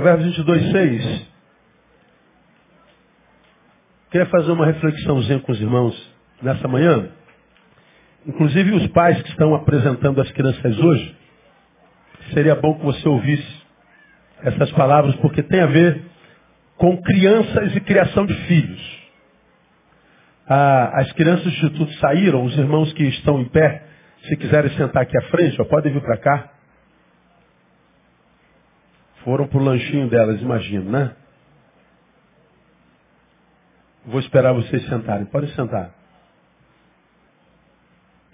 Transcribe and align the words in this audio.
Provérbios 0.00 0.34
22, 0.34 0.70
6. 0.72 1.26
Queria 4.10 4.26
fazer 4.28 4.50
uma 4.50 4.64
reflexãozinha 4.64 5.40
com 5.40 5.52
os 5.52 5.60
irmãos 5.60 6.14
nessa 6.40 6.66
manhã. 6.66 7.10
Inclusive 8.26 8.72
os 8.76 8.86
pais 8.92 9.20
que 9.20 9.28
estão 9.28 9.54
apresentando 9.54 10.18
as 10.22 10.32
crianças 10.32 10.78
hoje. 10.78 11.14
Seria 12.32 12.54
bom 12.54 12.78
que 12.78 12.82
você 12.86 13.06
ouvisse 13.06 13.62
essas 14.42 14.72
palavras, 14.72 15.14
porque 15.16 15.42
tem 15.42 15.60
a 15.60 15.66
ver 15.66 16.02
com 16.78 16.96
crianças 17.02 17.76
e 17.76 17.80
criação 17.80 18.24
de 18.24 18.32
filhos. 18.46 19.00
Ah, 20.48 20.92
as 20.94 21.12
crianças 21.12 21.44
do 21.44 21.50
Instituto 21.50 21.92
saíram, 21.98 22.42
os 22.42 22.56
irmãos 22.56 22.90
que 22.94 23.04
estão 23.04 23.38
em 23.38 23.50
pé, 23.50 23.82
se 24.26 24.34
quiserem 24.38 24.70
sentar 24.78 25.02
aqui 25.02 25.18
à 25.18 25.22
frente, 25.28 25.60
ó, 25.60 25.64
podem 25.66 25.92
vir 25.92 26.00
para 26.00 26.16
cá. 26.16 26.59
Foram 29.24 29.46
para 29.46 29.58
o 29.58 29.62
lanchinho 29.62 30.08
delas, 30.08 30.40
imagino, 30.40 30.90
né? 30.90 31.14
Vou 34.06 34.20
esperar 34.20 34.52
vocês 34.52 34.82
sentarem. 34.88 35.26
Podem 35.26 35.50
sentar. 35.50 35.94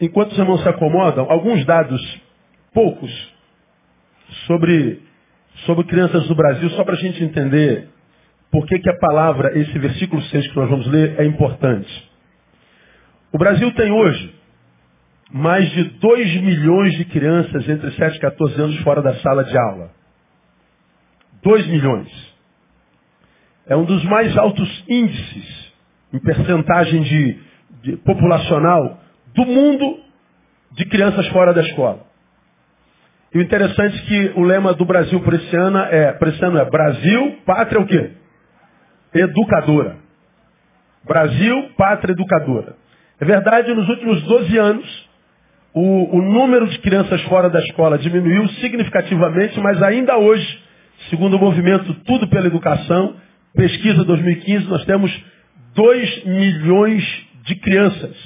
Enquanto 0.00 0.32
os 0.32 0.38
irmãos 0.38 0.62
se 0.62 0.68
acomodam, 0.68 1.26
alguns 1.30 1.64
dados, 1.64 2.20
poucos, 2.72 3.10
sobre, 4.46 5.02
sobre 5.64 5.84
crianças 5.84 6.28
do 6.28 6.34
Brasil, 6.34 6.68
só 6.70 6.84
para 6.84 6.94
a 6.94 6.98
gente 6.98 7.22
entender 7.24 7.88
por 8.50 8.66
que, 8.66 8.78
que 8.78 8.90
a 8.90 8.98
palavra, 8.98 9.58
esse 9.58 9.78
versículo 9.78 10.22
6 10.22 10.48
que 10.48 10.56
nós 10.56 10.68
vamos 10.68 10.86
ler, 10.86 11.18
é 11.18 11.24
importante. 11.24 12.10
O 13.32 13.38
Brasil 13.38 13.72
tem 13.72 13.90
hoje 13.90 14.34
mais 15.30 15.68
de 15.72 15.84
2 15.84 16.40
milhões 16.42 16.94
de 16.94 17.04
crianças 17.06 17.68
entre 17.68 17.90
7 17.92 18.16
e 18.16 18.20
14 18.20 18.62
anos 18.62 18.78
fora 18.82 19.02
da 19.02 19.14
sala 19.16 19.44
de 19.44 19.58
aula. 19.58 19.95
2 21.46 21.66
milhões. 21.68 22.08
É 23.68 23.76
um 23.76 23.84
dos 23.84 24.02
mais 24.04 24.36
altos 24.36 24.84
índices 24.88 25.72
em 26.12 26.18
percentagem 26.18 27.02
de, 27.02 27.38
de 27.82 27.96
populacional 27.98 28.98
do 29.32 29.46
mundo 29.46 30.00
de 30.72 30.84
crianças 30.86 31.24
fora 31.28 31.54
da 31.54 31.62
escola. 31.62 32.04
E 33.32 33.38
o 33.38 33.42
interessante 33.42 33.96
é 33.96 34.06
que 34.06 34.40
o 34.40 34.42
lema 34.42 34.74
do 34.74 34.84
Brasil 34.84 35.20
para 35.20 35.36
esse 35.36 35.56
ano 35.56 35.78
é, 35.78 36.12
para 36.14 36.30
esse 36.30 36.44
ano 36.44 36.58
é 36.58 36.64
Brasil, 36.64 37.38
pátria 37.46 37.80
o 37.80 37.86
quê? 37.86 38.10
Educadora. 39.14 39.98
Brasil, 41.04 41.70
pátria 41.76 42.12
educadora. 42.12 42.74
É 43.20 43.24
verdade, 43.24 43.72
nos 43.72 43.88
últimos 43.88 44.20
12 44.22 44.58
anos, 44.58 45.08
o, 45.72 46.16
o 46.16 46.22
número 46.22 46.66
de 46.66 46.78
crianças 46.80 47.22
fora 47.22 47.48
da 47.48 47.60
escola 47.60 47.98
diminuiu 47.98 48.48
significativamente, 48.60 49.60
mas 49.60 49.80
ainda 49.80 50.16
hoje, 50.18 50.65
segundo 51.10 51.36
o 51.36 51.40
movimento 51.40 51.94
Tudo 52.04 52.28
pela 52.28 52.46
Educação, 52.46 53.16
pesquisa 53.54 54.04
2015, 54.04 54.66
nós 54.66 54.84
temos 54.84 55.10
2 55.74 56.24
milhões 56.24 57.26
de 57.44 57.54
crianças 57.56 58.16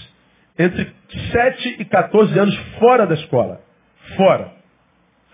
entre 0.58 0.92
7 1.32 1.76
e 1.78 1.84
14 1.84 2.38
anos 2.38 2.56
fora 2.78 3.06
da 3.06 3.14
escola. 3.14 3.60
Fora. 4.16 4.52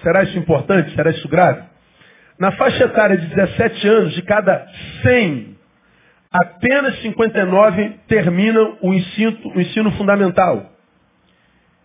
Será 0.02 0.22
isso 0.22 0.38
importante? 0.38 0.94
Será 0.94 1.10
isso 1.10 1.28
grave? 1.28 1.62
Na 2.38 2.52
faixa 2.52 2.84
etária 2.84 3.16
de 3.16 3.26
17 3.26 3.88
anos, 3.88 4.14
de 4.14 4.22
cada 4.22 4.66
100, 5.02 5.56
apenas 6.30 7.00
59 7.00 7.96
terminam 8.06 8.76
o 8.82 8.92
ensino, 8.92 9.38
o 9.54 9.60
ensino 9.60 9.90
fundamental. 9.92 10.70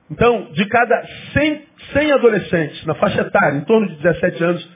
Então, 0.10 0.52
de 0.52 0.66
cada 0.66 1.06
100, 1.34 1.62
100 1.94 2.12
adolescentes 2.12 2.86
na 2.86 2.96
faixa 2.96 3.22
etária, 3.22 3.58
em 3.58 3.64
torno 3.64 3.88
de 3.88 3.96
17 3.96 4.44
anos, 4.44 4.70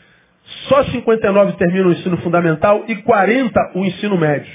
só 0.67 0.83
59 0.85 1.53
terminam 1.53 1.89
o 1.89 1.91
ensino 1.91 2.17
fundamental 2.17 2.85
e 2.87 2.95
40 2.97 3.71
o 3.75 3.85
ensino 3.85 4.17
médio. 4.17 4.51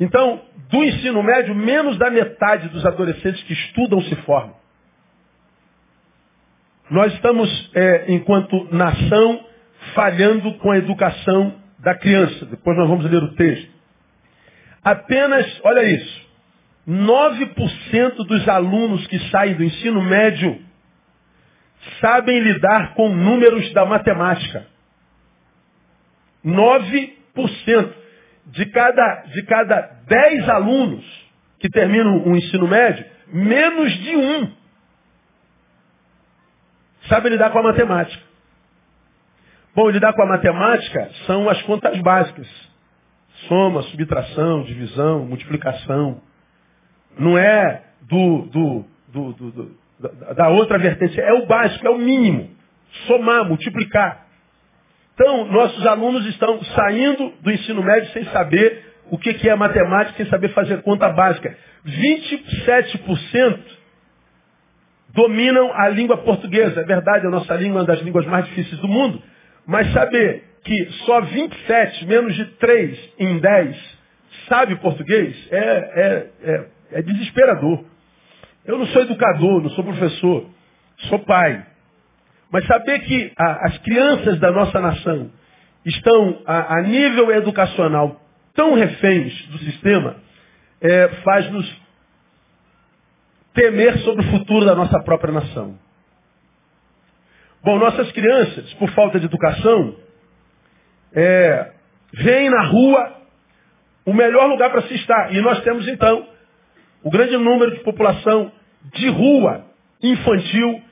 Então, 0.00 0.40
do 0.70 0.82
ensino 0.82 1.22
médio, 1.22 1.54
menos 1.54 1.96
da 1.98 2.10
metade 2.10 2.68
dos 2.68 2.84
adolescentes 2.84 3.42
que 3.44 3.52
estudam 3.52 4.00
se 4.02 4.16
formam. 4.16 4.56
Nós 6.90 7.12
estamos, 7.14 7.70
é, 7.74 8.06
enquanto 8.08 8.68
nação, 8.74 9.44
falhando 9.94 10.54
com 10.54 10.70
a 10.70 10.78
educação 10.78 11.54
da 11.78 11.94
criança. 11.94 12.46
Depois 12.46 12.76
nós 12.76 12.88
vamos 12.88 13.10
ler 13.10 13.22
o 13.22 13.34
texto. 13.34 13.70
Apenas, 14.84 15.60
olha 15.64 15.84
isso, 15.84 16.22
9% 16.88 18.16
dos 18.26 18.48
alunos 18.48 19.06
que 19.06 19.18
saem 19.30 19.54
do 19.54 19.62
ensino 19.62 20.02
médio 20.02 20.60
sabem 22.00 22.40
lidar 22.40 22.94
com 22.94 23.08
números 23.08 23.72
da 23.72 23.84
matemática. 23.84 24.66
9% 26.44 27.92
de 28.46 28.66
cada, 28.66 29.22
de 29.32 29.42
cada 29.44 29.80
10 30.06 30.48
alunos 30.48 31.04
que 31.58 31.68
terminam 31.68 32.26
o 32.26 32.36
ensino 32.36 32.66
médio, 32.66 33.04
menos 33.28 33.92
de 33.92 34.16
um 34.16 34.62
sabe 37.08 37.28
lidar 37.28 37.50
com 37.50 37.58
a 37.58 37.62
matemática. 37.62 38.22
Bom, 39.74 39.88
lidar 39.88 40.12
com 40.12 40.22
a 40.22 40.26
matemática 40.26 41.10
são 41.26 41.48
as 41.48 41.60
contas 41.62 41.98
básicas. 42.00 42.48
Soma, 43.48 43.82
subtração, 43.82 44.64
divisão, 44.64 45.24
multiplicação. 45.24 46.20
Não 47.18 47.36
é 47.38 47.82
do, 48.02 48.42
do, 48.46 48.84
do, 49.08 49.32
do 49.32 49.82
da 50.34 50.48
outra 50.48 50.78
vertente. 50.78 51.20
É 51.20 51.32
o 51.32 51.46
básico, 51.46 51.86
é 51.86 51.90
o 51.90 51.98
mínimo. 51.98 52.50
Somar, 53.06 53.44
multiplicar. 53.46 54.26
Então, 55.14 55.44
nossos 55.46 55.86
alunos 55.86 56.26
estão 56.26 56.62
saindo 56.64 57.32
do 57.40 57.50
ensino 57.50 57.82
médio 57.82 58.10
sem 58.12 58.24
saber 58.26 58.92
o 59.10 59.18
que 59.18 59.48
é 59.48 59.54
matemática, 59.54 60.16
sem 60.16 60.26
saber 60.26 60.48
fazer 60.50 60.82
conta 60.82 61.08
básica. 61.10 61.54
27% 61.86 63.58
dominam 65.10 65.72
a 65.74 65.88
língua 65.88 66.16
portuguesa. 66.18 66.80
É 66.80 66.84
verdade, 66.84 67.26
a 67.26 67.30
nossa 67.30 67.54
língua 67.54 67.80
é 67.80 67.82
uma 67.82 67.86
das 67.86 68.00
línguas 68.00 68.26
mais 68.26 68.46
difíceis 68.46 68.80
do 68.80 68.88
mundo. 68.88 69.22
Mas 69.66 69.92
saber 69.92 70.44
que 70.64 70.90
só 71.04 71.20
27, 71.20 72.06
menos 72.06 72.34
de 72.34 72.44
3 72.56 73.14
em 73.18 73.38
10, 73.38 73.98
sabe 74.48 74.76
português 74.76 75.36
é, 75.50 75.58
é, 75.58 76.26
é, 76.42 76.66
é 76.92 77.02
desesperador. 77.02 77.84
Eu 78.64 78.78
não 78.78 78.86
sou 78.86 79.02
educador, 79.02 79.62
não 79.62 79.70
sou 79.70 79.84
professor, 79.84 80.46
sou 81.08 81.18
pai. 81.20 81.66
Mas 82.52 82.66
saber 82.66 83.00
que 83.00 83.32
a, 83.36 83.66
as 83.66 83.78
crianças 83.78 84.38
da 84.38 84.52
nossa 84.52 84.78
nação 84.78 85.30
estão 85.86 86.42
a, 86.46 86.76
a 86.76 86.82
nível 86.82 87.32
educacional 87.32 88.20
tão 88.54 88.74
reféns 88.74 89.46
do 89.46 89.58
sistema, 89.58 90.16
é, 90.80 91.08
faz-nos 91.24 91.82
temer 93.54 93.98
sobre 94.00 94.26
o 94.26 94.30
futuro 94.30 94.66
da 94.66 94.74
nossa 94.74 95.02
própria 95.02 95.32
nação. 95.32 95.78
Bom, 97.64 97.78
nossas 97.78 98.12
crianças, 98.12 98.74
por 98.74 98.90
falta 98.90 99.18
de 99.18 99.26
educação, 99.26 99.96
é, 101.14 101.72
veem 102.12 102.50
na 102.50 102.64
rua 102.66 103.22
o 104.04 104.12
melhor 104.12 104.46
lugar 104.46 104.70
para 104.70 104.82
se 104.82 104.94
estar. 104.94 105.32
E 105.32 105.40
nós 105.40 105.62
temos 105.62 105.86
então 105.88 106.28
o 107.02 107.10
grande 107.10 107.36
número 107.36 107.70
de 107.70 107.80
população 107.80 108.52
de 108.92 109.08
rua 109.08 109.64
infantil 110.02 110.82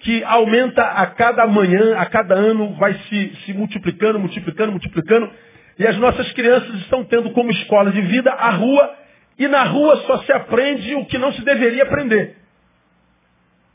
que 0.00 0.22
aumenta 0.24 0.82
a 0.82 1.06
cada 1.06 1.46
manhã, 1.46 1.96
a 1.96 2.06
cada 2.06 2.34
ano, 2.34 2.74
vai 2.74 2.94
se, 3.08 3.36
se 3.44 3.52
multiplicando, 3.52 4.18
multiplicando, 4.18 4.72
multiplicando. 4.72 5.30
E 5.78 5.86
as 5.86 5.96
nossas 5.98 6.30
crianças 6.32 6.74
estão 6.80 7.04
tendo 7.04 7.30
como 7.30 7.50
escola 7.50 7.90
de 7.90 8.00
vida 8.02 8.30
a 8.30 8.50
rua, 8.50 8.94
e 9.38 9.48
na 9.48 9.64
rua 9.64 9.96
só 10.06 10.18
se 10.18 10.32
aprende 10.32 10.94
o 10.94 11.04
que 11.06 11.18
não 11.18 11.32
se 11.32 11.42
deveria 11.42 11.82
aprender. 11.82 12.36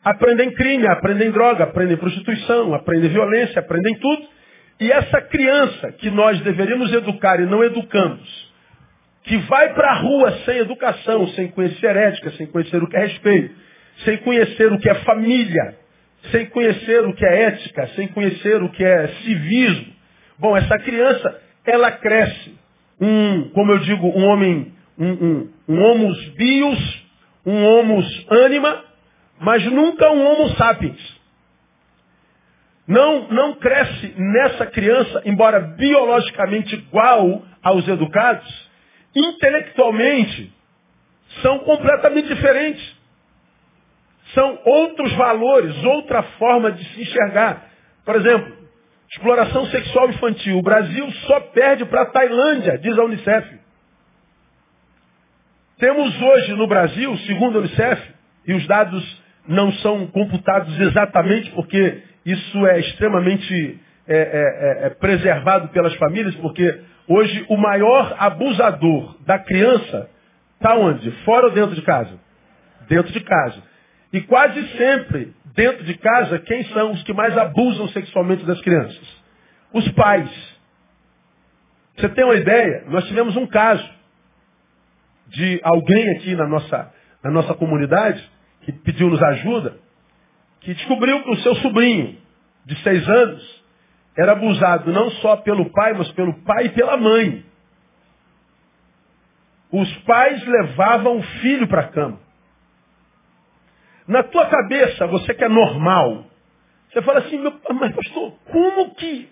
Aprendem 0.03 0.51
crime, 0.53 0.87
aprendem 0.87 1.29
droga, 1.31 1.65
aprendem 1.65 1.97
prostituição, 1.97 2.73
aprendem 2.73 3.09
violência, 3.09 3.59
aprendem 3.59 3.93
tudo. 3.99 4.27
E 4.79 4.91
essa 4.91 5.21
criança 5.21 5.91
que 5.93 6.09
nós 6.09 6.39
deveríamos 6.41 6.91
educar 6.91 7.39
e 7.39 7.45
não 7.45 7.63
educamos, 7.63 8.51
que 9.23 9.37
vai 9.37 9.73
para 9.75 9.91
a 9.91 9.99
rua 9.99 10.39
sem 10.43 10.57
educação, 10.57 11.27
sem 11.29 11.49
conhecer 11.49 11.95
ética, 11.95 12.31
sem 12.31 12.47
conhecer 12.47 12.81
o 12.81 12.87
que 12.87 12.97
é 12.97 13.01
respeito, 13.01 13.55
sem 14.03 14.17
conhecer 14.17 14.71
o 14.71 14.79
que 14.79 14.89
é 14.89 14.95
família, 14.95 15.80
sem 16.29 16.45
conhecer 16.47 17.05
o 17.05 17.13
que 17.13 17.25
é 17.25 17.43
ética, 17.43 17.87
sem 17.95 18.07
conhecer 18.09 18.61
o 18.61 18.69
que 18.69 18.83
é 18.83 19.07
civismo. 19.23 19.93
Bom, 20.37 20.55
essa 20.55 20.77
criança, 20.79 21.41
ela 21.65 21.91
cresce 21.91 22.59
um, 22.99 23.49
como 23.49 23.71
eu 23.71 23.79
digo, 23.79 24.07
um 24.07 24.25
homem, 24.27 24.73
um, 24.97 25.11
um, 25.11 25.49
um 25.67 25.81
homus 25.81 26.29
bios, 26.35 27.03
um 27.43 27.65
homus 27.65 28.25
anima, 28.29 28.85
mas 29.39 29.65
nunca 29.65 30.11
um 30.11 30.23
homo 30.23 30.55
sapiens. 30.55 31.19
Não, 32.87 33.27
não 33.29 33.55
cresce 33.55 34.13
nessa 34.17 34.67
criança, 34.67 35.21
embora 35.25 35.59
biologicamente 35.59 36.75
igual 36.75 37.43
aos 37.63 37.87
educados, 37.87 38.69
intelectualmente 39.15 40.53
são 41.41 41.59
completamente 41.59 42.27
diferentes. 42.27 42.90
São 44.33 44.59
outros 44.65 45.13
valores, 45.13 45.83
outra 45.83 46.23
forma 46.37 46.71
de 46.71 46.83
se 46.85 47.01
enxergar. 47.01 47.69
Por 48.05 48.15
exemplo, 48.15 48.61
Exploração 49.11 49.65
sexual 49.65 50.09
infantil. 50.09 50.57
O 50.57 50.61
Brasil 50.61 51.11
só 51.27 51.41
perde 51.41 51.83
para 51.85 52.03
a 52.03 52.05
Tailândia, 52.05 52.77
diz 52.77 52.97
a 52.97 53.03
Unicef. 53.03 53.59
Temos 55.77 56.21
hoje 56.21 56.53
no 56.53 56.65
Brasil, 56.65 57.17
segundo 57.19 57.57
a 57.57 57.59
Unicef, 57.59 58.01
e 58.47 58.53
os 58.53 58.65
dados 58.67 59.21
não 59.47 59.71
são 59.73 60.07
computados 60.07 60.79
exatamente 60.79 61.51
porque 61.51 62.03
isso 62.25 62.65
é 62.67 62.79
extremamente 62.79 63.79
é, 64.07 64.15
é, 64.15 64.83
é, 64.83 64.87
é 64.87 64.89
preservado 64.91 65.67
pelas 65.69 65.93
famílias, 65.95 66.35
porque 66.35 66.81
hoje 67.07 67.45
o 67.49 67.57
maior 67.57 68.15
abusador 68.17 69.17
da 69.25 69.39
criança 69.39 70.09
está 70.53 70.77
onde? 70.77 71.11
Fora 71.25 71.47
ou 71.47 71.51
dentro 71.51 71.75
de 71.75 71.81
casa? 71.81 72.17
Dentro 72.87 73.11
de 73.11 73.19
casa. 73.19 73.61
E 74.13 74.21
quase 74.21 74.61
sempre, 74.77 75.33
dentro 75.55 75.83
de 75.83 75.97
casa, 75.97 76.39
quem 76.39 76.63
são 76.65 76.91
os 76.91 77.03
que 77.03 77.13
mais 77.13 77.37
abusam 77.37 77.87
sexualmente 77.89 78.45
das 78.45 78.59
crianças? 78.61 79.21
Os 79.71 79.87
pais. 79.93 80.29
Você 81.95 82.09
tem 82.09 82.23
uma 82.25 82.35
ideia? 82.35 82.85
Nós 82.87 83.05
tivemos 83.07 83.35
um 83.37 83.47
caso 83.47 83.89
de 85.27 85.59
alguém 85.63 86.09
aqui 86.17 86.35
na 86.35 86.47
nossa, 86.47 86.93
na 87.23 87.31
nossa 87.31 87.53
comunidade 87.53 88.21
que 88.61 88.71
pediu-nos 88.71 89.21
ajuda, 89.21 89.77
que 90.59 90.73
descobriu 90.73 91.23
que 91.23 91.31
o 91.31 91.37
seu 91.37 91.55
sobrinho, 91.55 92.17
de 92.65 92.75
seis 92.83 93.07
anos, 93.07 93.63
era 94.17 94.33
abusado 94.33 94.91
não 94.91 95.09
só 95.11 95.37
pelo 95.37 95.71
pai, 95.71 95.93
mas 95.93 96.11
pelo 96.11 96.33
pai 96.43 96.65
e 96.65 96.69
pela 96.69 96.97
mãe. 96.97 97.45
Os 99.71 99.91
pais 99.99 100.45
levavam 100.45 101.17
o 101.17 101.23
filho 101.23 101.67
para 101.67 101.81
a 101.81 101.87
cama. 101.87 102.19
Na 104.07 104.23
tua 104.23 104.45
cabeça, 104.47 105.07
você 105.07 105.33
que 105.33 105.43
é 105.43 105.49
normal, 105.49 106.25
você 106.91 107.01
fala 107.01 107.19
assim, 107.19 107.37
meu, 107.37 107.53
mas 107.73 107.95
pastor, 107.95 108.33
como 108.51 108.95
que, 108.95 109.29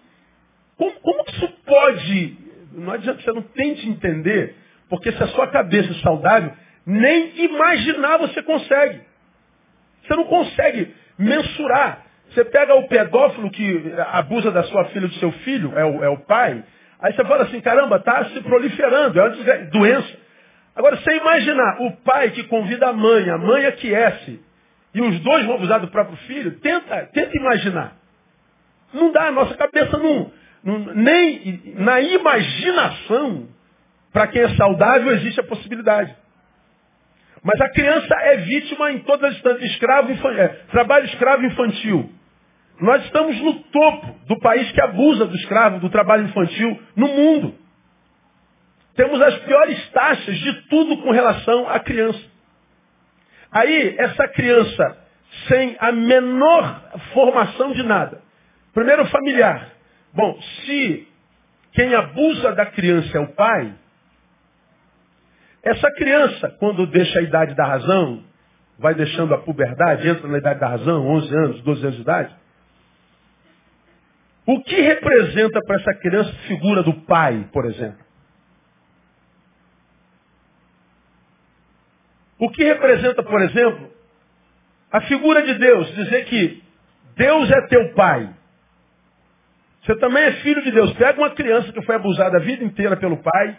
como, 0.77 0.91
como 1.01 1.23
que 1.25 1.35
isso 1.35 1.47
pode? 1.65 2.37
Não 2.73 2.93
adianta, 2.93 3.21
você 3.21 3.31
não 3.31 3.41
tente 3.41 3.87
entender, 3.89 4.55
porque 4.89 5.11
se 5.11 5.21
a 5.21 5.27
sua 5.27 5.47
cabeça 5.47 5.91
é 5.91 5.95
saudável, 5.95 6.53
nem 6.85 7.43
imaginar 7.43 8.17
você 8.17 8.41
consegue. 8.41 9.01
Você 10.03 10.15
não 10.15 10.25
consegue 10.25 10.93
mensurar. 11.17 12.05
Você 12.29 12.45
pega 12.45 12.75
o 12.75 12.87
pedófilo 12.87 13.49
que 13.51 13.93
abusa 14.11 14.51
da 14.51 14.63
sua 14.63 14.85
filha 14.85 15.07
do 15.07 15.13
seu 15.15 15.31
filho, 15.31 15.73
é 15.77 15.83
o, 15.83 16.03
é 16.03 16.09
o 16.09 16.17
pai, 16.19 16.63
aí 17.01 17.13
você 17.13 17.25
fala 17.25 17.43
assim, 17.43 17.59
caramba, 17.59 17.97
está 17.97 18.25
se 18.25 18.39
proliferando, 18.41 19.19
é 19.19 19.23
uma 19.23 19.57
doença. 19.71 20.17
Agora, 20.75 20.95
você 20.95 21.17
imaginar 21.17 21.81
o 21.81 21.91
pai 21.97 22.29
que 22.31 22.43
convida 22.43 22.87
a 22.87 22.93
mãe, 22.93 23.29
a 23.29 23.37
mãe 23.37 23.65
aquece, 23.65 24.39
e 24.93 25.01
os 25.01 25.19
dois 25.19 25.45
vão 25.45 25.55
abusar 25.55 25.79
do 25.79 25.87
próprio 25.89 26.17
filho, 26.27 26.59
tenta, 26.59 27.09
tenta 27.13 27.37
imaginar. 27.37 27.95
Não 28.93 29.11
dá, 29.11 29.27
a 29.27 29.31
nossa 29.31 29.55
cabeça 29.55 29.97
não, 29.97 30.31
não 30.63 30.79
nem 30.95 31.75
na 31.75 32.01
imaginação, 32.01 33.47
para 34.11 34.27
quem 34.27 34.41
é 34.41 34.55
saudável, 34.55 35.13
existe 35.13 35.39
a 35.39 35.43
possibilidade. 35.43 36.15
Mas 37.43 37.61
a 37.61 37.69
criança 37.69 38.15
é 38.15 38.37
vítima 38.37 38.91
em 38.91 38.99
todas 38.99 39.31
as 39.31 39.37
instâncias. 39.37 39.71
Escravo, 39.71 40.11
é, 40.11 40.47
trabalho 40.71 41.05
escravo 41.05 41.45
infantil. 41.45 42.09
Nós 42.81 43.03
estamos 43.05 43.39
no 43.41 43.53
topo 43.63 44.15
do 44.27 44.39
país 44.39 44.71
que 44.71 44.81
abusa 44.81 45.25
do 45.25 45.35
escravo, 45.35 45.79
do 45.79 45.89
trabalho 45.89 46.25
infantil 46.25 46.79
no 46.95 47.07
mundo. 47.07 47.55
Temos 48.95 49.21
as 49.21 49.37
piores 49.39 49.89
taxas 49.91 50.37
de 50.37 50.53
tudo 50.67 50.97
com 50.97 51.11
relação 51.11 51.69
à 51.69 51.79
criança. 51.79 52.19
Aí, 53.51 53.95
essa 53.97 54.27
criança, 54.27 54.97
sem 55.47 55.75
a 55.79 55.91
menor 55.91 56.81
formação 57.13 57.71
de 57.73 57.83
nada. 57.83 58.21
Primeiro, 58.73 59.05
familiar. 59.07 59.69
Bom, 60.13 60.39
se 60.41 61.07
quem 61.73 61.93
abusa 61.95 62.53
da 62.53 62.65
criança 62.65 63.17
é 63.17 63.21
o 63.21 63.33
pai, 63.33 63.73
essa 65.63 65.91
criança, 65.91 66.55
quando 66.59 66.87
deixa 66.87 67.19
a 67.19 67.23
idade 67.23 67.55
da 67.55 67.65
razão, 67.65 68.23
vai 68.77 68.93
deixando 68.95 69.33
a 69.33 69.39
puberdade, 69.39 70.07
entra 70.07 70.27
na 70.27 70.37
idade 70.37 70.59
da 70.59 70.67
razão, 70.67 71.05
11 71.07 71.35
anos, 71.35 71.61
12 71.61 71.81
anos 71.81 71.95
de 71.95 72.01
idade, 72.01 72.35
o 74.45 74.63
que 74.63 74.81
representa 74.81 75.59
para 75.65 75.75
essa 75.75 75.93
criança 75.99 76.29
a 76.29 76.47
figura 76.47 76.81
do 76.81 76.93
pai, 77.01 77.47
por 77.51 77.65
exemplo? 77.65 78.08
O 82.39 82.49
que 82.49 82.63
representa, 82.63 83.21
por 83.21 83.41
exemplo, 83.41 83.91
a 84.91 85.01
figura 85.01 85.43
de 85.43 85.55
Deus? 85.55 85.93
Dizer 85.93 86.25
que 86.25 86.63
Deus 87.15 87.51
é 87.51 87.67
teu 87.67 87.93
pai. 87.93 88.29
Você 89.83 89.95
também 89.97 90.23
é 90.23 90.31
filho 90.33 90.63
de 90.63 90.71
Deus. 90.71 90.93
Pega 90.93 91.19
uma 91.19 91.31
criança 91.31 91.71
que 91.73 91.81
foi 91.81 91.95
abusada 91.95 92.37
a 92.37 92.41
vida 92.41 92.63
inteira 92.63 92.95
pelo 92.95 93.17
pai, 93.17 93.57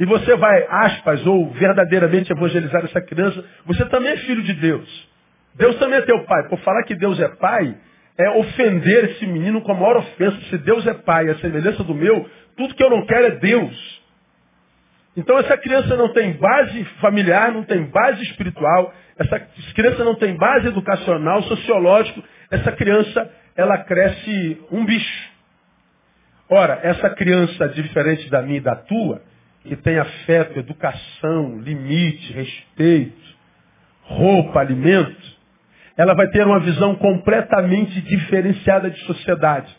e 0.00 0.04
você 0.06 0.34
vai, 0.36 0.66
aspas, 0.68 1.24
ou 1.26 1.50
verdadeiramente 1.50 2.32
evangelizar 2.32 2.84
essa 2.84 3.00
criança, 3.02 3.44
você 3.66 3.84
também 3.86 4.12
é 4.12 4.16
filho 4.16 4.42
de 4.42 4.54
Deus. 4.54 5.08
Deus 5.54 5.76
também 5.76 5.98
é 5.98 6.02
teu 6.02 6.24
pai. 6.24 6.48
Por 6.48 6.58
falar 6.60 6.82
que 6.84 6.94
Deus 6.94 7.20
é 7.20 7.28
pai, 7.28 7.76
é 8.18 8.30
ofender 8.30 9.10
esse 9.10 9.26
menino 9.26 9.60
com 9.60 9.72
a 9.72 9.74
maior 9.74 9.98
ofensa. 9.98 10.40
Se 10.48 10.58
Deus 10.58 10.86
é 10.86 10.94
pai, 10.94 11.28
a 11.28 11.36
semelhança 11.36 11.84
do 11.84 11.94
meu, 11.94 12.28
tudo 12.56 12.74
que 12.74 12.82
eu 12.82 12.90
não 12.90 13.04
quero 13.04 13.26
é 13.26 13.30
Deus. 13.32 13.99
Então 15.16 15.38
essa 15.38 15.56
criança 15.56 15.96
não 15.96 16.12
tem 16.12 16.32
base 16.34 16.84
familiar, 17.00 17.52
não 17.52 17.64
tem 17.64 17.84
base 17.84 18.22
espiritual, 18.22 18.94
essa 19.18 19.40
criança 19.74 20.04
não 20.04 20.14
tem 20.14 20.36
base 20.36 20.68
educacional, 20.68 21.42
sociológico, 21.42 22.22
essa 22.50 22.72
criança, 22.72 23.30
ela 23.56 23.78
cresce 23.78 24.60
um 24.70 24.84
bicho. 24.84 25.30
Ora, 26.48 26.80
essa 26.82 27.10
criança, 27.10 27.68
diferente 27.68 28.28
da 28.30 28.42
minha 28.42 28.58
e 28.58 28.62
da 28.62 28.74
tua, 28.74 29.22
que 29.62 29.76
tem 29.76 29.98
afeto, 29.98 30.58
educação, 30.58 31.60
limite, 31.60 32.32
respeito, 32.32 33.20
roupa, 34.02 34.60
alimento, 34.60 35.38
ela 35.96 36.14
vai 36.14 36.28
ter 36.28 36.46
uma 36.46 36.60
visão 36.60 36.94
completamente 36.96 38.00
diferenciada 38.00 38.90
de 38.90 38.98
sociedade. 39.04 39.76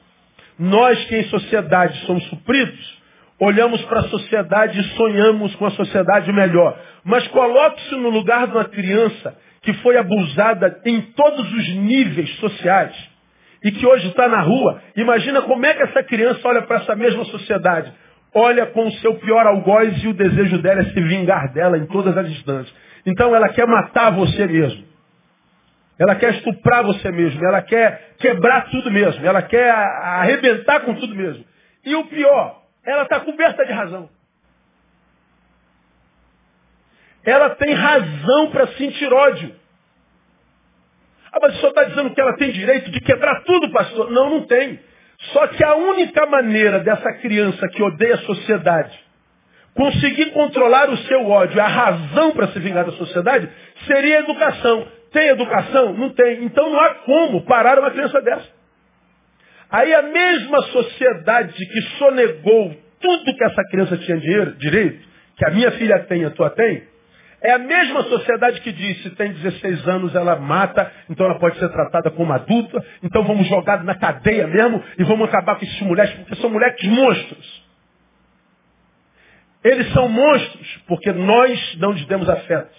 Nós 0.58 1.04
que 1.06 1.18
em 1.18 1.24
sociedade 1.26 1.98
somos 2.06 2.24
supridos, 2.30 3.01
olhamos 3.42 3.84
para 3.86 4.02
a 4.02 4.10
sociedade 4.10 4.80
e 4.80 4.84
sonhamos 4.96 5.54
com 5.56 5.66
a 5.66 5.72
sociedade 5.72 6.32
melhor. 6.32 6.80
Mas 7.04 7.28
coloque-se 7.30 7.96
no 7.96 8.10
lugar 8.10 8.48
de 8.48 8.54
uma 8.54 8.66
criança 8.66 9.36
que 9.64 9.74
foi 9.76 9.98
abusada 9.98 10.80
em 10.86 11.02
todos 11.02 11.52
os 11.52 11.70
níveis 11.76 12.30
sociais 12.38 12.96
e 13.64 13.72
que 13.72 13.86
hoje 13.86 14.08
está 14.08 14.28
na 14.28 14.42
rua. 14.42 14.82
Imagina 14.96 15.42
como 15.42 15.66
é 15.66 15.74
que 15.74 15.84
essa 15.84 16.04
criança 16.04 16.48
olha 16.48 16.62
para 16.62 16.78
essa 16.78 16.96
mesma 16.96 17.26
sociedade 17.26 17.92
olha 18.34 18.68
com 18.68 18.88
o 18.88 18.92
seu 18.94 19.16
pior 19.16 19.46
algoz 19.46 20.02
e 20.04 20.08
o 20.08 20.14
desejo 20.14 20.58
dela 20.60 20.82
é 20.82 20.86
se 20.86 21.02
vingar 21.02 21.52
dela 21.54 21.78
em 21.78 21.86
todas 21.88 22.18
as 22.18 22.28
instâncias. 22.28 22.74
Então 23.06 23.36
ela 23.36 23.50
quer 23.50 23.68
matar 23.68 24.12
você 24.12 24.48
mesmo. 24.48 24.86
Ela 26.00 26.16
quer 26.16 26.36
estuprar 26.36 26.84
você 26.84 27.12
mesmo. 27.12 27.46
Ela 27.46 27.62
quer 27.62 28.14
quebrar 28.20 28.70
tudo 28.70 28.90
mesmo. 28.90 29.26
Ela 29.26 29.42
quer 29.42 29.70
arrebentar 29.70 30.82
com 30.82 30.94
tudo 30.96 31.14
mesmo. 31.14 31.44
E 31.86 31.96
o 31.96 32.06
pior, 32.06 32.61
ela 32.86 33.04
está 33.04 33.20
coberta 33.20 33.66
de 33.66 33.72
razão. 33.72 34.10
Ela 37.24 37.52
tem 37.52 37.74
razão 37.74 38.52
para 38.52 38.68
sentir 38.70 39.12
ódio. 39.14 39.56
Ah, 41.32 41.40
mas 41.42 41.54
o 41.54 41.58
senhor 41.58 41.70
está 41.70 41.84
dizendo 41.84 42.14
que 42.14 42.20
ela 42.20 42.36
tem 42.36 42.52
direito 42.52 42.92
de 42.92 43.00
quebrar 43.02 43.44
tudo, 43.44 43.72
pastor? 43.72 44.10
Não, 44.12 44.30
não 44.30 44.46
tem. 44.48 44.80
Só 45.34 45.48
que 45.48 45.64
a 45.64 45.76
única 45.76 46.26
maneira 46.26 46.80
dessa 46.80 47.14
criança 47.20 47.68
que 47.70 47.82
odeia 47.84 48.16
a 48.16 48.20
sociedade 48.20 49.12
conseguir 49.74 50.32
controlar 50.32 50.90
o 50.90 50.98
seu 50.98 51.30
ódio, 51.30 51.62
a 51.62 51.68
razão 51.68 52.32
para 52.32 52.48
se 52.48 52.60
vingar 52.60 52.86
da 52.86 52.92
sociedade, 52.94 53.50
seria 53.86 54.18
a 54.18 54.20
educação. 54.22 54.88
Tem 55.12 55.28
educação? 55.30 55.94
Não 55.94 56.10
tem. 56.10 56.44
Então 56.44 56.70
não 56.70 56.80
há 56.80 56.96
como 56.96 57.46
parar 57.46 57.80
uma 57.80 57.92
criança 57.92 58.22
dessa. 58.22 58.61
Aí 59.72 59.94
a 59.94 60.02
mesma 60.02 60.62
sociedade 60.64 61.54
que 61.54 61.82
sonegou 61.98 62.76
tudo 63.00 63.36
que 63.36 63.44
essa 63.44 63.64
criança 63.72 63.98
tinha 63.98 64.18
direito, 64.58 65.08
que 65.38 65.46
a 65.46 65.52
minha 65.52 65.72
filha 65.72 66.00
tem, 66.00 66.26
a 66.26 66.30
tua 66.30 66.50
tem, 66.50 66.84
é 67.42 67.54
a 67.54 67.58
mesma 67.58 68.04
sociedade 68.04 68.62
que 68.62 68.72
diz, 68.72 69.02
se 69.02 69.10
tem 69.12 69.32
16 69.32 69.88
anos 69.88 70.14
ela 70.14 70.36
mata, 70.36 70.92
então 71.10 71.26
ela 71.26 71.40
pode 71.40 71.58
ser 71.58 71.70
tratada 71.70 72.12
como 72.12 72.32
adulta, 72.32 72.86
então 73.02 73.24
vamos 73.24 73.48
jogar 73.48 73.84
na 73.84 73.96
cadeia 73.96 74.46
mesmo 74.46 74.84
e 75.00 75.04
vamos 75.04 75.28
acabar 75.28 75.56
com 75.56 75.66
esses 75.66 75.82
moleques, 75.82 76.16
porque 76.20 76.36
são 76.36 76.50
moleques 76.52 76.88
monstros. 76.88 77.72
Eles 79.64 79.92
são 79.94 80.08
monstros 80.08 80.84
porque 80.88 81.12
nós 81.12 81.78
não 81.78 81.92
lhes 81.92 82.06
demos 82.06 82.30
afeto. 82.30 82.76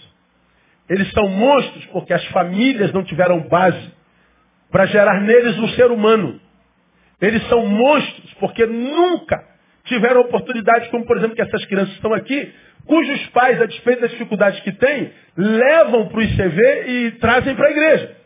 Eles 0.88 1.10
são 1.12 1.26
monstros 1.26 1.86
porque 1.86 2.12
as 2.12 2.24
famílias 2.26 2.92
não 2.92 3.02
tiveram 3.02 3.40
base 3.48 3.92
para 4.70 4.86
gerar 4.86 5.20
neles 5.22 5.58
um 5.58 5.68
ser 5.70 5.90
humano. 5.90 6.40
Eles 7.22 7.46
são 7.48 7.64
monstros 7.64 8.34
porque 8.34 8.66
nunca 8.66 9.40
tiveram 9.84 10.22
oportunidade, 10.22 10.90
como 10.90 11.06
por 11.06 11.16
exemplo 11.16 11.36
que 11.36 11.42
essas 11.42 11.64
crianças 11.66 11.94
estão 11.94 12.12
aqui, 12.12 12.52
cujos 12.84 13.26
pais, 13.28 13.62
a 13.62 13.66
despeito 13.66 14.00
das 14.00 14.10
dificuldades 14.10 14.58
que 14.60 14.72
têm, 14.72 15.12
levam 15.36 16.08
para 16.08 16.18
o 16.18 16.22
ICV 16.22 16.84
e 16.88 17.10
trazem 17.12 17.54
para 17.54 17.68
a 17.68 17.70
igreja. 17.70 18.16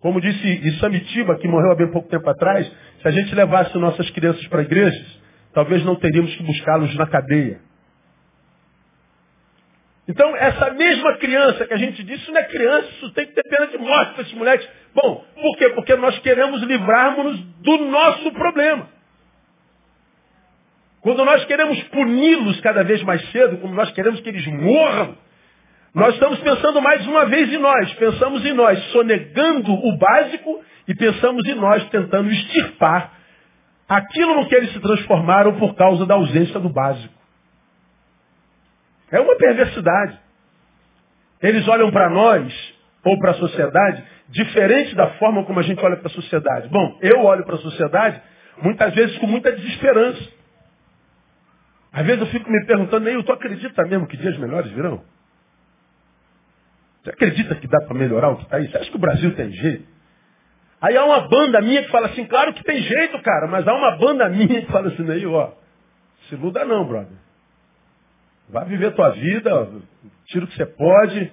Como 0.00 0.20
disse 0.20 0.46
Isamitiba, 0.46 1.36
que 1.38 1.48
morreu 1.48 1.72
há 1.72 1.74
bem 1.74 1.90
pouco 1.90 2.08
tempo 2.08 2.28
atrás, 2.30 2.70
se 3.02 3.08
a 3.08 3.10
gente 3.10 3.34
levasse 3.34 3.76
nossas 3.78 4.08
crianças 4.10 4.46
para 4.46 4.62
igrejas, 4.62 5.20
talvez 5.52 5.84
não 5.84 5.96
teríamos 5.96 6.34
que 6.36 6.44
buscá-los 6.44 6.94
na 6.94 7.06
cadeia. 7.06 7.60
Então, 10.08 10.36
essa 10.36 10.70
mesma 10.70 11.16
criança 11.18 11.66
que 11.66 11.74
a 11.74 11.78
gente 11.78 12.04
disse, 12.04 12.22
isso 12.22 12.32
não 12.32 12.40
é 12.40 12.44
criança, 12.44 12.88
isso 12.90 13.10
tem 13.10 13.26
que 13.26 13.32
ter 13.32 13.42
pena 13.42 13.66
de 13.66 13.78
morte 13.78 14.12
para 14.12 14.22
esses 14.22 14.34
moleques. 14.34 14.68
Bom, 14.96 15.22
por 15.34 15.58
quê? 15.58 15.68
Porque 15.74 15.94
nós 15.96 16.18
queremos 16.20 16.62
livrarmos-nos 16.62 17.38
do 17.60 17.78
nosso 17.84 18.32
problema. 18.32 18.88
Quando 21.02 21.22
nós 21.22 21.44
queremos 21.44 21.82
puni-los 21.84 22.58
cada 22.62 22.82
vez 22.82 23.02
mais 23.02 23.20
cedo, 23.30 23.58
quando 23.58 23.74
nós 23.74 23.90
queremos 23.92 24.20
que 24.20 24.28
eles 24.30 24.46
morram, 24.46 25.14
nós 25.94 26.14
estamos 26.14 26.38
pensando 26.40 26.80
mais 26.80 27.06
uma 27.06 27.26
vez 27.26 27.52
em 27.52 27.58
nós. 27.58 27.92
Pensamos 27.92 28.42
em 28.46 28.54
nós, 28.54 28.82
sonegando 28.92 29.70
o 29.70 29.98
básico 29.98 30.64
e 30.88 30.94
pensamos 30.94 31.46
em 31.46 31.54
nós, 31.56 31.86
tentando 31.90 32.30
extirpar 32.30 33.12
aquilo 33.86 34.34
no 34.36 34.48
que 34.48 34.54
eles 34.54 34.72
se 34.72 34.80
transformaram 34.80 35.58
por 35.58 35.74
causa 35.74 36.06
da 36.06 36.14
ausência 36.14 36.58
do 36.58 36.70
básico. 36.70 37.14
É 39.12 39.20
uma 39.20 39.36
perversidade. 39.36 40.18
Eles 41.42 41.68
olham 41.68 41.90
para 41.90 42.08
nós, 42.08 42.75
ou 43.06 43.16
para 43.20 43.30
a 43.30 43.34
sociedade, 43.34 44.02
diferente 44.28 44.96
da 44.96 45.10
forma 45.12 45.44
como 45.44 45.60
a 45.60 45.62
gente 45.62 45.82
olha 45.84 45.96
para 45.96 46.08
a 46.08 46.10
sociedade. 46.10 46.68
Bom, 46.68 46.98
eu 47.00 47.20
olho 47.20 47.44
para 47.44 47.54
a 47.54 47.58
sociedade, 47.58 48.20
muitas 48.60 48.92
vezes 48.94 49.16
com 49.18 49.28
muita 49.28 49.52
desesperança. 49.52 50.28
Às 51.92 52.04
vezes 52.04 52.20
eu 52.20 52.26
fico 52.26 52.50
me 52.50 52.66
perguntando, 52.66 53.04
Neil, 53.04 53.22
tu 53.22 53.32
acredita 53.32 53.84
mesmo 53.84 54.08
que 54.08 54.16
dias 54.16 54.36
melhores 54.38 54.72
virão? 54.72 55.04
Você 57.04 57.10
acredita 57.10 57.54
que 57.54 57.68
dá 57.68 57.80
para 57.82 57.94
melhorar 57.94 58.30
o 58.30 58.38
que 58.38 58.42
está 58.42 58.56
aí? 58.56 58.68
Você 58.68 58.76
acha 58.76 58.90
que 58.90 58.96
o 58.96 59.00
Brasil 59.00 59.32
tem 59.36 59.52
jeito? 59.52 59.86
Aí 60.80 60.96
há 60.96 61.04
uma 61.04 61.28
banda 61.28 61.60
minha 61.60 61.84
que 61.84 61.90
fala 61.90 62.08
assim, 62.08 62.24
claro 62.26 62.52
que 62.54 62.64
tem 62.64 62.82
jeito, 62.82 63.22
cara, 63.22 63.46
mas 63.46 63.68
há 63.68 63.72
uma 63.72 63.96
banda 63.98 64.28
minha 64.30 64.62
que 64.62 64.72
fala 64.72 64.88
assim, 64.88 65.04
Neil, 65.04 65.32
ó, 65.32 65.52
se 66.28 66.34
iluda 66.34 66.64
não, 66.64 66.84
brother. 66.84 67.16
Vai 68.48 68.64
viver 68.64 68.92
tua 68.94 69.10
vida, 69.10 69.70
tira 70.26 70.44
o 70.44 70.48
que 70.48 70.56
você 70.56 70.66
pode, 70.66 71.32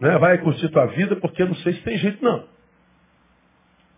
né? 0.00 0.18
vai 0.18 0.38
curtir 0.38 0.68
tua 0.68 0.86
vida, 0.86 1.16
porque 1.16 1.44
não 1.44 1.54
sei 1.56 1.74
se 1.74 1.82
tem 1.82 1.98
jeito 1.98 2.24
não. 2.24 2.44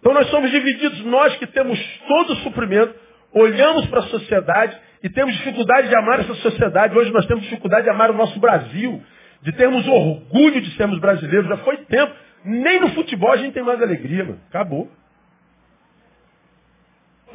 Então 0.00 0.14
nós 0.14 0.28
somos 0.30 0.50
divididos, 0.50 1.04
nós 1.04 1.36
que 1.36 1.46
temos 1.46 1.78
todo 2.08 2.32
o 2.32 2.36
suprimento, 2.36 2.94
olhamos 3.32 3.86
para 3.86 4.00
a 4.00 4.04
sociedade 4.04 4.76
e 5.02 5.10
temos 5.10 5.34
dificuldade 5.36 5.88
de 5.88 5.96
amar 5.96 6.20
essa 6.20 6.34
sociedade. 6.36 6.96
Hoje 6.96 7.10
nós 7.12 7.26
temos 7.26 7.44
dificuldade 7.44 7.84
de 7.84 7.90
amar 7.90 8.10
o 8.10 8.14
nosso 8.14 8.38
Brasil, 8.40 9.02
de 9.42 9.52
termos 9.52 9.86
orgulho 9.86 10.60
de 10.60 10.74
sermos 10.76 10.98
brasileiros. 10.98 11.48
Já 11.48 11.58
foi 11.58 11.76
tempo. 11.84 12.14
Nem 12.44 12.80
no 12.80 12.90
futebol 12.94 13.30
a 13.32 13.36
gente 13.36 13.52
tem 13.52 13.62
mais 13.62 13.80
alegria, 13.80 14.24
mano. 14.24 14.40
Acabou. 14.48 14.90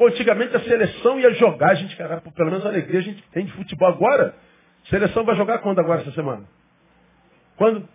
Antigamente 0.00 0.54
a 0.54 0.60
seleção 0.60 1.18
ia 1.18 1.32
jogar, 1.34 1.70
a 1.70 1.74
gente, 1.74 1.96
cara, 1.96 2.20
pelo 2.20 2.50
menos 2.50 2.66
a 2.66 2.68
alegria 2.68 3.00
a 3.00 3.02
gente 3.02 3.22
tem 3.30 3.46
de 3.46 3.52
futebol 3.52 3.88
agora. 3.88 4.34
Seleção 4.90 5.24
vai 5.24 5.36
jogar 5.36 5.58
quando 5.58 5.78
agora 5.78 6.02
essa 6.02 6.12
semana? 6.12 6.44
Quando? 7.56 7.88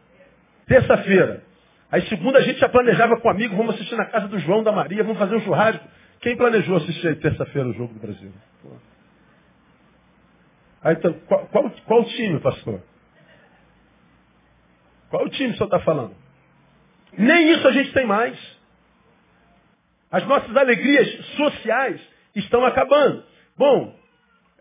Terça-feira. 0.71 1.43
Aí 1.91 2.01
segunda 2.07 2.39
a 2.39 2.41
gente 2.41 2.57
já 2.57 2.69
planejava 2.69 3.19
com 3.19 3.29
amigo, 3.29 3.57
vamos 3.57 3.75
assistir 3.75 3.93
na 3.97 4.05
casa 4.05 4.29
do 4.29 4.39
João, 4.39 4.63
da 4.63 4.71
Maria, 4.71 5.03
vamos 5.03 5.19
fazer 5.19 5.35
um 5.35 5.41
churrasco. 5.41 5.85
Quem 6.21 6.37
planejou 6.37 6.77
assistir 6.77 7.19
terça-feira 7.19 7.67
o 7.67 7.73
jogo 7.73 7.93
do 7.93 7.99
Brasil? 7.99 8.31
Aí, 10.81 10.95
então, 10.95 11.11
qual, 11.27 11.45
qual, 11.47 11.69
qual 11.85 12.05
time, 12.05 12.39
pastor? 12.39 12.81
Qual 15.09 15.25
o 15.25 15.29
time 15.29 15.49
o 15.49 15.57
senhor 15.57 15.65
está 15.65 15.81
falando? 15.81 16.15
Nem 17.17 17.51
isso 17.51 17.67
a 17.67 17.71
gente 17.73 17.91
tem 17.91 18.05
mais. 18.05 18.39
As 20.09 20.25
nossas 20.25 20.55
alegrias 20.55 21.25
sociais 21.35 21.99
estão 22.33 22.63
acabando. 22.63 23.25
Bom, 23.57 23.93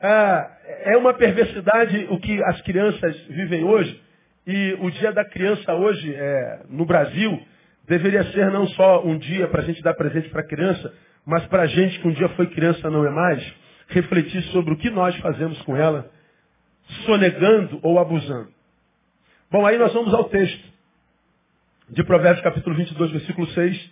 é, 0.01 0.93
é 0.93 0.97
uma 0.97 1.15
perversidade 1.15 2.09
o 2.11 2.19
que 2.19 2.43
as 2.43 2.61
crianças 2.63 3.17
vivem 3.29 3.63
hoje. 3.63 4.10
E 4.47 4.77
o 4.81 4.91
dia 4.91 5.13
da 5.13 5.25
criança 5.25 5.75
hoje, 5.75 6.15
é, 6.15 6.63
no 6.69 6.85
Brasil, 6.85 7.41
deveria 7.87 8.25
ser 8.33 8.51
não 8.51 8.67
só 8.69 9.05
um 9.05 9.19
dia 9.19 9.49
para 9.49 9.63
a 9.63 9.65
gente 9.65 9.83
dar 9.83 9.95
presente 9.95 10.29
para 10.31 10.41
a 10.41 10.47
criança, 10.47 10.93
mas 11.27 11.45
para 11.47 11.63
a 11.63 11.67
gente 11.67 11.99
que 12.01 12.09
um 12.09 12.13
dia 12.13 12.29
foi 12.31 12.47
criança 12.49 12.91
não 12.91 13.07
é 13.07 13.11
mais, 13.11 13.55
refletir 13.89 14.43
sobre 14.45 14.73
o 14.73 14.77
que 14.77 14.91
nós 14.91 15.15
fazemos 15.17 15.61
com 15.63 15.77
ela, 15.77 16.11
sonegando 17.05 17.79
ou 17.83 17.99
abusando. 17.99 18.49
Bom, 19.51 19.67
aí 19.67 19.77
nós 19.79 19.93
vamos 19.93 20.15
ao 20.15 20.25
texto 20.25 20.71
de 21.91 22.05
Provérbios 22.05 22.43
capítulo 22.43 22.77
22, 22.77 23.11
versículo 23.11 23.47
6, 23.49 23.91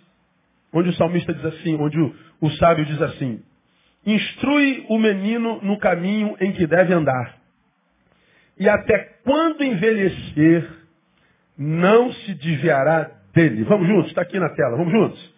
onde 0.73 0.89
o 0.89 0.93
salmista 0.93 1.33
diz 1.33 1.45
assim, 1.45 1.75
onde 1.75 1.99
o, 1.99 2.15
o 2.41 2.49
sábio 2.51 2.85
diz 2.85 3.01
assim, 3.01 3.43
Instrui 4.05 4.85
o 4.87 4.97
menino 4.97 5.59
no 5.61 5.77
caminho 5.77 6.35
em 6.39 6.53
que 6.53 6.65
deve 6.65 6.93
andar. 6.93 7.38
E 8.59 8.67
até 8.67 8.97
quando 9.23 9.63
envelhecer, 9.63 10.67
não 11.57 12.11
se 12.11 12.33
desviará 12.35 13.09
dele. 13.33 13.63
Vamos 13.63 13.87
juntos, 13.87 14.09
está 14.09 14.21
aqui 14.21 14.39
na 14.39 14.49
tela, 14.49 14.77
vamos 14.77 14.91
juntos. 14.91 15.35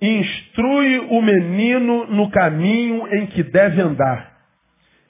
Instrui 0.00 0.98
o 0.98 1.20
menino 1.20 2.06
no 2.06 2.30
caminho 2.30 3.06
em 3.14 3.26
que 3.26 3.42
deve 3.42 3.80
andar. 3.82 4.30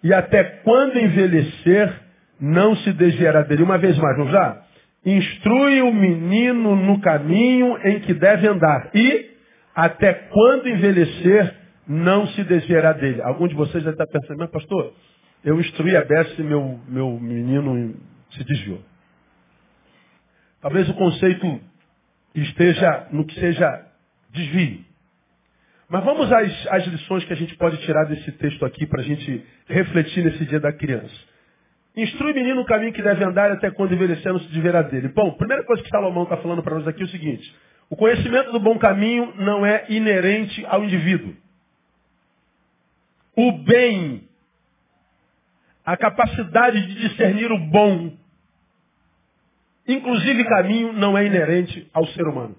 E 0.03 0.13
até 0.13 0.43
quando 0.65 0.99
envelhecer, 0.99 1.93
não 2.41 2.75
se 2.77 2.93
desviará 2.93 3.43
dele. 3.43 3.63
Uma 3.63 3.79
vez 3.79 3.97
mais, 3.99 4.17
vamos 4.17 4.33
lá? 4.33 4.65
Instrui 5.05 5.83
o 5.83 5.93
menino 5.93 6.75
no 6.75 7.01
caminho 7.01 7.79
em 7.85 8.01
que 8.01 8.15
deve 8.15 8.49
andar. 8.49 8.91
E 8.95 9.31
até 9.75 10.13
quando 10.13 10.69
envelhecer, 10.69 11.55
não 11.87 12.27
se 12.29 12.43
desviará 12.45 12.93
dele. 12.93 13.21
Algum 13.23 13.47
de 13.47 13.55
vocês 13.55 13.85
deve 13.85 13.95
estar 13.95 14.07
pensando, 14.07 14.39
mas 14.39 14.51
pastor, 14.51 14.93
eu 15.45 15.61
instruí 15.61 15.97
a 15.97 16.05
Bessa 16.05 16.41
e 16.41 16.45
meu, 16.45 16.81
meu 16.89 17.19
menino 17.19 17.97
se 18.33 18.45
desviou. 18.45 18.83
Talvez 20.61 20.89
o 20.89 20.95
conceito 20.95 21.61
esteja 22.35 23.09
no 23.11 23.25
que 23.25 23.35
seja 23.39 23.87
desvio. 24.31 24.85
Mas 25.89 26.05
vamos 26.05 26.31
às, 26.31 26.67
às 26.69 26.87
lições 26.87 27.25
que 27.25 27.33
a 27.33 27.37
gente 27.37 27.57
pode 27.57 27.79
tirar 27.79 28.05
desse 28.05 28.31
texto 28.33 28.65
aqui 28.65 28.87
para 28.87 29.01
a 29.01 29.05
gente 29.05 29.45
refletir 29.67 30.25
nesse 30.25 30.45
dia 30.45 30.61
da 30.61 30.73
criança. 30.73 31.15
Instrui 31.97 32.33
o 32.33 32.35
menino 32.35 32.61
o 32.61 32.67
caminho 32.67 32.93
que 32.93 33.03
deve 33.03 33.25
andar 33.25 33.51
até 33.51 33.71
quando 33.71 33.95
envelhecer 33.95 34.33
não 34.33 34.39
se 34.41 34.49
desviará 34.49 34.83
dele. 34.83 35.09
Bom, 35.09 35.33
primeira 35.33 35.65
coisa 35.65 35.83
que 35.83 35.89
Salomão 35.89 36.23
está 36.25 36.37
falando 36.37 36.63
para 36.63 36.77
nós 36.77 36.87
aqui 36.87 37.03
é 37.03 37.05
o 37.05 37.09
seguinte. 37.09 37.53
O 37.89 37.97
conhecimento 37.97 38.53
do 38.53 38.61
bom 38.61 38.79
caminho 38.79 39.35
não 39.37 39.67
é 39.67 39.87
inerente 39.89 40.65
ao 40.67 40.85
indivíduo 40.85 41.35
o 43.41 43.53
bem, 43.53 44.29
a 45.91 45.97
capacidade 45.97 46.87
de 46.87 47.09
discernir 47.09 47.51
o 47.51 47.59
bom, 47.59 48.13
inclusive 49.89 50.45
caminho, 50.45 50.93
não 50.93 51.19
é 51.19 51.27
inerente 51.27 51.91
ao 51.93 52.07
ser 52.07 52.29
humano. 52.29 52.55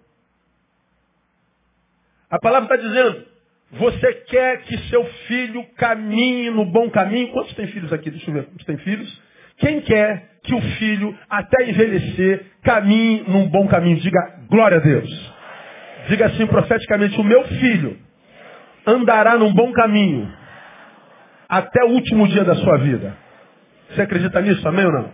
A 2.30 2.38
palavra 2.40 2.76
está 2.76 2.90
dizendo, 2.90 3.26
você 3.72 4.14
quer 4.28 4.64
que 4.64 4.78
seu 4.90 5.06
filho 5.28 5.66
caminhe 5.78 6.50
no 6.50 6.66
bom 6.66 6.90
caminho? 6.90 7.30
Quantos 7.30 7.54
tem 7.56 7.68
filhos 7.68 7.94
aqui? 7.94 8.12
Deixa 8.12 8.30
eu 8.30 8.34
ver. 8.34 8.44
Quantos 8.48 8.66
tem 8.66 8.78
filhos? 8.80 9.22
Quem 9.60 9.80
quer 9.80 10.40
que 10.44 10.54
o 10.54 10.62
filho, 10.62 11.18
até 11.30 11.70
envelhecer, 11.70 12.48
caminhe 12.64 13.24
num 13.30 13.48
bom 13.48 13.66
caminho? 13.70 13.96
Diga 14.02 14.42
glória 14.50 14.76
a 14.76 14.82
Deus. 14.82 15.34
Diga 16.10 16.26
assim 16.26 16.46
profeticamente, 16.48 17.18
o 17.18 17.24
meu 17.24 17.48
filho 17.48 17.98
andará 18.86 19.38
num 19.38 19.54
bom 19.54 19.72
caminho 19.72 20.41
até 21.52 21.84
o 21.84 21.90
último 21.90 22.30
dia 22.30 22.46
da 22.46 22.56
sua 22.56 22.78
vida. 22.78 23.14
Você 23.90 24.04
acredita 24.04 24.40
nisso, 24.40 24.66
amém 24.66 24.86
ou 24.86 24.92
não? 24.94 25.14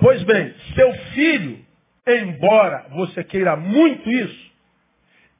Pois 0.00 0.20
bem, 0.24 0.52
seu 0.74 0.92
filho, 1.14 1.64
embora 2.04 2.86
você 2.90 3.22
queira 3.22 3.54
muito 3.54 4.10
isso, 4.10 4.50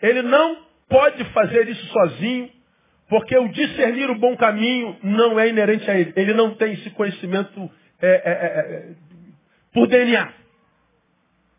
ele 0.01 0.23
não 0.23 0.59
pode 0.89 1.25
fazer 1.33 1.69
isso 1.69 1.85
sozinho, 1.89 2.51
porque 3.09 3.37
o 3.37 3.49
discernir 3.49 4.09
o 4.11 4.15
bom 4.15 4.37
caminho 4.37 4.97
não 5.03 5.41
é 5.41 5.49
inerente 5.49 5.91
a 5.91 5.99
ele. 5.99 6.13
Ele 6.15 6.33
não 6.35 6.55
tem 6.55 6.75
esse 6.75 6.91
conhecimento 6.91 7.69
é, 8.01 8.09
é, 8.09 8.31
é, 8.31 8.75
é 8.77 8.87
por 9.73 9.89
DNA. 9.89 10.33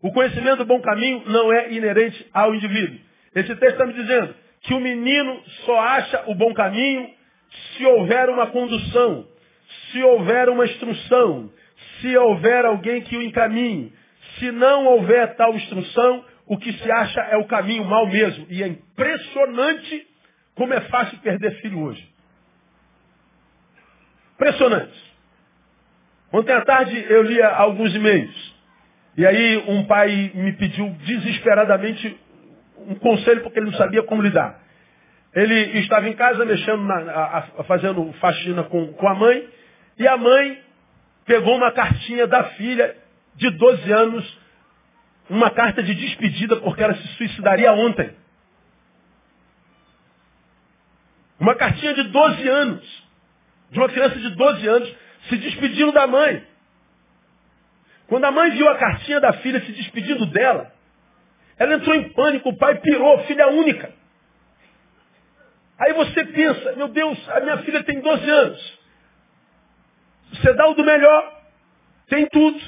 O 0.02 0.14
conhecimento 0.14 0.60
do 0.60 0.66
bom 0.66 0.80
caminho 0.80 1.24
não 1.26 1.52
é 1.52 1.74
inerente 1.74 2.26
ao 2.34 2.56
indivíduo. 2.56 2.98
Esse 3.36 3.54
texto 3.58 3.74
está 3.74 3.86
me 3.86 3.94
dizendo 3.94 4.34
que 4.62 4.74
o 4.74 4.80
menino 4.80 5.42
só 5.66 5.80
acha 5.82 6.24
o 6.28 6.36
bom 6.36 6.54
caminho 6.54 7.19
se 7.50 7.86
houver 7.86 8.30
uma 8.30 8.48
condução, 8.48 9.28
se 9.92 10.02
houver 10.04 10.50
uma 10.50 10.66
instrução, 10.66 11.52
se 12.00 12.18
houver 12.18 12.66
alguém 12.66 13.02
que 13.02 13.18
o 13.18 13.22
encaminhe. 13.22 13.94
Se 14.38 14.52
não 14.52 14.86
houver 14.86 15.36
tal 15.36 15.56
instrução, 15.56 16.24
o 16.46 16.58
que 16.58 16.72
se 16.74 16.92
acha 16.92 17.22
é 17.22 17.38
o 17.38 17.46
caminho 17.46 17.84
mal 17.86 18.08
mesmo. 18.08 18.46
E 18.50 18.64
é 18.64 18.68
impressionante 18.68 20.08
como 20.56 20.74
é 20.74 20.82
fácil 20.82 21.18
perder 21.20 21.60
filho 21.62 21.80
hoje. 21.82 22.08
Impressionante. 24.36 25.10
Ontem 26.32 26.54
à 26.54 26.62
tarde 26.62 27.06
eu 27.10 27.24
lia 27.24 27.48
alguns 27.48 27.94
e-mails. 27.94 28.56
E 29.18 29.26
aí 29.26 29.64
um 29.68 29.86
pai 29.86 30.32
me 30.34 30.54
pediu 30.54 30.90
desesperadamente 31.06 32.18
um 32.88 32.96
conselho 32.96 33.42
porque 33.42 33.60
ele 33.60 33.66
não 33.72 33.78
sabia 33.78 34.04
como 34.04 34.22
lidar. 34.22 34.62
Ele 35.34 35.80
estava 35.80 36.08
em 36.10 36.14
casa 36.14 36.44
mexendo, 36.44 36.84
na, 36.84 36.96
a, 36.96 37.38
a, 37.38 37.64
fazendo 37.64 38.12
faxina 38.14 38.64
com, 38.64 38.94
com 38.94 39.08
a 39.08 39.14
mãe, 39.14 39.48
e 39.98 40.08
a 40.08 40.18
mãe 40.18 40.62
pegou 41.26 41.56
uma 41.56 41.72
cartinha 41.72 42.26
da 42.26 42.44
filha 42.52 42.96
de 43.36 43.50
12 43.52 43.92
anos, 43.92 44.40
uma 45.30 45.52
carta 45.52 45.84
de 45.84 45.94
despedida 45.94 46.58
porque 46.58 46.84
ela 46.84 46.96
se 46.96 47.08
suicidaria 47.10 47.72
ontem. 47.74 48.12
Uma 51.40 51.56
cartinha 51.56 51.94
de 51.94 52.04
12 52.04 52.50
anos, 52.50 53.04
de 53.70 53.80
uma 53.80 53.90
criança 53.90 54.20
de 54.20 54.30
12 54.32 54.68
anos, 54.68 54.96
se 55.30 55.38
despedindo 55.38 55.92
da 55.92 56.08
mãe. 56.08 56.44
Quando 58.08 58.26
a 58.26 58.32
mãe 58.32 58.50
viu 58.52 58.68
a 58.68 58.76
cartinha 58.76 59.20
da 59.20 59.34
filha 59.34 59.64
se 59.64 59.72
despedindo 59.72 60.26
dela, 60.26 60.74
ela 61.60 61.76
entrou 61.76 61.96
em 61.96 62.10
pânico, 62.10 62.50
o 62.50 62.58
pai 62.58 62.80
pirou, 62.80 63.24
filha 63.26 63.48
única. 63.50 63.99
Aí 65.80 65.94
você 65.94 66.26
pensa, 66.26 66.74
meu 66.74 66.90
Deus, 66.90 67.18
a 67.30 67.40
minha 67.40 67.58
filha 67.60 67.84
tem 67.84 68.02
12 68.02 68.30
anos. 68.30 68.80
Você 70.34 70.54
dá 70.54 70.68
o 70.68 70.74
do 70.74 70.84
melhor, 70.84 71.42
tem 72.08 72.28
tudo. 72.28 72.60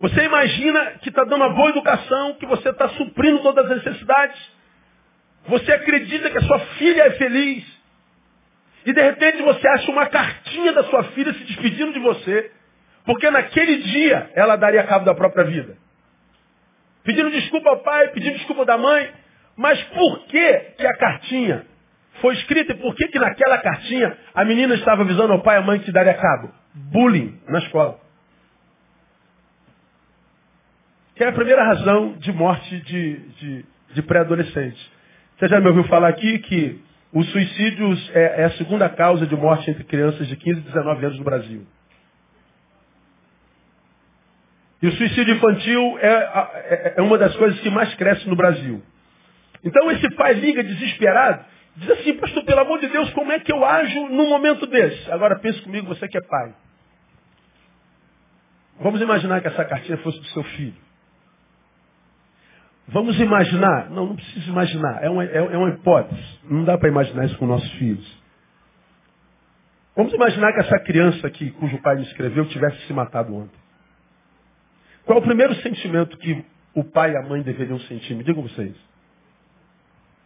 Você 0.00 0.24
imagina 0.24 0.92
que 1.02 1.08
está 1.08 1.24
dando 1.24 1.36
uma 1.36 1.50
boa 1.50 1.70
educação, 1.70 2.34
que 2.34 2.46
você 2.46 2.70
está 2.70 2.88
suprindo 2.90 3.42
todas 3.42 3.70
as 3.70 3.84
necessidades. 3.84 4.40
Você 5.48 5.72
acredita 5.72 6.30
que 6.30 6.38
a 6.38 6.42
sua 6.42 6.58
filha 6.76 7.02
é 7.02 7.10
feliz. 7.12 7.64
E 8.86 8.92
de 8.92 9.02
repente 9.02 9.42
você 9.42 9.68
acha 9.68 9.90
uma 9.90 10.06
cartinha 10.06 10.72
da 10.72 10.84
sua 10.84 11.04
filha 11.04 11.32
se 11.34 11.44
despedindo 11.44 11.92
de 11.92 11.98
você. 11.98 12.52
Porque 13.04 13.28
naquele 13.30 13.78
dia 13.78 14.30
ela 14.34 14.56
daria 14.56 14.84
cabo 14.84 15.04
da 15.04 15.14
própria 15.14 15.44
vida. 15.44 15.76
Pedindo 17.02 17.30
desculpa 17.30 17.70
ao 17.70 17.78
pai, 17.80 18.08
pedindo 18.08 18.36
desculpa 18.36 18.64
da 18.64 18.78
mãe. 18.78 19.12
Mas 19.58 19.82
por 19.82 20.26
que, 20.26 20.54
que 20.78 20.86
a 20.86 20.96
cartinha 20.96 21.66
foi 22.20 22.34
escrita 22.34 22.72
e 22.72 22.76
por 22.76 22.94
que, 22.94 23.08
que 23.08 23.18
naquela 23.18 23.58
cartinha 23.58 24.16
a 24.32 24.44
menina 24.44 24.76
estava 24.76 25.02
avisando 25.02 25.32
ao 25.32 25.42
pai 25.42 25.56
e 25.56 25.58
à 25.58 25.62
mãe 25.62 25.80
que 25.80 25.90
daria 25.90 26.14
cabo? 26.14 26.48
Bullying 26.72 27.40
na 27.48 27.58
escola. 27.58 27.98
Que 31.16 31.24
é 31.24 31.28
a 31.28 31.32
primeira 31.32 31.64
razão 31.64 32.12
de 32.18 32.32
morte 32.32 32.80
de, 32.82 33.16
de, 33.16 33.64
de 33.94 34.02
pré-adolescente. 34.02 34.92
Você 35.36 35.48
já 35.48 35.60
me 35.60 35.66
ouviu 35.66 35.82
falar 35.84 36.08
aqui 36.08 36.38
que 36.38 36.80
o 37.12 37.24
suicídio 37.24 37.92
é, 38.14 38.42
é 38.42 38.44
a 38.44 38.50
segunda 38.52 38.88
causa 38.88 39.26
de 39.26 39.34
morte 39.34 39.68
entre 39.68 39.82
crianças 39.82 40.28
de 40.28 40.36
15 40.36 40.60
e 40.60 40.62
19 40.62 41.04
anos 41.04 41.18
no 41.18 41.24
Brasil. 41.24 41.66
E 44.80 44.86
o 44.86 44.92
suicídio 44.92 45.34
infantil 45.34 45.98
é, 45.98 46.08
é, 46.08 46.94
é, 46.96 47.02
uma 47.02 47.18
das 47.18 47.34
coisas 47.34 47.58
que 47.58 47.70
mais 47.70 47.92
cresce 47.96 48.28
no 48.28 48.36
Brasil. 48.36 48.80
Então 49.64 49.90
esse 49.90 50.08
pai 50.14 50.34
liga 50.34 50.62
desesperado, 50.62 51.44
diz 51.76 51.90
assim, 51.90 52.14
pastor, 52.14 52.44
pelo 52.44 52.60
amor 52.60 52.80
de 52.80 52.88
Deus, 52.88 53.10
como 53.10 53.32
é 53.32 53.40
que 53.40 53.52
eu 53.52 53.64
ajo 53.64 54.08
num 54.08 54.28
momento 54.28 54.66
desse? 54.66 55.10
Agora 55.10 55.38
pense 55.38 55.60
comigo, 55.62 55.86
você 55.86 56.06
que 56.08 56.18
é 56.18 56.22
pai. 56.22 56.54
Vamos 58.80 59.00
imaginar 59.00 59.40
que 59.40 59.48
essa 59.48 59.64
cartinha 59.64 59.98
fosse 59.98 60.18
do 60.18 60.26
seu 60.26 60.44
filho. 60.44 60.88
Vamos 62.88 63.20
imaginar, 63.20 63.90
não, 63.90 64.06
não 64.06 64.16
precisa 64.16 64.48
imaginar, 64.48 65.04
é 65.04 65.10
uma, 65.10 65.24
é, 65.24 65.36
é 65.36 65.58
uma 65.58 65.68
hipótese. 65.70 66.22
Não 66.44 66.64
dá 66.64 66.78
para 66.78 66.88
imaginar 66.88 67.26
isso 67.26 67.36
com 67.36 67.46
nossos 67.46 67.70
filhos. 67.72 68.18
Vamos 69.94 70.12
imaginar 70.14 70.52
que 70.52 70.60
essa 70.60 70.78
criança 70.78 71.26
aqui, 71.26 71.50
cujo 71.50 71.76
pai 71.82 71.96
me 71.96 72.02
escreveu, 72.02 72.46
tivesse 72.46 72.86
se 72.86 72.92
matado 72.92 73.34
ontem. 73.34 73.58
Qual 75.04 75.18
é 75.18 75.20
o 75.20 75.24
primeiro 75.24 75.54
sentimento 75.56 76.16
que 76.18 76.44
o 76.74 76.84
pai 76.84 77.12
e 77.12 77.16
a 77.16 77.22
mãe 77.22 77.42
deveriam 77.42 77.80
sentir? 77.80 78.14
Me 78.14 78.22
digam 78.22 78.42
vocês. 78.42 78.76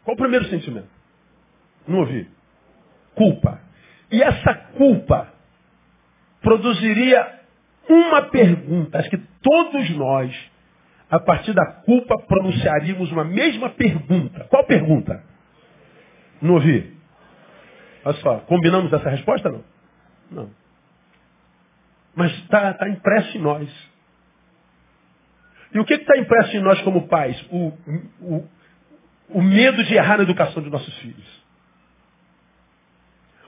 Qual 0.04 0.14
o 0.14 0.18
primeiro 0.18 0.46
sentimento? 0.46 0.88
Não 1.86 2.00
ouvi. 2.00 2.28
Culpa. 3.14 3.60
E 4.10 4.22
essa 4.22 4.54
culpa 4.54 5.32
produziria 6.40 7.40
uma 7.88 8.22
pergunta. 8.22 8.98
Acho 8.98 9.10
que 9.10 9.22
todos 9.42 9.90
nós, 9.90 10.50
a 11.10 11.18
partir 11.18 11.52
da 11.52 11.66
culpa, 11.66 12.18
pronunciaríamos 12.18 13.10
uma 13.12 13.24
mesma 13.24 13.70
pergunta. 13.70 14.44
Qual 14.50 14.64
pergunta? 14.64 15.22
Não 16.40 16.54
ouvi. 16.54 16.96
Olha 18.04 18.16
só, 18.18 18.38
combinamos 18.40 18.92
essa 18.92 19.08
resposta 19.08 19.48
não? 19.48 19.64
Não. 20.30 20.50
Mas 22.14 22.32
está 22.38 22.74
tá 22.74 22.88
impresso 22.88 23.38
em 23.38 23.40
nós. 23.40 23.92
E 25.72 25.78
o 25.78 25.84
que 25.84 25.94
está 25.94 26.18
impresso 26.18 26.56
em 26.56 26.60
nós 26.60 26.80
como 26.82 27.08
pais? 27.08 27.40
O, 27.50 27.72
o, 28.20 28.48
o 29.34 29.42
medo 29.42 29.82
de 29.84 29.94
errar 29.94 30.16
na 30.16 30.22
educação 30.24 30.62
de 30.62 30.70
nossos 30.70 30.94
filhos. 30.98 31.42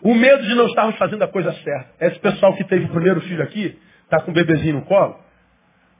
O 0.03 0.14
medo 0.14 0.42
de 0.42 0.55
não 0.55 0.66
estarmos 0.66 0.97
fazendo 0.97 1.23
a 1.23 1.29
coisa 1.29 1.53
certa. 1.53 2.07
Esse 2.07 2.18
pessoal 2.18 2.55
que 2.55 2.64
teve 2.64 2.85
o 2.85 2.88
primeiro 2.90 3.20
filho 3.23 3.42
aqui, 3.42 3.79
está 4.03 4.20
com 4.20 4.31
o 4.31 4.35
bebezinho 4.35 4.77
no 4.77 4.83
colo. 4.83 5.18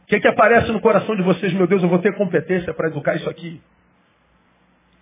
O 0.03 0.07
que, 0.07 0.21
que 0.21 0.29
aparece 0.29 0.71
no 0.71 0.81
coração 0.81 1.17
de 1.17 1.23
vocês? 1.23 1.53
Meu 1.55 1.67
Deus, 1.67 1.83
eu 1.83 1.89
vou 1.89 1.99
ter 1.99 2.15
competência 2.15 2.75
para 2.75 2.89
educar 2.89 3.15
isso 3.17 3.29
aqui. 3.31 3.63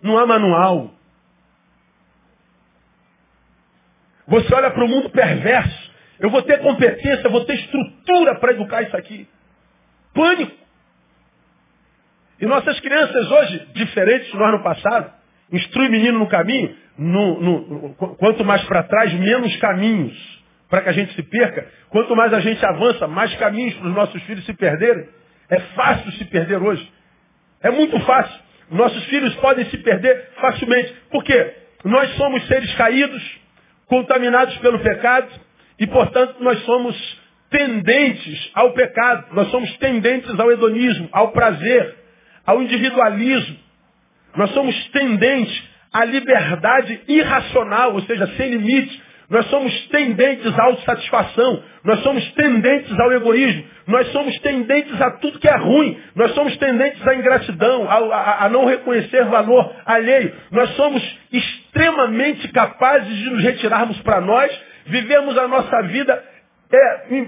Não 0.01 0.17
há 0.17 0.27
manual. 0.27 0.95
Você 4.29 4.55
olha 4.55 4.71
para 4.71 4.85
o 4.85 4.89
mundo 4.89 5.11
perverso. 5.11 5.93
Eu 6.21 6.31
vou 6.31 6.43
ter 6.43 6.61
competência, 6.61 7.27
eu 7.27 7.31
vou 7.33 7.45
ter 7.45 7.55
estrutura 7.55 8.37
para 8.37 8.53
educar 8.53 8.83
isso 8.83 8.97
aqui. 8.97 9.29
Pânico. 10.15 10.62
E 12.43 12.47
nossas 12.47 12.81
crianças 12.81 13.31
hoje, 13.31 13.69
diferentes 13.73 14.29
de 14.33 14.37
nós 14.37 14.51
no 14.51 14.65
passado, 14.65 15.13
instrui 15.53 15.89
menino 15.89 16.19
no 16.19 16.27
caminho, 16.27 16.75
no, 16.99 17.41
no, 17.41 17.95
quanto 17.95 18.45
mais 18.45 18.65
para 18.65 18.83
trás, 18.83 19.15
menos 19.15 19.55
caminhos 19.59 20.43
para 20.69 20.81
que 20.81 20.89
a 20.89 20.93
gente 20.93 21.15
se 21.15 21.23
perca. 21.23 21.69
Quanto 21.89 22.17
mais 22.17 22.35
a 22.35 22.41
gente 22.41 22.65
avança, 22.67 23.07
mais 23.07 23.33
caminhos 23.37 23.75
para 23.75 23.87
os 23.87 23.95
nossos 23.95 24.21
filhos 24.25 24.45
se 24.45 24.53
perderem. 24.55 25.07
É 25.49 25.61
fácil 25.77 26.11
se 26.13 26.25
perder 26.25 26.61
hoje. 26.61 26.93
É 27.63 27.71
muito 27.71 28.01
fácil. 28.01 28.41
Nossos 28.73 29.05
filhos 29.05 29.33
podem 29.37 29.65
se 29.67 29.79
perder 29.79 30.31
facilmente. 30.41 30.93
Por 31.13 31.23
quê? 31.23 31.55
Nós 31.85 32.11
somos 32.17 32.45
seres 32.49 32.75
caídos, 32.75 33.23
contaminados 33.87 34.57
pelo 34.59 34.81
pecado, 34.81 35.29
e 35.79 35.87
portanto 35.87 36.39
nós 36.41 36.59
somos 36.65 37.23
tendentes 37.51 38.51
ao 38.53 38.73
pecado, 38.73 39.27
nós 39.33 39.49
somos 39.53 39.77
tendentes 39.77 40.41
ao 40.41 40.51
hedonismo, 40.51 41.09
ao 41.13 41.31
prazer 41.31 42.02
ao 42.47 42.63
individualismo. 42.63 43.57
Nós 44.37 44.51
somos 44.51 44.75
tendentes 44.89 45.63
à 45.93 46.05
liberdade 46.05 47.01
irracional, 47.07 47.95
ou 47.95 48.03
seja, 48.03 48.27
sem 48.37 48.51
limites. 48.51 49.01
Nós 49.29 49.47
somos 49.47 49.89
tendentes 49.89 50.59
à 50.59 50.65
autossatisfação. 50.65 51.63
Nós 51.85 52.01
somos 52.01 52.25
tendentes 52.33 52.99
ao 52.99 53.13
egoísmo. 53.13 53.65
Nós 53.87 54.07
somos 54.13 54.39
tendentes 54.41 55.01
a 55.01 55.11
tudo 55.13 55.39
que 55.39 55.49
é 55.49 55.57
ruim. 55.57 55.99
Nós 56.15 56.33
somos 56.35 56.57
tendentes 56.59 57.07
à 57.07 57.15
ingratidão, 57.15 57.91
a, 57.91 57.97
a, 57.97 58.47
a 58.47 58.49
não 58.49 58.67
reconhecer 58.67 59.25
valor 59.25 59.75
alheio. 59.87 60.35
Nós 60.51 60.71
somos 60.77 61.03
extremamente 61.33 62.49
capazes 62.49 63.17
de 63.17 63.31
nos 63.31 63.43
retirarmos 63.43 63.99
para 64.03 64.21
nós, 64.21 64.53
vivemos 64.87 65.37
a 65.39 65.49
nossa 65.49 65.83
vida 65.83 66.23
é, 66.73 67.27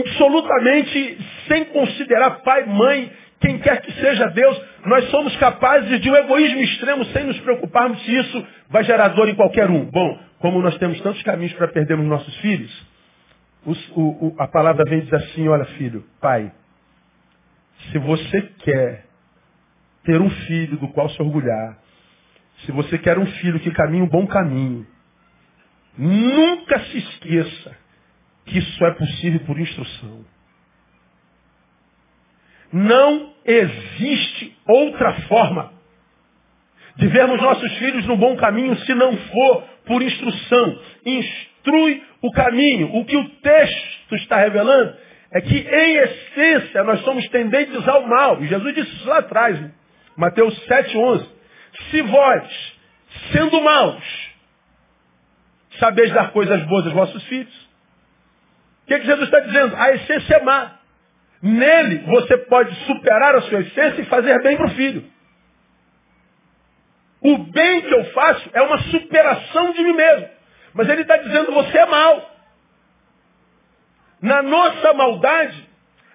absolutamente 0.00 1.18
sem 1.48 1.64
considerar 1.66 2.42
pai, 2.42 2.64
mãe, 2.66 3.10
quem 3.42 3.58
quer 3.58 3.82
que 3.82 3.92
seja 3.92 4.28
Deus, 4.28 4.62
nós 4.86 5.10
somos 5.10 5.36
capazes 5.36 6.00
de 6.00 6.08
um 6.08 6.14
egoísmo 6.14 6.60
extremo 6.60 7.04
sem 7.06 7.24
nos 7.24 7.38
preocuparmos 7.40 8.00
se 8.04 8.16
isso 8.16 8.46
vai 8.70 8.84
gerar 8.84 9.08
dor 9.08 9.28
em 9.28 9.34
qualquer 9.34 9.68
um. 9.68 9.84
Bom, 9.86 10.18
como 10.38 10.62
nós 10.62 10.78
temos 10.78 11.00
tantos 11.00 11.20
caminhos 11.22 11.52
para 11.54 11.66
perdermos 11.68 12.06
nossos 12.06 12.34
filhos, 12.36 12.86
os, 13.66 13.88
o, 13.90 14.28
o, 14.28 14.34
a 14.38 14.46
palavra 14.46 14.84
vem 14.88 15.00
dizer 15.00 15.16
assim, 15.16 15.48
olha 15.48 15.64
filho, 15.64 16.04
pai, 16.20 16.52
se 17.90 17.98
você 17.98 18.42
quer 18.60 19.06
ter 20.04 20.20
um 20.20 20.30
filho 20.30 20.76
do 20.76 20.88
qual 20.88 21.08
se 21.10 21.20
orgulhar, 21.20 21.78
se 22.64 22.70
você 22.70 22.96
quer 22.96 23.18
um 23.18 23.26
filho 23.26 23.58
que 23.58 23.72
caminhe 23.72 24.02
um 24.02 24.08
bom 24.08 24.24
caminho, 24.26 24.86
nunca 25.98 26.78
se 26.78 26.98
esqueça 26.98 27.76
que 28.46 28.58
isso 28.58 28.84
é 28.84 28.90
possível 28.92 29.40
por 29.40 29.58
instrução. 29.58 30.24
Não 32.72 33.32
existe 33.44 34.56
outra 34.66 35.12
forma 35.22 35.72
de 36.96 37.06
vermos 37.08 37.40
nossos 37.40 37.72
filhos 37.78 38.06
no 38.06 38.16
bom 38.16 38.36
caminho 38.36 38.76
se 38.76 38.94
não 38.94 39.16
for 39.16 39.64
por 39.86 40.02
instrução. 40.02 40.78
Instrui 41.04 42.02
o 42.22 42.30
caminho. 42.32 42.94
O 42.94 43.04
que 43.04 43.16
o 43.16 43.28
texto 43.28 44.14
está 44.14 44.36
revelando 44.38 44.96
é 45.32 45.40
que, 45.40 45.56
em 45.56 45.96
essência, 45.96 46.84
nós 46.84 47.00
somos 47.00 47.26
tendentes 47.28 47.86
ao 47.88 48.06
mal. 48.06 48.42
E 48.42 48.46
Jesus 48.46 48.74
disse 48.74 48.94
isso 48.96 49.08
lá 49.08 49.18
atrás, 49.18 49.58
Mateus 50.16 50.56
7, 50.64 50.96
11. 50.96 51.28
Se 51.90 52.02
vós, 52.02 52.74
sendo 53.32 53.60
maus, 53.62 54.32
sabeis 55.78 56.12
dar 56.12 56.32
coisas 56.32 56.62
boas 56.64 56.86
aos 56.86 56.94
vossos 56.94 57.22
filhos. 57.24 57.54
O 58.84 58.86
que, 58.86 58.98
que 58.98 59.06
Jesus 59.06 59.26
está 59.26 59.40
dizendo? 59.40 59.74
A 59.76 59.90
essência 59.94 60.34
é 60.36 60.42
má. 60.42 60.81
Nele 61.42 61.98
você 62.06 62.38
pode 62.38 62.72
superar 62.86 63.34
a 63.34 63.42
sua 63.42 63.60
essência 63.60 64.00
e 64.00 64.06
fazer 64.06 64.40
bem 64.42 64.56
para 64.56 64.66
o 64.66 64.74
filho. 64.76 65.04
O 67.20 67.38
bem 67.38 67.82
que 67.82 67.92
eu 67.92 68.04
faço 68.12 68.48
é 68.52 68.62
uma 68.62 68.78
superação 68.78 69.72
de 69.72 69.82
mim 69.82 69.92
mesmo. 69.92 70.28
Mas 70.72 70.88
ele 70.88 71.02
está 71.02 71.16
dizendo, 71.16 71.52
você 71.52 71.78
é 71.78 71.86
mal. 71.86 72.30
Na 74.20 74.40
nossa 74.40 74.92
maldade, 74.92 75.68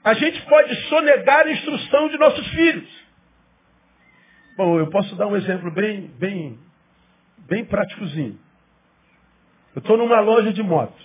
a 0.03 0.13
gente 0.13 0.41
pode 0.43 0.73
sonegar 0.87 1.45
a 1.45 1.51
instrução 1.51 2.07
de 2.07 2.17
nossos 2.17 2.47
filhos. 2.47 2.89
Bom, 4.55 4.79
eu 4.79 4.87
posso 4.89 5.13
dar 5.15 5.27
um 5.27 5.35
exemplo 5.35 5.69
bem, 5.71 6.07
bem, 6.17 6.57
bem 7.39 7.65
práticozinho. 7.65 8.39
Eu 9.75 9.79
estou 9.79 9.97
numa 9.97 10.21
loja 10.21 10.51
de 10.53 10.63
moto. 10.63 10.97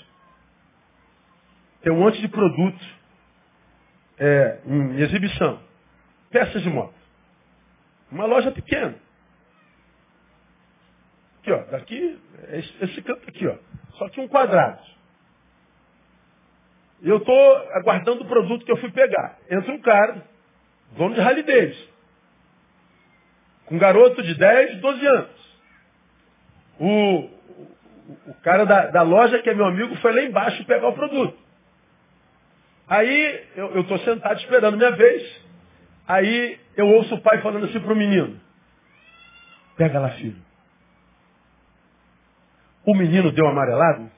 Tem 1.83 1.93
um 1.93 1.99
monte 1.99 2.21
de 2.21 2.29
produto 2.29 3.02
é, 4.23 4.61
em 4.65 5.01
exibição. 5.01 5.61
Peças 6.31 6.63
de 6.63 6.71
moto. 6.71 6.95
Uma 8.11 8.25
loja 8.25 8.53
pequena. 8.53 8.95
Aqui, 11.41 11.51
ó. 11.53 11.59
Daqui, 11.65 12.21
esse, 12.51 12.85
esse 12.85 13.03
canto 13.03 13.29
aqui, 13.29 13.49
ó. 13.49 13.57
Só 13.99 14.09
que 14.11 14.21
um 14.21 14.29
quadrado. 14.29 14.81
Eu 17.03 17.17
estou 17.17 17.57
aguardando 17.73 18.23
o 18.23 18.29
produto 18.29 18.65
que 18.65 18.71
eu 18.71 18.77
fui 18.77 18.93
pegar. 18.93 19.39
Entra 19.51 19.73
um 19.73 19.81
cara, 19.81 20.23
dono 20.97 21.17
de 21.17 21.21
rally 21.21 21.43
Davidson. 21.43 21.91
Com 23.67 23.75
um 23.75 23.79
garoto 23.79 24.23
de 24.23 24.37
10, 24.37 24.81
12 24.81 25.07
anos. 25.07 25.59
O, 26.79 27.29
o 28.29 28.35
cara 28.43 28.65
da, 28.65 28.87
da, 28.87 29.03
loja, 29.03 29.43
que 29.43 29.51
é 29.51 29.55
meu 29.55 29.67
amigo, 29.67 29.97
foi 29.97 30.13
lá 30.13 30.23
embaixo 30.23 30.65
pegar 30.65 30.89
o 30.89 30.95
produto. 30.95 31.41
Aí 32.92 33.48
eu 33.57 33.81
estou 33.81 33.98
sentado 34.00 34.38
esperando 34.38 34.76
minha 34.76 34.90
vez. 34.90 35.40
Aí 36.07 36.61
eu 36.76 36.87
ouço 36.88 37.14
o 37.14 37.22
pai 37.22 37.40
falando 37.40 37.64
assim 37.64 37.81
para 37.81 37.90
o 37.90 37.96
menino. 37.96 38.38
Pega 39.78 39.98
lá, 39.98 40.11
filho. 40.11 40.37
O 42.85 42.94
menino 42.94 43.33
deu 43.33 43.48
amarelado 43.48 44.11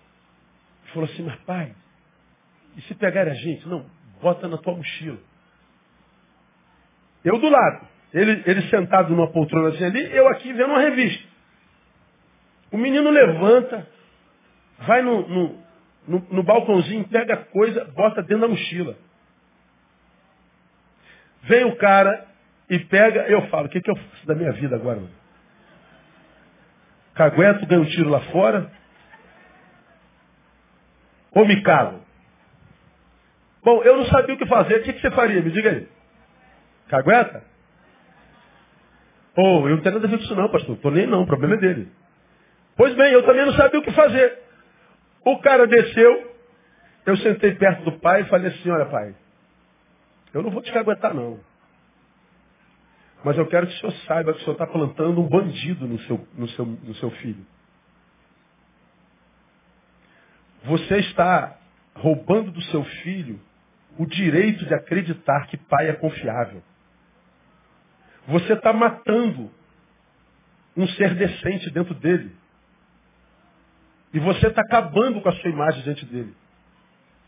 e 0.85 0.89
falou 0.89 1.09
assim, 1.09 1.23
mas 1.23 1.37
pai, 1.43 1.73
e 2.77 2.83
se 2.83 2.97
pegar 2.97 3.29
a 3.29 3.35
gente? 3.35 3.69
Não, 3.69 3.87
bota 4.21 4.49
na 4.49 4.59
tua 4.59 4.75
mochila. 4.75 5.19
Eu 7.25 7.39
do 7.39 7.49
lado. 7.49 7.87
Ele, 8.13 8.43
ele 8.45 8.69
sentado 8.71 9.11
numa 9.15 9.31
poltrona 9.31 9.69
assim 9.69 9.85
ali, 9.85 10.17
eu 10.17 10.27
aqui 10.31 10.53
vendo 10.53 10.71
uma 10.71 10.81
revista. 10.81 11.23
O 12.73 12.77
menino 12.77 13.09
levanta, 13.09 13.87
vai 14.81 15.01
no, 15.01 15.29
no, 15.29 15.64
no, 16.07 16.27
no 16.31 16.43
balcãozinho, 16.43 17.09
pega 17.09 17.37
coisa, 17.37 17.85
bota 17.87 18.23
dentro 18.23 18.41
da 18.41 18.49
mochila. 18.49 18.97
Vem 21.43 21.65
o 21.65 21.77
cara 21.77 22.27
e 22.69 22.79
pega, 22.79 23.23
eu 23.29 23.47
falo, 23.49 23.67
o 23.67 23.69
que, 23.69 23.81
que 23.81 23.91
eu 23.91 23.97
faço 23.97 24.27
da 24.27 24.35
minha 24.35 24.53
vida 24.53 24.77
agora? 24.77 25.01
Mano? 25.01 25.25
Cagueto, 27.15 27.67
ganho 27.67 27.83
um 27.83 27.87
tiro 27.87 28.11
lá 28.11 28.21
fora? 28.33 28.71
Ou 31.33 31.47
me 31.47 31.63
calo? 31.63 32.03
Bom, 33.63 33.83
eu 33.83 33.97
não 33.97 34.07
sabia 34.07 34.35
o 34.35 34.39
que 34.39 34.47
fazer, 34.47 34.81
o 34.81 34.83
que, 34.83 34.93
que 34.93 35.01
você 35.01 35.11
faria? 35.11 35.41
Me 35.41 35.51
diga 35.51 35.71
aí. 35.71 35.89
Cagueta? 36.89 37.43
Ou 39.37 39.63
oh, 39.63 39.69
eu 39.69 39.77
não 39.77 39.83
tenho 39.83 39.95
nada 39.97 40.07
a 40.07 40.11
ver 40.11 40.19
com 40.19 40.25
isso 40.25 40.37
não, 40.37 40.49
pastor. 40.49 40.77
Estou 40.77 40.91
nem 40.91 41.07
não, 41.07 41.23
o 41.23 41.27
problema 41.27 41.55
é 41.55 41.59
dele. 41.59 41.91
Pois 42.77 42.95
bem, 42.95 43.13
eu 43.13 43.25
também 43.25 43.45
não 43.45 43.53
sabia 43.55 43.81
o 43.81 43.83
que 43.83 43.93
fazer. 43.93 44.44
O 45.25 45.39
cara 45.41 45.67
desceu, 45.67 46.35
eu 47.07 47.17
sentei 47.19 47.55
perto 47.55 47.85
do 47.85 47.99
pai 47.99 48.23
e 48.23 48.29
falei 48.29 48.53
assim, 48.53 48.71
olha 48.71 48.87
pai, 48.87 49.15
eu 50.33 50.43
não 50.43 50.51
vou 50.51 50.63
te 50.63 50.73
caguetar 50.73 51.15
não. 51.15 51.41
Mas 53.25 53.39
eu 53.39 53.47
quero 53.47 53.67
que 53.67 53.73
o 53.73 53.79
senhor 53.79 53.93
saiba 54.07 54.33
que 54.35 54.41
o 54.41 54.43
senhor 54.43 54.53
está 54.53 54.67
plantando 54.67 55.21
um 55.21 55.29
bandido 55.29 55.87
no 55.87 55.99
seu, 56.01 56.29
no, 56.35 56.49
seu, 56.49 56.67
no 56.67 56.95
seu 56.97 57.11
filho. 57.11 57.47
Você 60.65 60.99
está 60.99 61.57
roubando 61.95 62.51
do 62.51 62.61
seu 62.63 62.85
filho 62.85 63.41
o 63.99 64.05
direito 64.07 64.67
de 64.67 64.75
acreditar 64.75 65.47
que 65.47 65.57
pai 65.57 65.89
é 65.89 65.95
confiável. 65.95 66.63
Você 68.27 68.55
está 68.55 68.73
matando 68.73 69.51
um 70.77 70.87
ser 70.89 71.15
decente 71.15 71.71
dentro 71.71 71.95
dele. 71.95 72.35
E 74.15 74.21
você 74.21 74.47
está 74.47 74.63
acabando 74.63 75.21
com 75.21 75.29
a 75.29 75.33
sua 75.33 75.51
imagem 75.51 75.83
diante 75.83 76.07
dele. 76.07 76.33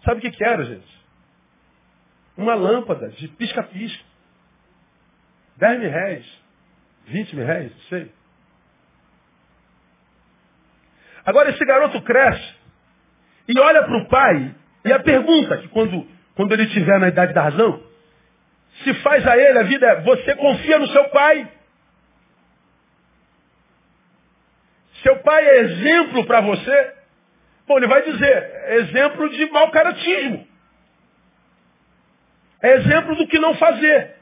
Sabe 0.05 0.19
o 0.19 0.21
que, 0.21 0.31
que 0.31 0.45
era, 0.45 0.65
gente? 0.65 1.05
Uma 2.37 2.55
lâmpada 2.55 3.09
de 3.09 3.27
pisca-pisca. 3.27 4.05
10 5.57 5.81
mil 5.81 5.91
reais. 5.91 6.27
20 7.07 7.37
mil 7.37 7.45
reais, 7.45 7.73
não 7.73 7.83
sei. 7.89 8.13
Agora 11.25 11.51
esse 11.51 11.65
garoto 11.65 12.01
cresce 12.03 12.55
e 13.49 13.59
olha 13.59 13.83
para 13.83 13.99
o 13.99 14.09
pai 14.09 14.55
e 14.85 14.93
a 14.93 15.01
pergunta 15.01 15.59
que 15.59 15.69
quando, 15.69 16.07
quando 16.37 16.53
ele 16.53 16.65
estiver 16.65 17.01
na 17.01 17.09
idade 17.09 17.35
da 17.35 17.43
razão, 17.43 17.83
se 18.85 18.95
faz 19.03 19.27
a 19.27 19.37
ele 19.37 19.59
a 19.59 19.63
vida 19.65 19.87
é, 19.87 20.01
você 20.03 20.37
confia 20.37 20.79
no 20.79 20.87
seu 20.87 21.09
pai? 21.09 21.51
Seu 25.03 25.16
pai 25.27 25.45
é 25.45 25.59
exemplo 25.63 26.25
para 26.25 26.41
você? 26.41 26.95
Bom, 27.67 27.77
ele 27.79 27.89
vai 27.89 28.01
dizer, 28.03 28.65
exemplo 28.79 29.29
de 29.29 29.51
mau 29.51 29.73
caratismo. 29.73 30.47
É 32.63 32.77
exemplo 32.77 33.17
do 33.17 33.27
que 33.27 33.39
não 33.41 33.55
fazer. 33.57 34.15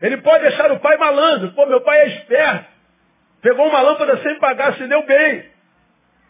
Ele 0.00 0.16
pode 0.16 0.44
deixar 0.44 0.72
o 0.72 0.80
pai 0.80 0.96
malandro. 0.96 1.52
Pô, 1.52 1.66
meu 1.66 1.82
pai 1.82 2.00
é 2.00 2.08
esperto. 2.08 2.66
Pegou 3.42 3.68
uma 3.68 3.82
lâmpada 3.82 4.16
sem 4.22 4.38
pagar, 4.38 4.74
se 4.74 4.86
deu 4.86 5.04
bem. 5.04 5.44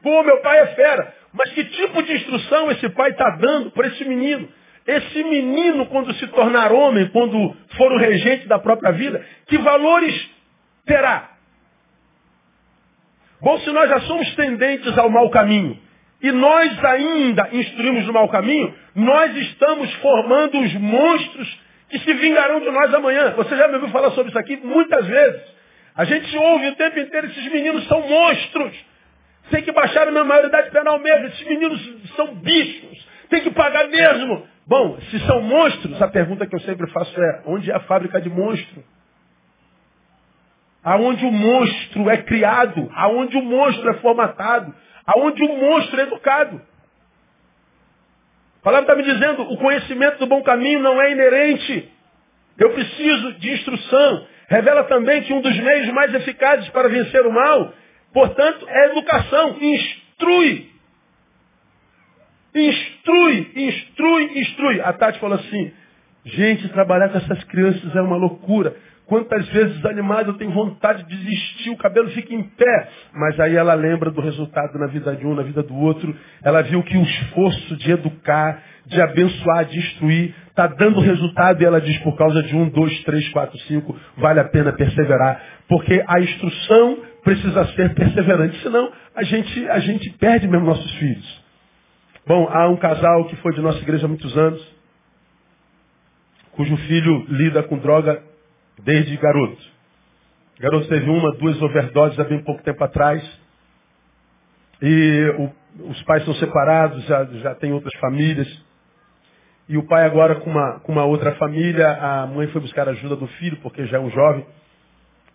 Pô, 0.02 0.22
meu 0.24 0.40
pai 0.42 0.58
é 0.58 0.66
fera. 0.74 1.14
Mas 1.32 1.52
que 1.52 1.64
tipo 1.64 2.02
de 2.02 2.14
instrução 2.14 2.70
esse 2.72 2.88
pai 2.90 3.10
está 3.10 3.30
dando 3.30 3.70
para 3.70 3.86
esse 3.88 4.04
menino? 4.04 4.48
Esse 4.86 5.22
menino, 5.24 5.86
quando 5.86 6.12
se 6.14 6.26
tornar 6.28 6.72
homem, 6.72 7.08
quando 7.08 7.56
for 7.76 7.92
o 7.92 7.96
regente 7.96 8.46
da 8.48 8.58
própria 8.58 8.92
vida, 8.92 9.24
que 9.46 9.56
valores 9.58 10.30
terá? 10.84 11.33
Bom, 13.44 13.58
se 13.58 13.70
nós 13.72 13.90
já 13.90 14.00
somos 14.00 14.34
tendentes 14.36 14.96
ao 14.96 15.10
mau 15.10 15.28
caminho, 15.28 15.78
e 16.22 16.32
nós 16.32 16.82
ainda 16.82 17.50
instruímos 17.52 18.06
no 18.06 18.12
mau 18.14 18.26
caminho, 18.30 18.74
nós 18.94 19.36
estamos 19.36 19.92
formando 19.96 20.58
os 20.58 20.72
monstros 20.76 21.60
que 21.90 21.98
se 21.98 22.14
vingarão 22.14 22.60
de 22.60 22.70
nós 22.70 22.94
amanhã. 22.94 23.34
Você 23.36 23.54
já 23.54 23.68
me 23.68 23.74
ouviu 23.74 23.90
falar 23.90 24.12
sobre 24.12 24.30
isso 24.30 24.38
aqui 24.38 24.56
muitas 24.56 25.06
vezes. 25.06 25.42
A 25.94 26.06
gente 26.06 26.34
ouve 26.34 26.68
o 26.68 26.74
tempo 26.76 26.98
inteiro, 26.98 27.26
esses 27.26 27.52
meninos 27.52 27.86
são 27.86 28.00
monstros. 28.08 28.74
Tem 29.50 29.62
que 29.62 29.72
baixar 29.72 30.08
a 30.08 30.10
minha 30.10 30.24
maioridade 30.24 30.70
penal 30.70 30.98
mesmo. 30.98 31.26
Esses 31.26 31.46
meninos 31.46 32.12
são 32.16 32.34
bichos. 32.36 33.06
Tem 33.28 33.42
que 33.42 33.50
pagar 33.50 33.88
mesmo. 33.88 34.48
Bom, 34.66 34.98
se 35.10 35.18
são 35.26 35.42
monstros, 35.42 36.00
a 36.00 36.08
pergunta 36.08 36.46
que 36.46 36.56
eu 36.56 36.60
sempre 36.60 36.90
faço 36.90 37.14
é, 37.20 37.42
onde 37.44 37.70
é 37.70 37.74
a 37.74 37.80
fábrica 37.80 38.18
de 38.22 38.30
monstro? 38.30 38.82
Aonde 40.84 41.24
o 41.24 41.32
monstro 41.32 42.10
é 42.10 42.18
criado, 42.18 42.90
aonde 42.94 43.38
o 43.38 43.42
monstro 43.42 43.88
é 43.88 43.94
formatado, 43.94 44.74
aonde 45.06 45.42
o 45.42 45.56
monstro 45.56 45.98
é 45.98 46.02
educado. 46.02 46.60
A 48.60 48.64
palavra 48.64 48.92
está 48.92 48.94
me 48.94 49.02
dizendo, 49.02 49.42
o 49.42 49.56
conhecimento 49.56 50.18
do 50.18 50.26
bom 50.26 50.42
caminho 50.42 50.80
não 50.80 51.00
é 51.00 51.12
inerente. 51.12 51.90
Eu 52.58 52.70
preciso 52.70 53.32
de 53.34 53.52
instrução. 53.52 54.26
Revela 54.48 54.84
também 54.84 55.22
que 55.22 55.32
um 55.32 55.40
dos 55.40 55.56
meios 55.58 55.88
mais 55.88 56.14
eficazes 56.14 56.68
para 56.68 56.88
vencer 56.88 57.26
o 57.26 57.32
mal, 57.32 57.72
portanto, 58.12 58.66
é 58.68 58.86
educação. 58.90 59.56
Instrui. 59.60 60.70
Instrui, 62.54 63.52
instrui, 63.56 64.38
instrui. 64.38 64.80
A 64.82 64.92
Tati 64.92 65.18
falou 65.18 65.38
assim, 65.38 65.72
gente, 66.24 66.68
trabalhar 66.68 67.08
com 67.08 67.18
essas 67.18 67.42
crianças 67.44 67.96
é 67.96 68.00
uma 68.00 68.16
loucura. 68.16 68.76
Quantas 69.06 69.46
vezes 69.50 69.76
desanimado 69.76 70.30
eu 70.30 70.38
tenho 70.38 70.50
vontade 70.50 71.04
de 71.04 71.16
desistir, 71.16 71.70
o 71.70 71.76
cabelo 71.76 72.08
fica 72.10 72.34
em 72.34 72.42
pé. 72.42 72.88
Mas 73.12 73.38
aí 73.38 73.54
ela 73.54 73.74
lembra 73.74 74.10
do 74.10 74.20
resultado 74.20 74.78
na 74.78 74.86
vida 74.86 75.14
de 75.14 75.26
um, 75.26 75.34
na 75.34 75.42
vida 75.42 75.62
do 75.62 75.74
outro. 75.76 76.14
Ela 76.42 76.62
viu 76.62 76.82
que 76.82 76.96
o 76.96 77.02
esforço 77.02 77.76
de 77.76 77.92
educar, 77.92 78.62
de 78.86 79.00
abençoar, 79.02 79.66
de 79.66 79.78
instruir, 79.78 80.34
está 80.48 80.66
dando 80.66 81.00
resultado 81.00 81.60
e 81.60 81.66
ela 81.66 81.80
diz, 81.80 81.98
por 81.98 82.16
causa 82.16 82.42
de 82.42 82.56
um, 82.56 82.70
dois, 82.70 82.98
três, 83.04 83.28
quatro, 83.28 83.58
cinco, 83.60 83.94
vale 84.16 84.40
a 84.40 84.44
pena 84.44 84.72
perseverar. 84.72 85.40
Porque 85.68 86.02
a 86.06 86.20
instrução 86.20 86.98
precisa 87.22 87.64
ser 87.74 87.94
perseverante, 87.94 88.58
senão 88.62 88.90
a 89.14 89.22
gente, 89.22 89.68
a 89.68 89.80
gente 89.80 90.10
perde 90.18 90.48
mesmo 90.48 90.66
nossos 90.66 90.90
filhos. 90.94 91.44
Bom, 92.26 92.48
há 92.50 92.68
um 92.68 92.76
casal 92.76 93.26
que 93.26 93.36
foi 93.36 93.52
de 93.52 93.60
nossa 93.60 93.78
igreja 93.80 94.06
há 94.06 94.08
muitos 94.08 94.36
anos, 94.36 94.74
cujo 96.52 96.74
filho 96.76 97.26
lida 97.28 97.62
com 97.62 97.76
droga 97.78 98.22
desde 98.82 99.16
garoto. 99.16 99.62
O 100.58 100.62
garoto 100.62 100.88
teve 100.88 101.08
uma, 101.10 101.32
duas 101.36 101.60
overdoses 101.60 102.18
há 102.18 102.24
bem 102.24 102.42
pouco 102.42 102.62
tempo 102.62 102.82
atrás. 102.82 103.22
E 104.80 105.34
o, 105.38 105.90
os 105.90 106.02
pais 106.04 106.24
são 106.24 106.34
separados, 106.34 107.04
já, 107.04 107.24
já 107.24 107.54
tem 107.54 107.72
outras 107.72 107.94
famílias. 108.00 108.64
E 109.68 109.76
o 109.76 109.86
pai 109.86 110.04
agora 110.04 110.36
com 110.36 110.50
uma, 110.50 110.80
com 110.80 110.92
uma 110.92 111.04
outra 111.04 111.34
família, 111.36 111.90
a 111.90 112.26
mãe 112.26 112.46
foi 112.48 112.60
buscar 112.60 112.88
ajuda 112.88 113.16
do 113.16 113.26
filho, 113.26 113.56
porque 113.62 113.86
já 113.86 113.96
é 113.96 114.00
um 114.00 114.10
jovem. 114.10 114.46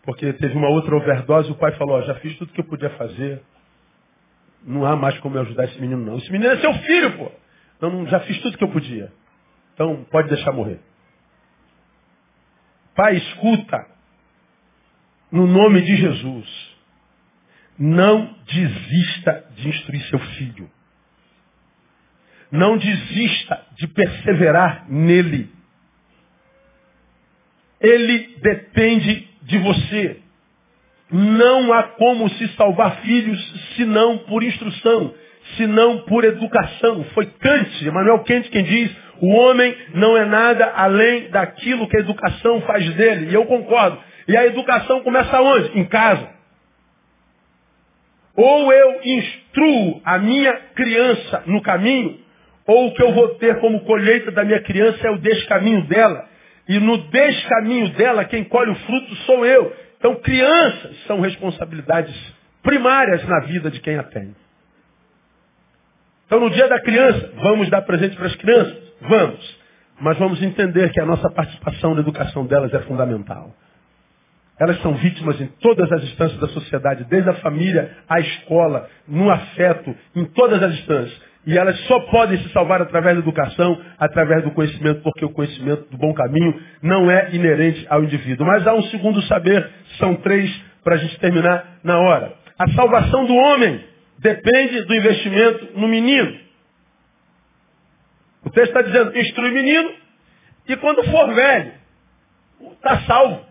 Porque 0.04 0.32
teve 0.34 0.56
uma 0.56 0.70
outra 0.70 0.96
overdose, 0.96 1.52
o 1.52 1.56
pai 1.56 1.72
falou, 1.74 1.98
ó, 1.98 2.02
já 2.02 2.16
fiz 2.16 2.38
tudo 2.38 2.54
que 2.54 2.62
eu 2.62 2.66
podia 2.66 2.90
fazer. 2.92 3.42
Não 4.64 4.86
há 4.86 4.96
mais 4.96 5.18
como 5.20 5.36
eu 5.36 5.42
ajudar 5.42 5.66
esse 5.66 5.80
menino, 5.80 6.04
não. 6.04 6.18
Esse 6.18 6.32
menino 6.32 6.52
é 6.52 6.58
seu 6.58 6.74
filho, 6.74 7.18
pô. 7.18 7.32
Não, 7.82 8.06
já 8.08 8.20
fiz 8.22 8.40
tudo 8.42 8.58
que 8.58 8.64
eu 8.64 8.72
podia. 8.72 9.12
Então, 9.74 10.06
pode 10.12 10.30
deixar 10.30 10.52
morrer. 10.52 10.80
Pai, 13.00 13.16
escuta. 13.16 13.88
No 15.32 15.48
nome 15.48 15.82
de 15.84 15.96
Jesus. 15.96 16.76
Não 17.78 18.36
desista 18.46 19.46
de 19.56 19.70
instruir 19.70 20.04
seu 20.10 20.20
filho. 20.20 20.70
Não 22.52 22.78
desista 22.78 23.66
de 23.78 23.88
perseverar 23.88 24.92
nele. 24.92 25.50
Ele 27.80 28.38
depende 28.42 29.30
de 29.44 29.58
você. 29.60 30.20
Não 31.10 31.72
há 31.72 31.84
como 31.84 32.30
se 32.32 32.50
salvar 32.50 32.98
filhos 32.98 33.76
senão 33.78 34.18
por 34.26 34.44
instrução, 34.44 35.16
senão 35.60 36.00
por 36.06 36.24
educação. 36.24 37.04
Foi 37.14 37.26
Kant, 37.26 37.86
Emmanuel 37.86 38.20
Kant 38.20 38.50
quem 38.50 38.64
diz, 38.64 38.96
o 39.22 39.28
homem 39.28 39.76
não 39.94 40.16
é 40.16 40.26
nada 40.26 40.72
além 40.74 41.30
daquilo 41.30 41.88
que 41.90 41.98
a 41.98 42.00
educação 42.00 42.62
faz 42.62 42.90
dele. 42.96 43.30
E 43.30 43.34
eu 43.34 43.46
concordo. 43.46 44.00
E 44.26 44.38
a 44.38 44.46
educação 44.46 45.02
começa 45.02 45.42
onde? 45.42 45.78
Em 45.78 45.86
casa. 45.86 46.30
Ou 48.36 48.72
eu 48.72 49.02
instruo 49.04 50.02
a 50.06 50.18
minha 50.18 50.54
criança 50.74 51.44
no 51.46 51.62
caminho, 51.62 52.18
ou 52.66 52.88
o 52.88 52.94
que 52.94 53.04
eu 53.04 53.12
vou 53.12 53.36
ter 53.36 53.60
como 53.60 53.82
colheita 53.82 54.32
da 54.32 54.46
minha 54.46 54.62
criança 54.62 55.06
é 55.06 55.12
o 55.12 55.18
descaminho 55.18 55.86
dela. 55.88 56.26
E 56.70 56.80
no 56.80 56.98
descaminho 57.10 57.90
dela, 57.90 58.24
quem 58.24 58.46
colhe 58.46 58.72
o 58.72 58.76
fruto 58.76 59.16
sou 59.26 59.46
eu. 59.46 59.76
Então, 59.98 60.16
crianças 60.16 60.96
são 61.06 61.20
responsabilidades 61.20 62.16
primárias 62.64 63.26
na 63.28 63.42
vida 63.42 63.70
de 63.70 63.82
quem 63.82 63.98
a 63.98 64.04
tem. 64.04 64.34
Então, 66.30 66.40
no 66.40 66.52
dia 66.52 66.68
da 66.68 66.80
criança, 66.80 67.32
vamos 67.42 67.72
dar 67.72 67.82
presente 67.82 68.16
para 68.16 68.28
as 68.28 68.36
crianças? 68.36 68.78
Vamos. 69.02 69.60
Mas 70.00 70.16
vamos 70.20 70.40
entender 70.44 70.92
que 70.92 71.02
a 71.02 71.06
nossa 71.06 71.28
participação 71.32 71.96
na 71.96 72.02
educação 72.02 72.46
delas 72.46 72.72
é 72.72 72.80
fundamental. 72.82 73.52
Elas 74.60 74.80
são 74.84 74.94
vítimas 74.94 75.42
em 75.42 75.48
todas 75.60 75.92
as 75.92 76.04
instâncias 76.04 76.40
da 76.40 76.48
sociedade, 76.50 77.04
desde 77.06 77.32
a 77.32 77.34
família 77.38 77.98
à 78.08 78.20
escola, 78.20 78.88
no 79.08 79.28
afeto, 79.32 79.96
em 80.16 80.24
todas 80.26 80.62
as 80.62 80.72
instâncias. 80.74 81.20
E 81.48 81.58
elas 81.58 81.80
só 81.88 82.00
podem 82.02 82.38
se 82.38 82.50
salvar 82.50 82.80
através 82.80 83.16
da 83.16 83.24
educação, 83.24 83.82
através 83.98 84.44
do 84.44 84.52
conhecimento, 84.52 85.02
porque 85.02 85.26
o 85.26 85.32
conhecimento 85.32 85.90
do 85.90 85.98
bom 85.98 86.14
caminho 86.14 86.54
não 86.84 87.10
é 87.10 87.34
inerente 87.34 87.88
ao 87.90 88.04
indivíduo. 88.04 88.46
Mas 88.46 88.68
há 88.68 88.76
um 88.76 88.84
segundo 88.84 89.20
saber, 89.24 89.68
são 89.98 90.14
três 90.18 90.48
para 90.84 90.94
a 90.94 90.98
gente 91.00 91.18
terminar 91.18 91.80
na 91.84 91.98
hora. 91.98 92.34
A 92.60 92.70
salvação 92.74 93.26
do 93.26 93.34
homem 93.34 93.90
depende 94.20 94.84
do 94.84 94.96
investimento 94.96 95.80
no 95.80 95.88
menino. 95.88 96.40
O 98.44 98.50
texto 98.50 98.70
está 98.70 98.82
dizendo, 98.82 99.18
instrui 99.18 99.50
o 99.50 99.54
menino, 99.54 99.94
e 100.68 100.76
quando 100.78 101.04
for 101.06 101.34
velho, 101.34 101.74
está 102.74 103.02
salvo. 103.02 103.46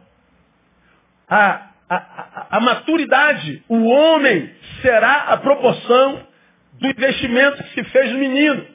A, 1.29 1.71
a, 1.89 2.47
a, 2.51 2.61
maturidade, 2.61 3.63
o 3.69 3.85
homem 3.87 4.55
será 4.81 5.25
a 5.25 5.37
proporção 5.39 6.27
do 6.75 6.87
investimento 6.89 7.63
que 7.65 7.75
se 7.75 7.85
fez 7.91 8.13
no 8.13 8.19
menino. 8.19 8.67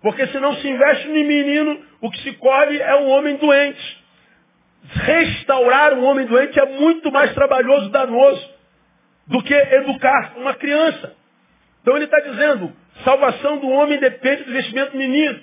Porque 0.00 0.26
se 0.28 0.38
não 0.38 0.54
se 0.56 0.68
investe 0.68 1.08
no 1.08 1.14
menino, 1.14 1.80
o 2.00 2.10
que 2.10 2.22
se 2.22 2.32
colhe 2.34 2.80
é 2.80 2.96
um 2.96 3.08
homem 3.10 3.36
doente. 3.36 3.98
Restaurar 4.90 5.94
um 5.94 6.04
homem 6.04 6.26
doente 6.26 6.58
é 6.58 6.66
muito 6.66 7.10
mais 7.10 7.34
trabalhoso 7.34 7.88
e 7.88 7.92
danoso 7.92 8.48
do 9.26 9.42
que 9.42 9.54
educar 9.54 10.34
uma 10.36 10.54
criança. 10.54 11.17
Então 11.82 11.96
ele 11.96 12.04
está 12.04 12.20
dizendo, 12.20 12.72
salvação 13.04 13.58
do 13.58 13.68
homem 13.68 13.98
depende 13.98 14.44
do 14.44 14.50
investimento 14.50 14.92
do 14.92 14.98
menino. 14.98 15.40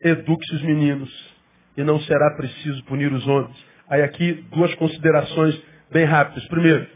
Eduque-se 0.00 0.54
os 0.54 0.62
meninos 0.62 1.34
e 1.76 1.82
não 1.82 2.00
será 2.00 2.34
preciso 2.36 2.84
punir 2.84 3.12
os 3.12 3.26
homens. 3.26 3.56
Aí 3.88 4.02
aqui 4.02 4.32
duas 4.50 4.74
considerações 4.76 5.60
bem 5.90 6.04
rápidas. 6.04 6.46
Primeiro, 6.48 6.86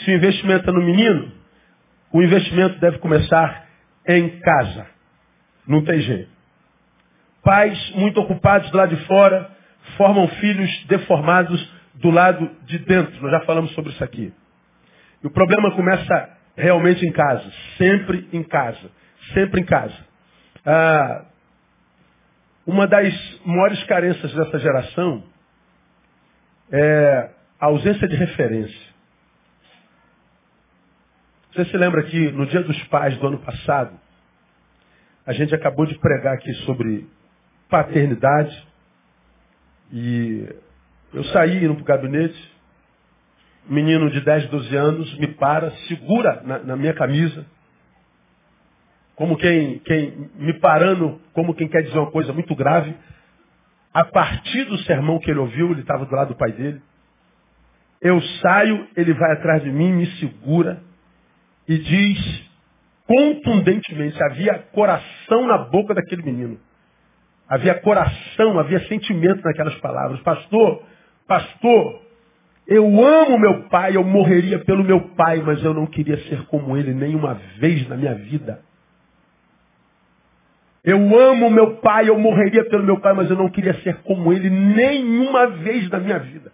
se 0.00 0.10
o 0.10 0.14
investimento 0.14 0.68
é 0.68 0.72
no 0.72 0.82
menino, 0.82 1.32
o 2.12 2.22
investimento 2.22 2.78
deve 2.78 2.98
começar 2.98 3.66
em 4.06 4.40
casa. 4.40 4.86
Não 5.66 5.84
tem 5.84 6.00
jeito. 6.00 6.30
Pais 7.42 7.92
muito 7.94 8.20
ocupados 8.20 8.70
do 8.70 8.76
lado 8.76 8.94
de 8.94 9.04
fora 9.06 9.50
formam 9.96 10.28
filhos 10.28 10.84
deformados 10.86 11.78
do 11.94 12.10
lado 12.10 12.50
de 12.64 12.78
dentro. 12.78 13.20
Nós 13.22 13.30
já 13.30 13.40
falamos 13.40 13.72
sobre 13.72 13.90
isso 13.90 14.02
aqui. 14.02 14.32
E 15.22 15.26
o 15.26 15.30
problema 15.30 15.74
começa 15.74 16.37
realmente 16.58 17.06
em 17.06 17.12
casa. 17.12 17.50
Sempre 17.78 18.28
em 18.32 18.42
casa. 18.42 18.90
Sempre 19.32 19.60
em 19.60 19.64
casa. 19.64 19.96
Ah, 20.66 21.24
uma 22.66 22.86
das 22.86 23.14
maiores 23.46 23.82
carências 23.84 24.34
dessa 24.34 24.58
geração 24.58 25.24
é 26.70 27.30
a 27.58 27.66
ausência 27.66 28.06
de 28.06 28.16
referência. 28.16 28.88
Você 31.52 31.64
se 31.64 31.76
lembra 31.76 32.02
que 32.02 32.30
no 32.32 32.46
Dia 32.46 32.62
dos 32.62 32.80
Pais 32.84 33.16
do 33.18 33.26
ano 33.26 33.38
passado, 33.38 33.98
a 35.24 35.32
gente 35.32 35.54
acabou 35.54 35.86
de 35.86 35.98
pregar 35.98 36.34
aqui 36.34 36.52
sobre 36.64 37.08
paternidade 37.68 38.66
e 39.92 40.46
eu 41.12 41.24
saí 41.24 41.64
indo 41.64 41.74
para 41.74 41.82
o 41.82 41.84
gabinete, 41.84 42.57
menino 43.68 44.10
de 44.10 44.20
10, 44.20 44.48
12 44.48 44.76
anos 44.76 45.18
me 45.18 45.28
para, 45.28 45.70
segura 45.88 46.42
na, 46.44 46.58
na 46.60 46.76
minha 46.76 46.94
camisa, 46.94 47.44
como 49.14 49.36
quem, 49.36 49.80
quem 49.80 50.30
me 50.36 50.54
parando, 50.54 51.20
como 51.32 51.54
quem 51.54 51.68
quer 51.68 51.82
dizer 51.82 51.98
uma 51.98 52.10
coisa 52.10 52.32
muito 52.32 52.54
grave. 52.54 52.94
A 53.92 54.04
partir 54.04 54.64
do 54.64 54.78
sermão 54.78 55.18
que 55.18 55.30
ele 55.30 55.40
ouviu, 55.40 55.72
ele 55.72 55.80
estava 55.80 56.06
do 56.06 56.14
lado 56.14 56.28
do 56.28 56.36
pai 56.36 56.52
dele. 56.52 56.80
Eu 58.00 58.20
saio, 58.20 58.86
ele 58.96 59.12
vai 59.12 59.32
atrás 59.32 59.62
de 59.62 59.72
mim, 59.72 59.92
me 59.92 60.06
segura 60.18 60.80
e 61.66 61.78
diz 61.78 62.48
contundentemente, 63.08 64.22
havia 64.22 64.58
coração 64.72 65.46
na 65.46 65.58
boca 65.58 65.94
daquele 65.94 66.22
menino. 66.22 66.60
Havia 67.48 67.74
coração, 67.80 68.58
havia 68.58 68.86
sentimento 68.86 69.42
naquelas 69.42 69.74
palavras. 69.76 70.20
Pastor, 70.20 70.82
pastor, 71.26 72.02
eu 72.68 72.84
amo 72.84 73.38
meu 73.38 73.62
pai, 73.70 73.96
eu 73.96 74.04
morreria 74.04 74.58
pelo 74.58 74.84
meu 74.84 75.00
pai, 75.16 75.38
mas 75.40 75.64
eu 75.64 75.72
não 75.72 75.86
queria 75.86 76.18
ser 76.28 76.44
como 76.48 76.76
ele 76.76 76.92
nenhuma 76.92 77.32
vez 77.58 77.88
na 77.88 77.96
minha 77.96 78.14
vida. 78.14 78.60
Eu 80.84 80.98
amo 81.18 81.48
meu 81.48 81.76
pai, 81.76 82.10
eu 82.10 82.18
morreria 82.18 82.62
pelo 82.68 82.84
meu 82.84 83.00
pai, 83.00 83.14
mas 83.14 83.30
eu 83.30 83.36
não 83.36 83.48
queria 83.48 83.72
ser 83.80 83.96
como 84.02 84.34
ele 84.34 84.50
nenhuma 84.50 85.46
vez 85.46 85.88
na 85.88 85.98
minha 85.98 86.18
vida. 86.18 86.52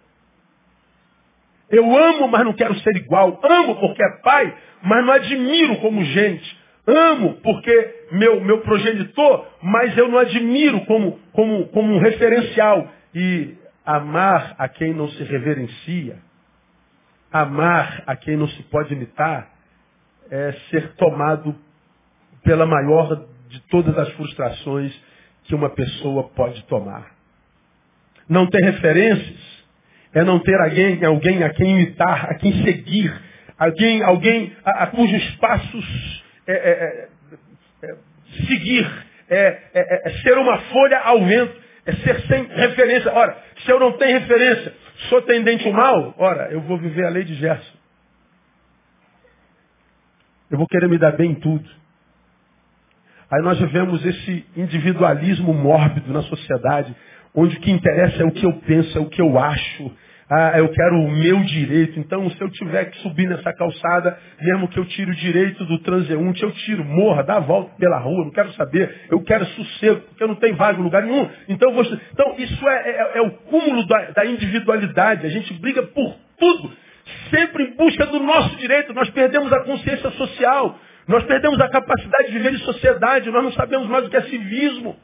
Eu 1.69 1.83
amo, 1.83 2.29
mas 2.29 2.45
não 2.45 2.53
quero 2.53 2.75
ser 2.75 2.95
igual. 2.95 3.37
Amo 3.43 3.75
porque 3.75 4.01
é 4.01 4.21
pai, 4.23 4.55
mas 4.83 5.05
não 5.05 5.11
admiro 5.11 5.75
como 5.81 6.01
gente. 6.01 6.57
Amo 6.87 7.33
porque 7.43 8.05
meu, 8.13 8.39
meu 8.39 8.61
progenitor, 8.61 9.47
mas 9.61 9.97
eu 9.97 10.07
não 10.07 10.19
admiro 10.19 10.79
como, 10.85 11.19
como, 11.33 11.67
como 11.67 11.93
um 11.93 11.99
referencial. 11.99 12.87
E 13.13 13.55
amar 13.85 14.55
a 14.57 14.67
quem 14.67 14.93
não 14.93 15.07
se 15.09 15.23
reverencia, 15.23 16.17
amar 17.31 18.03
a 18.07 18.15
quem 18.15 18.35
não 18.35 18.47
se 18.47 18.63
pode 18.63 18.93
imitar, 18.93 19.49
é 20.29 20.53
ser 20.69 20.93
tomado 20.95 21.55
pela 22.43 22.65
maior 22.65 23.27
de 23.47 23.59
todas 23.67 23.97
as 23.97 24.09
frustrações 24.13 24.93
que 25.43 25.53
uma 25.53 25.69
pessoa 25.69 26.29
pode 26.29 26.63
tomar. 26.63 27.11
Não 28.27 28.47
ter 28.47 28.63
referências 28.63 29.55
é 30.13 30.23
não 30.23 30.39
ter 30.39 30.55
alguém, 30.59 31.03
alguém 31.03 31.43
a 31.43 31.49
quem 31.49 31.71
imitar, 31.71 32.31
a 32.31 32.35
quem 32.35 32.63
seguir, 32.63 33.13
alguém, 33.57 34.01
alguém 34.01 34.55
a, 34.63 34.83
a 34.83 34.87
cujos 34.87 35.35
passos 35.35 36.23
é, 36.47 36.53
é, 36.53 37.09
é, 37.83 37.91
é 37.91 37.95
seguir, 38.47 39.05
é, 39.29 39.61
é, 39.73 40.09
ser 40.23 40.37
uma 40.37 40.57
folha 40.57 40.99
ao 40.99 41.25
vento, 41.25 41.64
é 41.85 41.93
ser 41.93 42.21
sem 42.27 42.43
referência. 42.45 43.13
Ora, 43.13 43.37
se 43.63 43.71
eu 43.71 43.79
não 43.79 43.93
tenho 43.93 44.19
referência, 44.19 44.73
sou 45.09 45.21
tendente 45.21 45.67
ao 45.67 45.73
mal, 45.73 46.15
ora, 46.17 46.49
eu 46.51 46.61
vou 46.61 46.77
viver 46.77 47.05
a 47.05 47.09
lei 47.09 47.23
de 47.23 47.35
Gerson. 47.35 47.77
Eu 50.49 50.57
vou 50.57 50.67
querer 50.67 50.87
me 50.87 50.97
dar 50.97 51.11
bem 51.11 51.31
em 51.31 51.35
tudo. 51.35 51.67
Aí 53.31 53.41
nós 53.41 53.59
vivemos 53.59 54.05
esse 54.05 54.45
individualismo 54.55 55.53
mórbido 55.53 56.13
na 56.13 56.21
sociedade, 56.23 56.95
onde 57.33 57.57
o 57.57 57.59
que 57.59 57.71
interessa 57.71 58.21
é 58.21 58.25
o 58.25 58.31
que 58.31 58.45
eu 58.45 58.53
penso, 58.61 58.97
é 58.97 59.01
o 59.01 59.09
que 59.09 59.21
eu 59.21 59.37
acho, 59.37 59.91
Ah, 60.29 60.57
eu 60.57 60.69
quero 60.69 60.95
o 61.01 61.11
meu 61.11 61.39
direito. 61.43 61.99
Então, 61.99 62.27
se 62.31 62.41
eu 62.41 62.49
tiver 62.49 62.85
que 62.85 62.97
subir 62.99 63.27
nessa 63.27 63.53
calçada, 63.53 64.17
mesmo 64.41 64.67
que 64.67 64.79
eu 64.79 64.85
tire 64.85 65.11
o 65.11 65.15
direito 65.15 65.63
do 65.65 65.77
transeunte, 65.79 66.41
eu 66.41 66.51
tiro, 66.51 66.83
morra, 66.83 67.23
dá 67.23 67.35
a 67.35 67.39
volta 67.39 67.75
pela 67.77 67.99
rua, 67.99 68.25
não 68.25 68.31
quero 68.31 68.51
saber. 68.53 69.05
Eu 69.11 69.21
quero 69.21 69.45
sossego, 69.45 70.01
porque 70.01 70.23
eu 70.23 70.27
não 70.27 70.35
tenho 70.35 70.55
vaga 70.55 70.79
em 70.79 70.83
lugar 70.83 71.03
nenhum. 71.03 71.29
Então, 71.47 71.71
vou... 71.73 71.83
então 71.83 72.35
isso 72.39 72.67
é, 72.67 72.89
é, 72.89 73.17
é 73.19 73.21
o 73.21 73.31
cúmulo 73.31 73.85
da, 73.87 74.11
da 74.11 74.25
individualidade. 74.25 75.27
A 75.27 75.29
gente 75.29 75.53
briga 75.53 75.83
por 75.83 76.15
tudo, 76.39 76.71
sempre 77.29 77.65
em 77.65 77.75
busca 77.75 78.07
do 78.07 78.19
nosso 78.19 78.55
direito. 78.57 78.95
Nós 78.95 79.09
perdemos 79.11 79.53
a 79.53 79.63
consciência 79.63 80.09
social. 80.11 80.79
Nós 81.07 81.23
perdemos 81.25 81.59
a 81.59 81.69
capacidade 81.69 82.29
de 82.29 82.33
viver 82.33 82.53
em 82.53 82.59
sociedade. 82.59 83.29
Nós 83.29 83.43
não 83.43 83.51
sabemos 83.51 83.87
mais 83.87 84.07
o 84.07 84.09
que 84.09 84.17
é 84.17 84.21
civismo. 84.23 84.95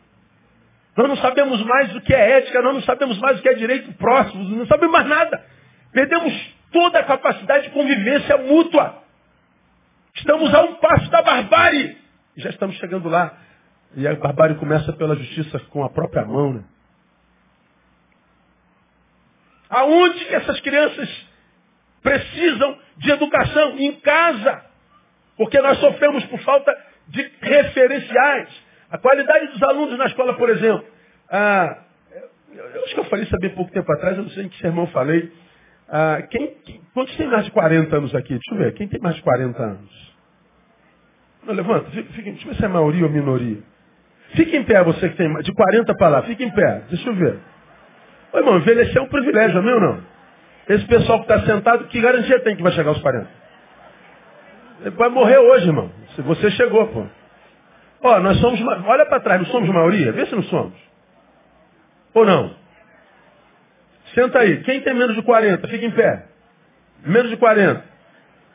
Nós 1.01 1.09
não 1.09 1.17
sabemos 1.17 1.59
mais 1.65 1.95
o 1.95 2.01
que 2.01 2.13
é 2.13 2.37
ética, 2.37 2.61
nós 2.61 2.75
não 2.75 2.83
sabemos 2.83 3.17
mais 3.17 3.39
o 3.39 3.41
que 3.41 3.49
é 3.49 3.55
direito 3.55 3.91
próximo, 3.93 4.43
não 4.43 4.67
sabemos 4.67 4.93
mais 4.93 5.07
nada. 5.07 5.43
Perdemos 5.91 6.31
toda 6.71 6.99
a 6.99 7.03
capacidade 7.03 7.63
de 7.63 7.69
convivência 7.71 8.37
mútua. 8.37 9.01
Estamos 10.13 10.53
a 10.53 10.61
um 10.61 10.75
passo 10.75 11.09
da 11.09 11.23
barbárie. 11.23 11.97
Já 12.37 12.51
estamos 12.51 12.75
chegando 12.75 13.09
lá. 13.09 13.35
E 13.95 14.07
a 14.07 14.13
barbárie 14.13 14.57
começa 14.57 14.93
pela 14.93 15.15
justiça 15.15 15.57
com 15.71 15.83
a 15.83 15.89
própria 15.89 16.23
mão. 16.23 16.53
Né? 16.53 16.63
Aonde 19.71 20.23
que 20.25 20.35
essas 20.35 20.61
crianças 20.61 21.09
precisam 22.03 22.77
de 22.97 23.09
educação? 23.09 23.75
Em 23.79 23.93
casa. 24.01 24.65
Porque 25.35 25.59
nós 25.61 25.79
sofremos 25.79 26.23
por 26.25 26.39
falta 26.41 26.71
de 27.07 27.27
referenciais. 27.41 28.49
A 28.91 28.99
qualidade 28.99 29.47
dos 29.47 29.63
alunos 29.63 29.97
na 29.97 30.05
escola, 30.05 30.35
por 30.35 30.47
exemplo. 30.47 30.90
Ah, 31.31 31.77
eu 32.53 32.83
acho 32.83 32.93
que 32.93 32.99
eu 32.99 33.05
falei 33.05 33.25
isso 33.25 33.35
há 33.35 33.39
bem 33.39 33.51
pouco 33.51 33.71
tempo 33.71 33.91
atrás, 33.93 34.17
eu 34.17 34.23
não 34.23 34.29
sei 34.31 34.45
em 34.45 34.49
que 34.49 34.59
sermão 34.59 34.87
falei. 34.87 35.31
Ah, 35.87 36.21
quem, 36.29 36.57
quantos 36.93 37.15
tem 37.15 37.27
mais 37.27 37.45
de 37.45 37.51
40 37.51 37.95
anos 37.95 38.15
aqui? 38.15 38.33
Deixa 38.33 38.53
eu 38.53 38.57
ver. 38.57 38.73
Quem 38.73 38.87
tem 38.87 38.99
mais 39.01 39.15
de 39.15 39.21
40 39.21 39.61
anos? 39.61 40.15
Não, 41.45 41.53
levanta. 41.53 41.89
Fica, 41.91 42.13
fica, 42.13 42.31
deixa 42.31 42.45
eu 42.47 42.51
ver 42.51 42.57
se 42.57 42.65
é 42.65 42.67
maioria 42.67 43.05
ou 43.05 43.11
minoria. 43.11 43.59
Fique 44.35 44.55
em 44.55 44.63
pé, 44.63 44.83
você 44.83 45.09
que 45.09 45.17
tem 45.17 45.33
de 45.41 45.53
40 45.53 45.93
para 45.95 46.09
lá. 46.09 46.23
Fique 46.23 46.43
em 46.43 46.51
pé. 46.51 46.83
Deixa 46.89 47.09
eu 47.09 47.15
ver. 47.15 47.39
Ô, 48.33 48.37
irmão, 48.37 48.57
envelhecer 48.57 48.97
é 48.97 49.01
um 49.01 49.07
privilégio, 49.07 49.57
é 49.57 49.73
ou 49.73 49.81
não? 49.81 50.03
Esse 50.69 50.85
pessoal 50.85 51.23
que 51.23 51.33
está 51.33 51.45
sentado, 51.45 51.85
que 51.87 51.99
garantia 51.99 52.39
tem 52.41 52.55
que 52.55 52.63
vai 52.63 52.71
chegar 52.71 52.89
aos 52.89 53.01
40? 53.01 53.27
Ele 54.81 54.91
vai 54.91 55.09
morrer 55.09 55.37
hoje, 55.37 55.67
irmão. 55.67 55.91
Se 56.15 56.21
você 56.21 56.49
chegou, 56.51 56.87
pô. 56.87 57.05
Ó, 58.03 58.19
nós 58.19 58.37
somos, 58.39 58.59
olha 58.61 59.05
para 59.05 59.19
trás, 59.19 59.41
não 59.41 59.47
somos 59.47 59.69
maioria? 59.69 60.11
Vê 60.11 60.25
se 60.25 60.35
não 60.35 60.43
somos. 60.43 60.90
Ou 62.13 62.25
não? 62.25 62.55
Senta 64.13 64.39
aí. 64.39 64.61
Quem 64.63 64.81
tem 64.81 64.93
menos 64.93 65.15
de 65.15 65.21
40? 65.21 65.67
Fica 65.67 65.85
em 65.85 65.91
pé. 65.91 66.25
Menos 67.05 67.29
de 67.29 67.37
40. 67.37 67.83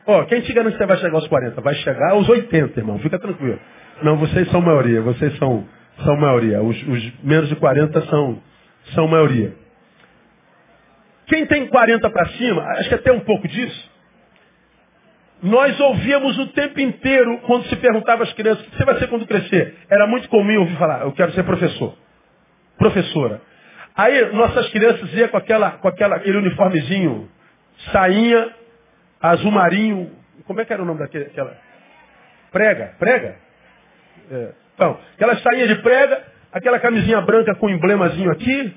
Ó, 0.06 0.24
quem 0.24 0.40
te 0.42 0.52
garante 0.52 0.74
que 0.74 0.78
você 0.78 0.86
vai 0.86 0.96
chegar 0.98 1.14
aos 1.14 1.26
40? 1.28 1.60
Vai 1.60 1.74
chegar 1.74 2.10
aos 2.12 2.28
80, 2.28 2.78
irmão. 2.78 2.98
Fica 2.98 3.18
tranquilo. 3.18 3.58
Não, 4.02 4.16
vocês 4.16 4.48
são 4.50 4.60
maioria. 4.60 5.00
Vocês 5.02 5.36
são, 5.38 5.66
são 6.04 6.16
maioria. 6.16 6.62
Os, 6.62 6.76
os 6.86 7.24
menos 7.24 7.48
de 7.48 7.56
40 7.56 8.00
são, 8.02 8.42
são 8.94 9.08
maioria. 9.08 9.54
Quem 11.26 11.44
tem 11.46 11.66
40 11.66 12.08
para 12.10 12.28
cima, 12.30 12.62
acho 12.78 12.88
que 12.88 12.94
até 12.94 13.10
um 13.10 13.20
pouco 13.20 13.48
disso, 13.48 13.90
nós 15.42 15.78
ouvíamos 15.80 16.38
o 16.38 16.46
tempo 16.48 16.80
inteiro, 16.80 17.38
quando 17.46 17.66
se 17.66 17.76
perguntava 17.76 18.22
às 18.22 18.32
crianças, 18.32 18.64
o 18.64 18.70
que 18.70 18.76
você 18.76 18.84
vai 18.84 18.98
ser 18.98 19.08
quando 19.08 19.26
crescer? 19.26 19.76
Era 19.90 20.06
muito 20.06 20.28
comum 20.28 20.60
ouvir 20.60 20.76
falar, 20.76 21.02
eu 21.02 21.12
quero 21.12 21.32
ser 21.32 21.42
professor. 21.42 21.94
Professora. 22.78 23.40
Aí 23.96 24.32
nossas 24.32 24.68
crianças 24.70 25.12
iam 25.14 25.28
com, 25.28 25.36
aquela, 25.36 25.72
com 25.72 25.88
aquela, 25.88 26.16
aquele 26.16 26.38
uniformezinho, 26.38 27.28
sainha, 27.92 28.54
azul 29.20 29.50
marinho, 29.50 30.10
como 30.46 30.60
é 30.60 30.64
que 30.64 30.72
era 30.72 30.82
o 30.82 30.86
nome 30.86 31.00
daquela? 31.00 31.56
Prega, 32.52 32.94
prega? 32.98 33.36
É. 34.30 34.52
Então, 34.74 34.98
aquela 35.14 35.36
sainha 35.38 35.66
de 35.66 35.76
prega, 35.76 36.22
aquela 36.52 36.78
camisinha 36.78 37.20
branca 37.22 37.54
com 37.54 37.70
emblemazinho 37.70 38.30
aqui, 38.30 38.74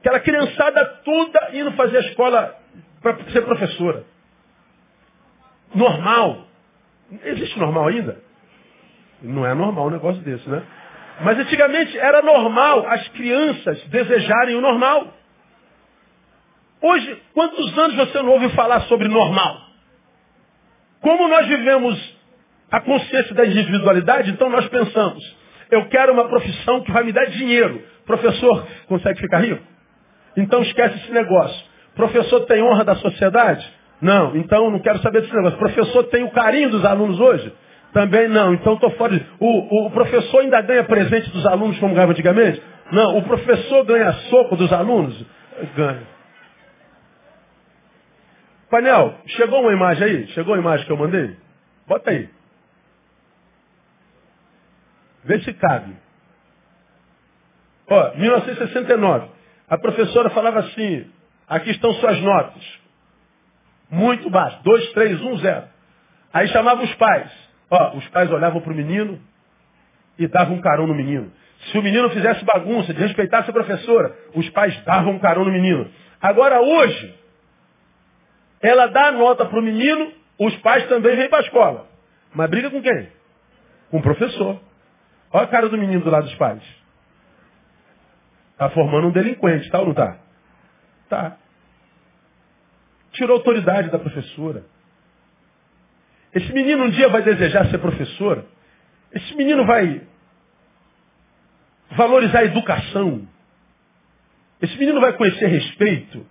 aquela 0.00 0.20
criançada 0.20 0.84
toda 1.04 1.50
indo 1.52 1.72
fazer 1.72 1.98
a 1.98 2.00
escola 2.00 2.56
para 3.02 3.16
ser 3.30 3.42
professora 3.42 4.04
normal. 5.74 6.46
Existe 7.24 7.58
normal 7.58 7.88
ainda? 7.88 8.18
Não 9.22 9.46
é 9.46 9.54
normal 9.54 9.86
um 9.86 9.90
negócio 9.90 10.20
desse, 10.22 10.48
né? 10.48 10.62
Mas 11.20 11.38
antigamente 11.38 11.98
era 11.98 12.22
normal 12.22 12.86
as 12.88 13.08
crianças 13.08 13.82
desejarem 13.84 14.56
o 14.56 14.60
normal. 14.60 15.14
Hoje, 16.82 17.22
quantos 17.32 17.78
anos 17.78 17.96
você 17.96 18.22
não 18.22 18.32
ouve 18.32 18.50
falar 18.50 18.82
sobre 18.82 19.08
normal? 19.08 19.60
Como 21.00 21.28
nós 21.28 21.46
vivemos 21.46 22.16
a 22.70 22.80
consciência 22.80 23.34
da 23.34 23.46
individualidade, 23.46 24.30
então 24.30 24.50
nós 24.50 24.68
pensamos, 24.68 25.36
eu 25.70 25.88
quero 25.88 26.12
uma 26.12 26.28
profissão 26.28 26.82
que 26.82 26.92
vai 26.92 27.02
me 27.02 27.12
dar 27.12 27.26
dinheiro. 27.26 27.82
Professor 28.04 28.66
consegue 28.86 29.20
ficar 29.20 29.38
rico? 29.38 29.62
Então 30.36 30.62
esquece 30.62 30.96
esse 30.98 31.12
negócio. 31.12 31.64
Professor 31.94 32.40
tem 32.40 32.62
honra 32.62 32.84
da 32.84 32.94
sociedade? 32.96 33.66
Não, 34.00 34.36
então 34.36 34.70
não 34.70 34.80
quero 34.80 35.00
saber 35.00 35.22
desse 35.22 35.34
negócio. 35.34 35.58
Professor 35.58 36.04
tem 36.04 36.24
o 36.24 36.30
carinho 36.30 36.68
dos 36.68 36.84
alunos 36.84 37.18
hoje? 37.18 37.52
Também 37.96 38.28
não, 38.28 38.52
então 38.52 38.74
estou 38.74 38.90
fora. 38.90 39.18
O, 39.40 39.86
o 39.86 39.90
professor 39.90 40.42
ainda 40.42 40.60
ganha 40.60 40.84
presente 40.84 41.30
dos 41.30 41.46
alunos 41.46 41.78
como 41.78 41.94
ganhava 41.94 42.12
antigamente? 42.12 42.62
Não, 42.92 43.16
o 43.16 43.22
professor 43.22 43.86
ganha 43.86 44.12
soco 44.28 44.54
dos 44.54 44.70
alunos? 44.70 45.24
Ganha. 45.74 46.06
Painel, 48.68 49.14
chegou 49.28 49.62
uma 49.62 49.72
imagem 49.72 50.04
aí? 50.04 50.26
Chegou 50.32 50.52
a 50.52 50.58
imagem 50.58 50.84
que 50.84 50.92
eu 50.92 50.96
mandei? 50.98 51.38
Bota 51.86 52.10
aí. 52.10 52.28
Vê 55.24 55.40
se 55.40 55.54
cabe. 55.54 55.96
Ó, 57.88 58.14
1969. 58.14 59.30
A 59.70 59.78
professora 59.78 60.28
falava 60.28 60.58
assim, 60.58 61.10
aqui 61.48 61.70
estão 61.70 61.94
suas 61.94 62.20
notas. 62.20 62.62
Muito 63.90 64.28
baixo. 64.28 64.62
2, 64.64 64.92
3, 64.92 65.18
1, 65.18 65.36
0. 65.38 65.64
Aí 66.34 66.46
chamava 66.48 66.82
os 66.82 66.94
pais. 66.96 67.45
Ó, 67.70 67.96
os 67.96 68.08
pais 68.08 68.30
olhavam 68.30 68.60
para 68.60 68.72
o 68.72 68.76
menino 68.76 69.20
e 70.18 70.26
davam 70.28 70.56
um 70.56 70.60
carão 70.60 70.86
no 70.86 70.94
menino. 70.94 71.32
Se 71.70 71.78
o 71.78 71.82
menino 71.82 72.10
fizesse 72.10 72.44
bagunça, 72.44 72.92
desrespeitasse 72.92 73.50
a 73.50 73.52
professora, 73.52 74.16
os 74.34 74.48
pais 74.50 74.78
davam 74.84 75.14
um 75.14 75.18
carão 75.18 75.44
no 75.44 75.52
menino. 75.52 75.90
Agora 76.20 76.60
hoje, 76.60 77.14
ela 78.60 78.86
dá 78.86 79.08
a 79.08 79.12
nota 79.12 79.46
para 79.46 79.58
o 79.58 79.62
menino, 79.62 80.12
os 80.38 80.54
pais 80.58 80.86
também 80.88 81.16
vêm 81.16 81.28
para 81.28 81.38
a 81.38 81.42
escola. 81.42 81.88
Mas 82.34 82.50
briga 82.50 82.70
com 82.70 82.82
quem? 82.82 83.08
Com 83.90 83.98
o 83.98 84.02
professor. 84.02 84.60
Olha 85.32 85.44
a 85.44 85.48
cara 85.48 85.68
do 85.68 85.78
menino 85.78 86.02
do 86.02 86.10
lado 86.10 86.24
dos 86.24 86.34
pais. 86.36 86.62
Está 88.52 88.70
formando 88.70 89.08
um 89.08 89.12
delinquente, 89.12 89.70
tá 89.70 89.80
ou 89.80 89.86
não 89.86 89.94
tá? 89.94 90.18
Tá. 91.08 91.36
Tirou 93.12 93.36
autoridade 93.36 93.90
da 93.90 93.98
professora. 93.98 94.64
Esse 96.36 96.52
menino 96.52 96.84
um 96.84 96.90
dia 96.90 97.08
vai 97.08 97.22
desejar 97.22 97.66
ser 97.70 97.78
professor. 97.78 98.44
Esse 99.10 99.34
menino 99.34 99.64
vai 99.64 100.02
valorizar 101.92 102.40
a 102.40 102.44
educação. 102.44 103.26
Esse 104.60 104.76
menino 104.76 105.00
vai 105.00 105.14
conhecer 105.14 105.46
respeito. 105.46 106.26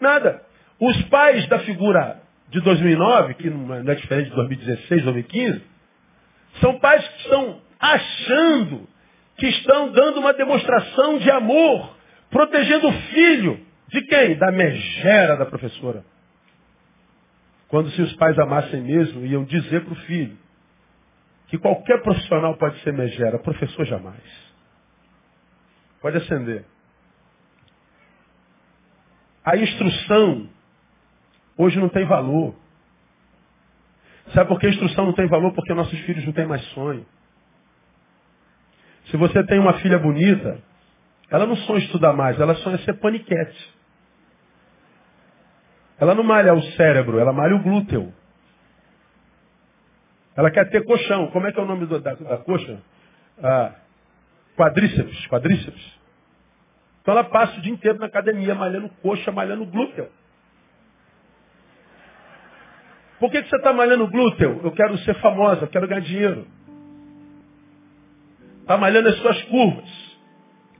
Nada. 0.00 0.40
Os 0.78 1.02
pais 1.06 1.44
da 1.48 1.58
figura 1.60 2.22
de 2.48 2.60
2009, 2.60 3.34
que 3.34 3.50
não 3.50 3.74
é 3.74 3.94
diferente 3.96 4.30
de 4.30 4.36
2016, 4.36 5.02
2015, 5.02 5.62
são 6.60 6.78
pais 6.78 7.08
que 7.08 7.22
estão 7.22 7.60
achando 7.80 8.88
que 9.36 9.48
estão 9.48 9.90
dando 9.90 10.20
uma 10.20 10.32
demonstração 10.32 11.18
de 11.18 11.28
amor, 11.28 11.96
protegendo 12.30 12.86
o 12.86 12.92
filho. 12.92 13.66
De 13.88 14.00
quem? 14.02 14.36
Da 14.36 14.52
megera 14.52 15.36
da 15.36 15.44
professora. 15.44 16.04
Quando 17.68 17.90
se 17.90 18.02
os 18.02 18.14
pais 18.16 18.38
amassem 18.38 18.80
mesmo, 18.82 19.24
iam 19.24 19.44
dizer 19.44 19.84
para 19.84 19.92
o 19.92 19.96
filho 19.96 20.36
que 21.48 21.58
qualquer 21.58 22.02
profissional 22.02 22.56
pode 22.56 22.80
ser 22.80 22.92
megera, 22.92 23.38
professor 23.38 23.84
jamais. 23.84 24.22
Pode 26.00 26.16
acender. 26.16 26.64
A 29.44 29.56
instrução 29.56 30.48
hoje 31.56 31.78
não 31.78 31.88
tem 31.88 32.04
valor. 32.06 32.54
Sabe 34.32 34.48
por 34.48 34.58
que 34.58 34.66
a 34.66 34.70
instrução 34.70 35.06
não 35.06 35.12
tem 35.12 35.26
valor? 35.28 35.52
Porque 35.52 35.74
nossos 35.74 35.98
filhos 36.00 36.24
não 36.24 36.32
têm 36.32 36.46
mais 36.46 36.64
sonho. 36.68 37.06
Se 39.06 39.16
você 39.16 39.44
tem 39.44 39.58
uma 39.58 39.74
filha 39.74 39.98
bonita, 39.98 40.62
ela 41.30 41.46
não 41.46 41.56
sonha 41.56 41.84
estudar 41.84 42.12
mais, 42.14 42.40
ela 42.40 42.54
sonha 42.56 42.78
ser 42.78 42.94
paniquete. 42.94 43.74
Ela 45.98 46.14
não 46.14 46.24
malha 46.24 46.54
o 46.54 46.62
cérebro, 46.72 47.18
ela 47.18 47.32
malha 47.32 47.54
o 47.54 47.62
glúteo. 47.62 48.12
Ela 50.36 50.50
quer 50.50 50.68
ter 50.70 50.84
colchão. 50.84 51.28
Como 51.28 51.46
é 51.46 51.52
que 51.52 51.58
é 51.58 51.62
o 51.62 51.66
nome 51.66 51.86
do, 51.86 52.00
da, 52.00 52.14
da 52.14 52.38
coxa? 52.38 52.82
Ah, 53.42 53.72
quadríceps, 54.56 55.26
quadríceps. 55.28 56.00
Então 57.02 57.12
ela 57.12 57.24
passa 57.24 57.58
o 57.58 57.60
dia 57.60 57.72
inteiro 57.72 57.98
na 57.98 58.06
academia, 58.06 58.54
malhando 58.54 58.88
coxa, 59.02 59.30
malhando 59.30 59.66
glúteo. 59.66 60.08
Por 63.20 63.30
que, 63.30 63.42
que 63.42 63.48
você 63.48 63.56
está 63.56 63.72
malhando 63.72 64.08
glúteo? 64.08 64.60
Eu 64.64 64.72
quero 64.72 64.98
ser 64.98 65.14
famosa, 65.20 65.62
eu 65.62 65.68
quero 65.68 65.86
ganhar 65.86 66.00
dinheiro. 66.00 66.46
Está 68.60 68.76
malhando 68.76 69.08
as 69.08 69.16
suas 69.18 69.42
curvas. 69.44 70.14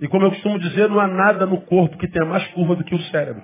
E 0.01 0.09
como 0.09 0.25
eu 0.25 0.31
costumo 0.31 0.59
dizer, 0.59 0.89
não 0.89 0.99
há 0.99 1.07
nada 1.07 1.47
no 1.47 1.61
corpo 1.61 1.97
que 1.99 2.09
tenha 2.09 2.25
mais 2.25 2.47
curva 2.49 2.75
do 2.75 2.85
que 2.85 2.95
o 2.95 3.03
cérebro. 3.05 3.43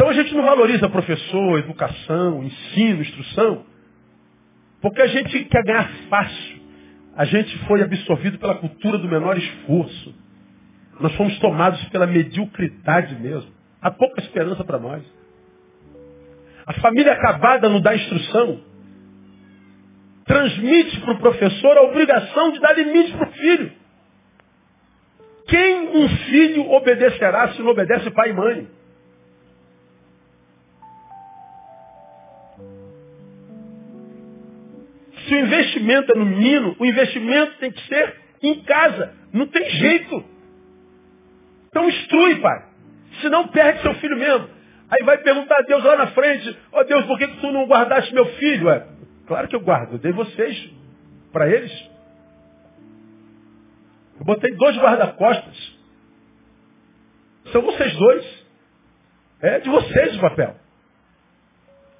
Então 0.00 0.08
a 0.08 0.14
gente 0.14 0.34
não 0.34 0.42
valoriza 0.42 0.88
professor, 0.88 1.58
educação, 1.58 2.42
ensino, 2.42 3.02
instrução, 3.02 3.66
porque 4.80 5.02
a 5.02 5.06
gente 5.06 5.44
quer 5.44 5.62
ganhar 5.62 5.90
fácil. 6.08 6.58
A 7.14 7.26
gente 7.26 7.58
foi 7.66 7.82
absorvido 7.82 8.38
pela 8.38 8.54
cultura 8.54 8.96
do 8.96 9.06
menor 9.06 9.36
esforço. 9.36 10.14
Nós 11.00 11.14
fomos 11.16 11.38
tomados 11.40 11.84
pela 11.90 12.06
mediocridade 12.06 13.14
mesmo. 13.16 13.50
Há 13.82 13.90
pouca 13.90 14.22
esperança 14.22 14.64
para 14.64 14.78
nós. 14.78 15.02
A 16.64 16.72
família 16.80 17.12
acabada 17.12 17.68
não 17.68 17.82
dá 17.82 17.94
instrução. 17.94 18.58
Transmite 20.24 20.98
para 21.00 21.12
o 21.12 21.18
professor 21.18 21.76
a 21.76 21.82
obrigação 21.82 22.52
de 22.52 22.60
dar 22.60 22.72
limite 22.72 23.12
para 23.12 23.28
o 23.28 23.32
filho. 23.32 23.72
Quem 25.46 25.88
um 25.94 26.08
filho 26.08 26.70
obedecerá 26.70 27.52
se 27.52 27.60
não 27.60 27.72
obedece 27.72 28.10
pai 28.12 28.30
e 28.30 28.32
mãe? 28.32 28.79
Se 35.30 35.34
o 35.36 35.38
investimento 35.38 36.10
é 36.12 36.18
no 36.18 36.26
menino, 36.26 36.74
o 36.76 36.84
investimento 36.84 37.56
tem 37.58 37.70
que 37.70 37.86
ser 37.86 38.16
em 38.42 38.64
casa. 38.64 39.14
Não 39.32 39.46
tem 39.46 39.70
jeito. 39.70 40.24
Então 41.68 41.88
instrui, 41.88 42.40
pai. 42.40 42.64
Senão 43.20 43.46
perde 43.46 43.80
seu 43.80 43.94
filho 43.94 44.16
mesmo. 44.16 44.48
Aí 44.90 45.04
vai 45.04 45.18
perguntar 45.18 45.60
a 45.60 45.62
Deus 45.62 45.84
lá 45.84 45.96
na 45.98 46.08
frente, 46.08 46.58
ó 46.72 46.80
oh, 46.80 46.84
Deus, 46.84 47.04
por 47.04 47.16
que, 47.16 47.28
tu 47.28 47.52
não 47.52 47.68
guardaste 47.68 48.12
meu 48.12 48.26
filho? 48.26 48.70
É, 48.70 48.84
claro 49.28 49.46
que 49.46 49.54
eu 49.54 49.60
guardo, 49.60 49.92
eu 49.92 49.98
dei 49.98 50.10
vocês 50.10 50.68
para 51.32 51.48
eles. 51.48 51.72
Eu 54.18 54.24
botei 54.24 54.52
dois 54.56 54.76
guarda-costas. 54.78 55.78
São 57.52 57.62
vocês 57.62 57.96
dois. 57.96 58.44
É 59.42 59.60
de 59.60 59.70
vocês 59.70 60.16
o 60.16 60.20
papel. 60.20 60.56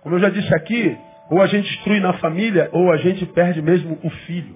Como 0.02 0.16
eu 0.16 0.18
já 0.18 0.30
disse 0.30 0.52
aqui, 0.52 0.98
ou 1.30 1.40
a 1.40 1.46
gente 1.46 1.70
destrui 1.70 2.00
na 2.00 2.14
família, 2.14 2.68
ou 2.72 2.90
a 2.90 2.96
gente 2.96 3.24
perde 3.26 3.62
mesmo 3.62 3.96
o 4.02 4.10
filho. 4.10 4.54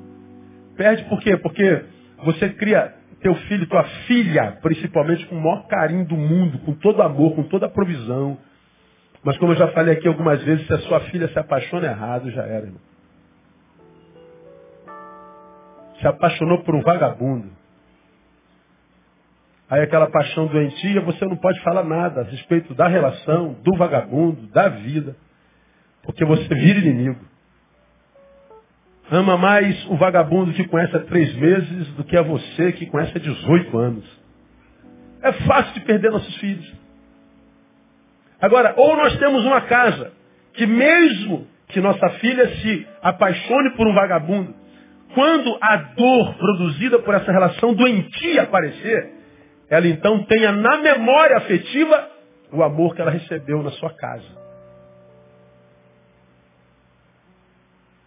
Perde 0.76 1.04
por 1.04 1.20
quê? 1.20 1.36
Porque 1.36 1.84
você 2.24 2.48
cria 2.50 2.92
teu 3.20 3.34
filho, 3.34 3.66
tua 3.68 3.84
filha, 4.06 4.58
principalmente 4.60 5.24
com 5.26 5.36
o 5.36 5.40
maior 5.40 5.66
carinho 5.68 6.04
do 6.04 6.16
mundo, 6.16 6.58
com 6.58 6.74
todo 6.74 7.00
amor, 7.00 7.36
com 7.36 7.44
toda 7.44 7.66
a 7.66 7.70
provisão. 7.70 8.36
Mas 9.22 9.38
como 9.38 9.52
eu 9.52 9.56
já 9.56 9.68
falei 9.68 9.94
aqui 9.94 10.08
algumas 10.08 10.42
vezes, 10.42 10.66
se 10.66 10.72
a 10.72 10.78
sua 10.80 11.00
filha 11.02 11.28
se 11.28 11.38
apaixona 11.38 11.86
errado, 11.86 12.30
já 12.32 12.42
era, 12.42 12.66
irmão. 12.66 12.80
Se 16.00 16.06
apaixonou 16.08 16.62
por 16.64 16.74
um 16.74 16.82
vagabundo. 16.82 17.50
Aí 19.70 19.80
aquela 19.80 20.08
paixão 20.08 20.46
doentia, 20.46 21.00
você 21.00 21.24
não 21.24 21.36
pode 21.36 21.58
falar 21.62 21.84
nada 21.84 22.22
a 22.22 22.24
respeito 22.24 22.74
da 22.74 22.88
relação, 22.88 23.54
do 23.62 23.76
vagabundo, 23.76 24.48
da 24.48 24.68
vida. 24.68 25.16
Porque 26.04 26.24
você 26.24 26.54
vira 26.54 26.78
inimigo. 26.78 27.20
Ama 29.10 29.36
mais 29.36 29.86
o 29.90 29.96
vagabundo 29.96 30.52
que 30.52 30.66
conhece 30.66 30.96
há 30.96 31.00
três 31.00 31.34
meses 31.36 31.88
do 31.94 32.04
que 32.04 32.16
a 32.16 32.22
você 32.22 32.72
que 32.72 32.86
conhece 32.86 33.12
há 33.16 33.20
18 33.20 33.78
anos. 33.78 34.04
É 35.22 35.32
fácil 35.32 35.74
de 35.74 35.80
perder 35.80 36.10
nossos 36.10 36.36
filhos. 36.36 36.72
Agora, 38.40 38.74
ou 38.76 38.96
nós 38.96 39.16
temos 39.18 39.44
uma 39.44 39.62
casa 39.62 40.12
que 40.54 40.66
mesmo 40.66 41.46
que 41.68 41.80
nossa 41.80 42.08
filha 42.20 42.48
se 42.56 42.86
apaixone 43.02 43.70
por 43.70 43.86
um 43.86 43.94
vagabundo, 43.94 44.54
quando 45.14 45.56
a 45.60 45.76
dor 45.76 46.34
produzida 46.34 46.98
por 46.98 47.14
essa 47.14 47.30
relação 47.30 47.72
doentia 47.74 48.42
aparecer, 48.42 49.12
ela 49.70 49.86
então 49.86 50.24
tenha 50.24 50.52
na 50.52 50.76
memória 50.78 51.36
afetiva 51.36 52.10
o 52.52 52.62
amor 52.62 52.94
que 52.94 53.00
ela 53.00 53.10
recebeu 53.10 53.62
na 53.62 53.70
sua 53.72 53.90
casa. 53.94 54.43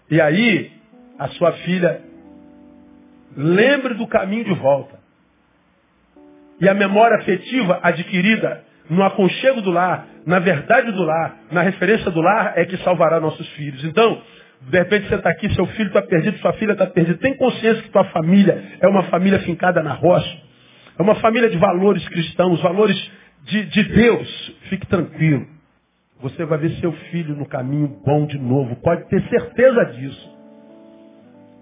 E 0.09 0.21
aí, 0.21 0.71
a 1.19 1.27
sua 1.29 1.51
filha 1.53 2.01
lembre 3.35 3.93
do 3.93 4.07
caminho 4.07 4.45
de 4.45 4.53
volta. 4.53 4.97
E 6.59 6.67
a 6.67 6.73
memória 6.73 7.17
afetiva 7.17 7.79
adquirida 7.83 8.63
no 8.89 9.03
aconchego 9.03 9.61
do 9.61 9.69
lar, 9.69 10.07
na 10.25 10.39
verdade 10.39 10.91
do 10.91 11.03
lar, 11.03 11.37
na 11.51 11.61
referência 11.61 12.09
do 12.09 12.21
lar, 12.21 12.53
é 12.55 12.65
que 12.65 12.77
salvará 12.77 13.19
nossos 13.19 13.47
filhos. 13.49 13.83
Então, 13.83 14.21
de 14.61 14.77
repente 14.77 15.07
você 15.07 15.15
está 15.15 15.29
aqui, 15.29 15.53
seu 15.53 15.65
filho 15.67 15.87
está 15.87 16.01
perdido, 16.01 16.37
sua 16.39 16.53
filha 16.53 16.71
está 16.71 16.87
perdida. 16.87 17.17
Tem 17.19 17.35
consciência 17.35 17.83
que 17.83 17.89
tua 17.89 18.05
família 18.05 18.63
é 18.79 18.87
uma 18.87 19.03
família 19.03 19.39
fincada 19.39 19.83
na 19.83 19.93
rocha. 19.93 20.37
É 20.97 21.01
uma 21.01 21.15
família 21.15 21.49
de 21.49 21.57
valores 21.57 22.07
cristãos, 22.07 22.61
valores 22.61 23.11
de, 23.43 23.65
de 23.65 23.83
Deus. 23.83 24.55
Fique 24.69 24.87
tranquilo. 24.87 25.56
Você 26.21 26.45
vai 26.45 26.57
ver 26.57 26.71
seu 26.79 26.91
filho 26.91 27.35
no 27.35 27.45
caminho 27.45 27.99
bom 28.03 28.25
de 28.25 28.39
novo. 28.39 28.75
Pode 28.77 29.07
ter 29.07 29.21
certeza 29.29 29.85
disso. 29.85 30.37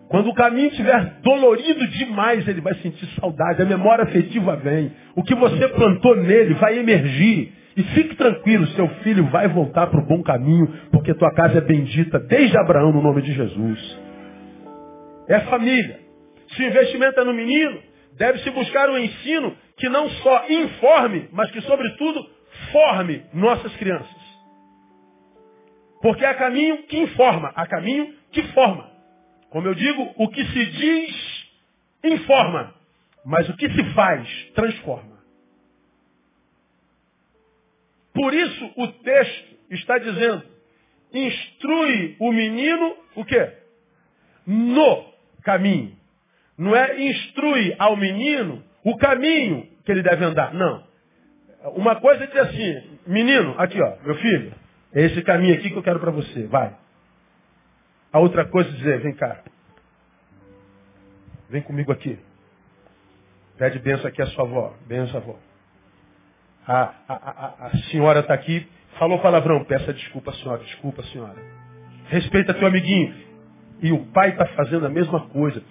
Quando 0.08 0.30
o 0.30 0.34
caminho 0.34 0.68
estiver 0.68 1.20
dolorido 1.22 1.88
demais, 1.88 2.48
ele 2.48 2.62
vai 2.62 2.74
sentir 2.76 3.06
saudade. 3.20 3.62
A 3.62 3.66
memória 3.66 4.04
afetiva 4.04 4.56
vem. 4.56 4.92
O 5.16 5.24
que 5.24 5.36
você 5.36 5.68
plantou 5.70 6.16
nele 6.16 6.54
vai 6.54 6.78
emergir. 6.78 7.54
E 7.76 7.84
fique 7.84 8.16
tranquilo, 8.16 8.66
seu 8.68 8.88
filho 9.04 9.26
vai 9.26 9.50
voltar 9.50 9.88
para 9.88 10.00
o 10.00 10.06
bom 10.06 10.24
caminho, 10.24 10.66
porque 10.94 11.14
tua 11.14 11.34
casa 11.34 11.58
é 11.58 11.62
bendita 11.62 12.18
desde 12.20 12.58
Abraão 12.58 12.94
no 12.94 13.02
nome 13.02 13.22
de 13.22 13.34
Jesus. 13.34 14.00
É 15.28 15.42
família. 15.42 16.00
Se 16.56 16.64
o 16.64 16.68
investimento 16.68 17.20
é 17.20 17.26
no 17.26 17.34
menino, 17.34 17.78
deve-se 18.18 18.50
buscar 18.52 18.90
um 18.90 18.98
ensino 18.98 19.54
que 19.76 19.90
não 19.90 20.08
só 20.10 20.46
informe, 20.50 21.28
mas 21.34 21.52
que, 21.52 21.60
sobretudo, 21.62 22.26
forme 22.72 23.24
nossas 23.34 23.76
crianças. 23.76 24.25
Porque 26.02 26.26
há 26.26 26.34
caminho 26.36 26.84
que 26.84 26.98
informa, 26.98 27.52
há 27.56 27.66
caminho 27.68 28.14
que 28.32 28.44
forma. 28.54 28.92
Como 29.50 29.68
eu 29.68 29.74
digo, 29.74 30.14
o 30.18 30.30
que 30.30 30.46
se 30.46 30.66
diz 30.66 31.46
informa, 32.04 32.74
mas 33.26 33.48
o 33.50 33.56
que 33.56 33.70
se 33.70 33.84
faz 33.94 34.30
transforma. 34.54 35.16
Por 38.14 38.34
isso 38.34 38.72
o 38.78 38.88
texto 38.88 39.56
está 39.72 39.98
dizendo, 39.98 40.44
instrui 41.14 42.16
o 42.20 42.32
menino 42.32 42.96
o 43.16 43.26
quê? 43.26 43.54
No 44.46 45.06
caminho. 45.44 45.96
Não 46.58 46.76
é 46.76 47.02
instrui 47.02 47.76
ao 47.78 47.98
menino 47.98 48.64
o 48.84 48.96
caminho 48.98 49.68
que 49.84 49.92
ele 49.92 50.04
deve 50.04 50.24
andar. 50.24 50.54
Não. 50.54 50.84
Uma 51.76 51.96
coisa 52.00 52.24
é 52.24 52.28
dizer 52.28 52.42
assim, 52.42 53.00
menino, 53.08 53.56
aqui 53.58 53.82
ó, 53.82 53.98
meu 54.04 54.16
filho, 54.16 54.54
é 54.96 55.02
esse 55.02 55.22
caminho 55.24 55.54
aqui 55.54 55.70
que 55.70 55.78
eu 55.78 55.84
quero 55.84 56.00
para 56.00 56.12
você. 56.12 56.48
Vai. 56.48 56.74
A 58.14 58.20
outra 58.20 58.46
coisa 58.46 58.70
é 58.70 58.74
dizer, 58.74 59.02
vem 59.02 59.14
cá. 59.14 59.42
Vem 61.50 61.62
comigo 61.62 61.92
aqui. 61.92 62.18
Pede 63.58 63.78
benção 63.80 64.08
aqui 64.08 64.22
a 64.22 64.28
sua 64.28 64.46
avó. 64.46 64.74
Benção, 64.88 65.18
avó. 65.18 65.38
A, 66.66 66.94
a, 67.08 67.14
a, 67.14 67.68
a 67.68 67.78
senhora 67.92 68.22
está 68.22 68.34
aqui. 68.34 68.66
Falou 68.98 69.20
palavrão. 69.20 69.66
Peça 69.66 69.94
desculpa, 69.94 70.32
senhora. 70.34 70.64
Desculpa, 70.64 71.04
senhora. 71.04 71.36
Respeita 72.08 72.54
teu 72.54 72.68
amiguinho. 72.68 73.14
E 73.82 73.92
o 73.92 74.06
pai 74.08 74.30
está 74.30 74.46
fazendo 74.48 74.86
a 74.86 74.90
mesma 74.90 75.28
coisa. 75.28 75.62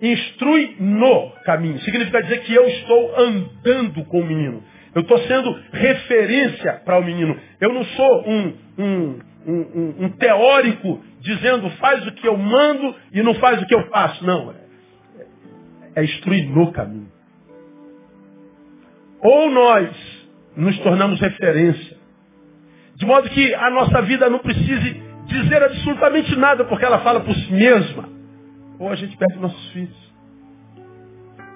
Instrui 0.00 0.76
no 0.78 1.30
caminho. 1.44 1.78
Significa 1.80 2.22
dizer 2.22 2.42
que 2.42 2.54
eu 2.54 2.66
estou 2.66 3.18
andando 3.18 4.04
com 4.04 4.20
o 4.20 4.26
menino. 4.26 4.62
Eu 4.94 5.02
estou 5.02 5.18
sendo 5.26 5.52
referência 5.72 6.74
para 6.84 6.98
o 6.98 7.04
menino. 7.04 7.36
Eu 7.60 7.72
não 7.72 7.84
sou 7.84 8.28
um, 8.28 8.56
um, 8.78 9.18
um, 9.46 10.04
um, 10.04 10.08
teórico 10.10 11.02
dizendo 11.20 11.68
faz 11.70 12.06
o 12.06 12.12
que 12.12 12.28
eu 12.28 12.36
mando 12.36 12.94
e 13.12 13.22
não 13.22 13.34
faz 13.34 13.60
o 13.60 13.66
que 13.66 13.74
eu 13.74 13.88
faço. 13.88 14.24
Não. 14.24 14.52
É, 14.52 16.00
é 16.00 16.04
instruir 16.04 16.48
no 16.48 16.70
caminho. 16.70 17.12
Ou 19.20 19.50
nós 19.50 19.90
nos 20.56 20.78
tornamos 20.80 21.20
referência. 21.20 21.96
De 22.94 23.04
modo 23.04 23.28
que 23.30 23.54
a 23.54 23.70
nossa 23.70 24.00
vida 24.02 24.30
não 24.30 24.38
precise 24.38 25.02
dizer 25.26 25.62
absolutamente 25.62 26.36
nada, 26.36 26.64
porque 26.64 26.84
ela 26.84 27.00
fala 27.00 27.20
por 27.20 27.34
si 27.34 27.52
mesma. 27.52 28.08
Ou 28.78 28.90
a 28.90 28.94
gente 28.94 29.16
perde 29.16 29.38
nossos 29.38 29.72
filhos. 29.72 30.14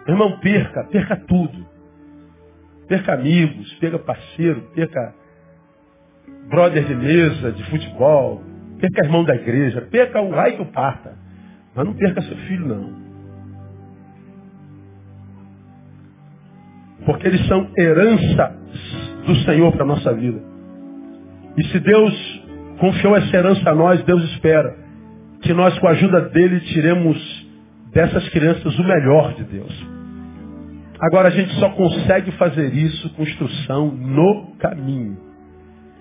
Irmão, 0.08 0.40
perca, 0.40 0.84
perca 0.90 1.16
tudo. 1.28 1.67
Perca 2.88 3.12
amigos, 3.12 3.72
perca 3.74 3.98
parceiro, 3.98 4.62
perca 4.74 5.14
brother 6.48 6.84
de 6.84 6.94
mesa, 6.94 7.52
de 7.52 7.62
futebol, 7.70 8.42
perca 8.80 9.04
irmão 9.04 9.24
da 9.24 9.34
igreja, 9.34 9.82
perca 9.82 10.20
o 10.20 10.30
raio 10.30 10.56
que 10.56 10.62
o 10.62 10.72
parta. 10.72 11.14
Mas 11.74 11.86
não 11.86 11.94
perca 11.94 12.22
seu 12.22 12.36
filho, 12.36 12.66
não. 12.66 13.08
Porque 17.04 17.28
eles 17.28 17.46
são 17.46 17.70
herança 17.78 18.56
do 19.26 19.34
Senhor 19.44 19.72
para 19.72 19.82
a 19.84 19.86
nossa 19.86 20.12
vida. 20.14 20.40
E 21.56 21.64
se 21.64 21.80
Deus 21.80 22.42
confiou 22.78 23.16
essa 23.16 23.36
herança 23.36 23.70
a 23.70 23.74
nós, 23.74 24.02
Deus 24.04 24.22
espera 24.32 24.74
que 25.42 25.52
nós, 25.52 25.78
com 25.78 25.86
a 25.88 25.90
ajuda 25.90 26.22
dele, 26.30 26.60
tiremos 26.60 27.48
dessas 27.92 28.28
crianças 28.30 28.78
o 28.78 28.84
melhor 28.84 29.34
de 29.34 29.44
Deus. 29.44 29.87
Agora 31.00 31.28
a 31.28 31.30
gente 31.30 31.52
só 31.54 31.70
consegue 31.70 32.32
fazer 32.32 32.74
isso 32.74 33.08
com 33.14 33.22
instrução 33.22 33.88
no 33.88 34.56
caminho. 34.58 35.16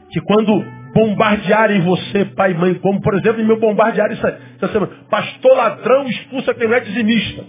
Que 0.09 0.19
quando 0.21 0.65
bombardearem 0.93 1.81
você, 1.81 2.25
pai 2.25 2.51
e 2.51 2.55
mãe, 2.55 2.73
como 2.75 2.99
por 3.01 3.13
exemplo, 3.15 3.45
me 3.45 3.55
bombardearam 3.59 4.13
essa, 4.13 4.39
essa 4.55 4.71
semana, 4.71 4.91
pastor 5.09 5.55
ladrão 5.55 6.07
expulsa 6.07 6.53
quem 6.53 6.67
não 6.67 6.75
é 6.75 6.79
dizimista. 6.79 7.43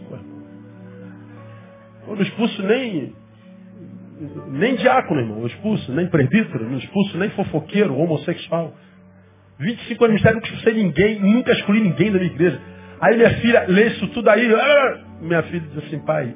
Eu 2.06 2.16
não 2.16 2.22
expulso 2.22 2.62
nem, 2.62 3.12
nem 4.48 4.74
diácono, 4.76 5.20
irmão, 5.20 5.40
eu 5.40 5.46
expulso, 5.46 5.92
nem 5.92 6.06
presbítero, 6.08 6.68
não 6.68 6.78
expulso 6.78 7.16
nem 7.16 7.30
fofoqueiro, 7.30 7.96
homossexual. 7.96 8.74
25 9.58 10.04
anos 10.04 10.16
de 10.20 10.24
ministério, 10.24 10.40
não 10.40 10.46
expulsei 10.46 10.74
ninguém, 10.74 11.20
nunca 11.20 11.52
escolhi 11.52 11.80
ninguém 11.80 12.12
da 12.12 12.18
minha 12.18 12.30
igreja. 12.30 12.60
Aí 13.00 13.16
minha 13.16 13.30
filha 13.40 13.64
lê 13.68 13.86
isso 13.88 14.06
tudo 14.08 14.28
aí. 14.28 14.52
Ah, 14.52 14.98
minha 15.20 15.42
filha 15.44 15.60
diz 15.60 15.84
assim, 15.84 15.98
pai, 16.00 16.34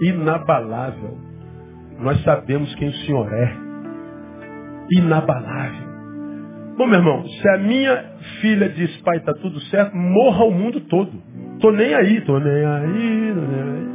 inabalável. 0.00 1.16
Nós 1.98 2.22
sabemos 2.22 2.74
quem 2.74 2.88
o 2.88 2.92
Senhor 2.92 3.32
é. 3.32 3.56
Inabalável. 4.92 5.94
Bom, 6.76 6.86
meu 6.86 6.98
irmão, 6.98 7.24
se 7.26 7.48
a 7.50 7.58
minha 7.58 8.04
filha 8.40 8.68
diz, 8.68 8.96
pai, 9.02 9.18
está 9.18 9.32
tudo 9.34 9.60
certo, 9.62 9.96
morra 9.96 10.44
o 10.44 10.50
mundo 10.50 10.80
todo. 10.82 11.12
Tô 11.60 11.70
nem 11.70 11.94
aí, 11.94 12.20
tô 12.22 12.38
nem 12.38 12.64
aí, 12.64 13.34
tô 13.34 13.40
nem 13.40 13.62
aí. 13.62 13.94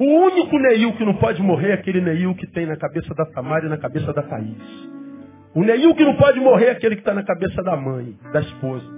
O 0.00 0.04
único 0.04 0.58
Neil 0.58 0.92
que 0.92 1.04
não 1.04 1.14
pode 1.14 1.42
morrer 1.42 1.70
é 1.70 1.74
aquele 1.74 2.00
Neil 2.00 2.34
que 2.34 2.46
tem 2.46 2.66
na 2.66 2.76
cabeça 2.76 3.12
da 3.14 3.26
Tamara 3.26 3.66
e 3.66 3.68
na 3.68 3.76
cabeça 3.76 4.12
da 4.12 4.22
Thaís. 4.22 4.88
O 5.54 5.62
Neil 5.62 5.94
que 5.94 6.04
não 6.04 6.14
pode 6.16 6.40
morrer 6.40 6.66
é 6.66 6.70
aquele 6.70 6.94
que 6.94 7.02
está 7.02 7.12
na 7.12 7.24
cabeça 7.24 7.62
da 7.62 7.76
mãe, 7.76 8.14
da 8.32 8.40
esposa 8.40 8.97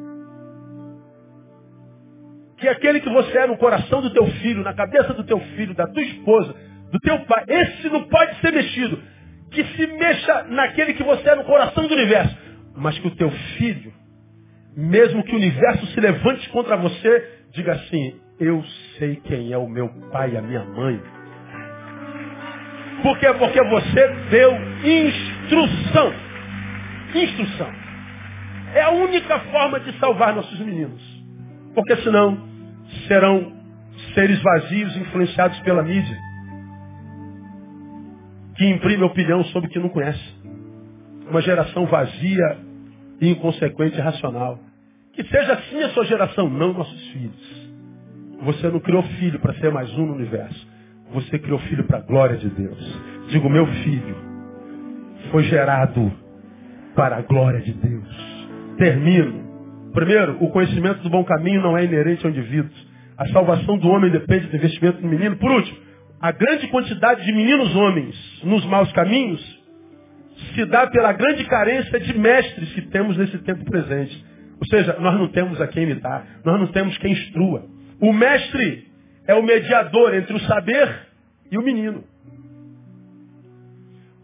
que 2.61 2.68
aquele 2.68 3.00
que 3.00 3.08
você 3.08 3.38
é 3.38 3.46
no 3.46 3.56
coração 3.56 4.02
do 4.02 4.11
teu 4.11 4.26
filho, 4.26 4.62
na 4.62 4.74
cabeça 4.74 5.14
do 5.14 5.24
teu 5.24 5.40
filho, 5.40 5.74
da 5.74 5.86
tua 5.86 6.02
esposa, 6.02 6.54
do 6.92 6.98
teu 7.00 7.18
pai, 7.20 7.44
esse 7.48 7.88
não 7.88 8.02
pode 8.04 8.38
ser 8.40 8.52
mexido. 8.52 9.02
Que 9.50 9.64
se 9.64 9.86
mexa 9.86 10.44
naquele 10.44 10.92
que 10.92 11.02
você 11.02 11.30
é 11.30 11.34
no 11.34 11.44
coração 11.44 11.86
do 11.86 11.94
universo. 11.94 12.36
Mas 12.76 12.98
que 12.98 13.08
o 13.08 13.16
teu 13.16 13.30
filho, 13.56 13.92
mesmo 14.76 15.24
que 15.24 15.32
o 15.32 15.36
universo 15.36 15.86
se 15.86 16.00
levante 16.00 16.48
contra 16.50 16.76
você, 16.76 17.28
diga 17.52 17.72
assim, 17.72 18.20
eu 18.38 18.62
sei 18.98 19.16
quem 19.16 19.52
é 19.52 19.58
o 19.58 19.66
meu 19.66 19.88
pai 20.12 20.32
e 20.32 20.36
a 20.36 20.42
minha 20.42 20.62
mãe. 20.62 21.00
Por 23.02 23.18
quê? 23.18 23.32
Porque 23.38 23.62
você 23.64 24.08
deu 24.30 24.52
instrução. 24.84 26.12
Instrução. 27.14 27.72
É 28.74 28.82
a 28.82 28.90
única 28.90 29.38
forma 29.40 29.80
de 29.80 29.98
salvar 29.98 30.34
nossos 30.34 30.61
meninos. 30.61 31.02
Porque 31.74 31.96
senão 31.96 32.49
serão 33.07 33.53
seres 34.14 34.41
vazios 34.43 34.97
influenciados 34.97 35.59
pela 35.61 35.82
mídia, 35.82 36.18
que 38.57 38.68
imprime 38.68 39.05
opinião 39.05 39.45
sobre 39.45 39.68
o 39.68 39.72
que 39.72 39.78
não 39.78 39.88
conhece. 39.88 40.41
Uma 41.28 41.41
geração 41.41 41.86
vazia, 41.86 42.59
inconsequente 43.20 43.97
e 43.97 44.01
racional. 44.01 44.59
Que 45.12 45.24
seja 45.24 45.55
assim 45.55 45.82
a 45.82 45.91
sua 45.91 46.05
geração, 46.05 46.49
não 46.49 46.72
nossos 46.72 47.09
filhos. 47.09 47.70
Você 48.43 48.68
não 48.68 48.80
criou 48.80 49.03
filho 49.03 49.38
para 49.41 49.55
ser 49.55 49.70
mais 49.70 49.93
um 49.99 50.07
no 50.07 50.14
universo. 50.14 50.68
Você 51.12 51.38
criou 51.38 51.59
filho 51.61 51.84
para 51.84 51.99
a 51.99 52.03
glória 52.03 52.36
de 52.36 52.49
Deus. 52.49 53.01
Digo, 53.28 53.49
meu 53.49 53.66
filho 53.66 54.16
foi 55.30 55.45
gerado 55.45 56.11
para 56.95 57.16
a 57.16 57.22
glória 57.22 57.61
de 57.61 57.72
Deus. 57.72 58.47
Termino 58.76 59.49
Primeiro, 59.93 60.36
o 60.43 60.51
conhecimento 60.51 61.03
do 61.03 61.11
bom 61.11 61.24
caminho 61.24 61.62
não 61.62 61.76
é 61.76 61.84
inerente 61.84 62.24
ao 62.24 62.30
indivíduo. 62.30 62.70
A 63.18 63.26
salvação 63.28 63.76
do 63.78 63.88
homem 63.88 64.11
depende 64.11 64.47
do 64.47 64.57
investimento 64.57 65.01
do 65.01 65.09
menino. 65.09 65.36
Por 65.36 65.51
último, 65.51 65.78
a 66.20 66.32
grande 66.32 66.68
quantidade 66.68 67.24
de 67.24 67.32
meninos 67.32 67.74
homens 67.74 68.14
nos 68.45 68.64
maus 68.66 68.91
caminhos 68.93 69.61
se 70.55 70.64
dá 70.66 70.86
pela 70.86 71.12
grande 71.12 71.45
carência 71.45 72.01
de 72.01 72.18
mestres 72.18 72.72
que 72.72 72.82
temos 72.82 73.16
nesse 73.16 73.38
tempo 73.38 73.64
presente. 73.64 74.24
Ou 74.61 74.66
seja, 74.66 74.97
nós 75.01 75.18
não 75.18 75.28
temos 75.28 75.61
a 75.61 75.66
quem 75.66 75.84
imitar, 75.84 76.26
nós 76.45 76.61
não 76.61 76.66
temos 76.68 76.97
quem 76.99 77.12
instrua. 77.12 77.64
O 78.01 78.12
mestre 78.12 78.86
é 79.26 79.34
o 79.34 79.43
mediador 79.43 80.14
entre 80.14 80.34
o 80.34 80.41
saber 80.41 81.07
e 81.51 81.59
o 81.59 81.62
menino. 81.62 82.05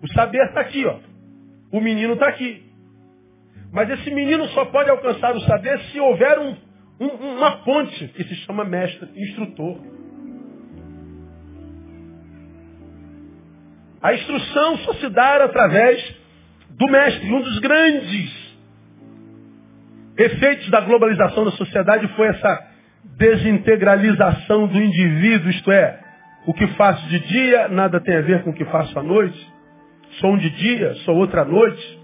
O 0.03 0.13
saber 0.13 0.45
está 0.47 0.61
aqui, 0.61 0.85
ó. 0.85 0.99
O 1.73 1.81
menino 1.81 2.15
está 2.15 2.29
aqui. 2.29 2.66
Mas 3.77 3.91
esse 3.91 4.11
menino 4.11 4.49
só 4.49 4.65
pode 4.65 4.89
alcançar 4.89 5.37
o 5.37 5.41
saber 5.43 5.79
se 5.91 6.01
houver 6.01 6.39
um, 6.39 6.57
um, 6.99 7.09
uma 7.37 7.59
ponte 7.59 8.09
que 8.09 8.25
se 8.25 8.35
chama 8.37 8.65
mestre, 8.65 9.07
instrutor. 9.15 9.79
A 14.03 14.15
instrução 14.15 14.79
só 14.79 14.95
se 14.95 15.11
dá 15.11 15.45
através 15.45 16.17
do 16.71 16.87
mestre. 16.87 17.31
Um 17.31 17.43
dos 17.43 17.59
grandes 17.59 18.57
efeitos 20.17 20.71
da 20.71 20.81
globalização 20.81 21.45
da 21.45 21.51
sociedade 21.51 22.09
foi 22.17 22.29
essa 22.29 22.67
desintegralização 23.19 24.69
do 24.69 24.79
indivíduo, 24.79 25.51
isto 25.51 25.71
é, 25.71 26.01
o 26.47 26.55
que 26.55 26.67
faço 26.79 27.07
de 27.11 27.19
dia 27.27 27.69
nada 27.69 28.01
tem 28.01 28.17
a 28.17 28.23
ver 28.23 28.43
com 28.43 28.53
o 28.53 28.55
que 28.55 28.65
faço 28.65 28.99
à 28.99 29.03
noite. 29.03 29.39
Sou 30.19 30.33
um 30.33 30.39
de 30.39 30.49
dia, 30.49 30.95
sou 31.05 31.15
outra 31.17 31.45
noite. 31.45 31.96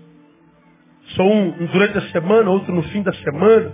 Sou 1.08 1.30
um, 1.30 1.66
durante 1.66 1.98
a 1.98 2.02
semana, 2.12 2.50
outro 2.50 2.74
no 2.74 2.82
fim 2.84 3.02
da 3.02 3.12
semana. 3.12 3.72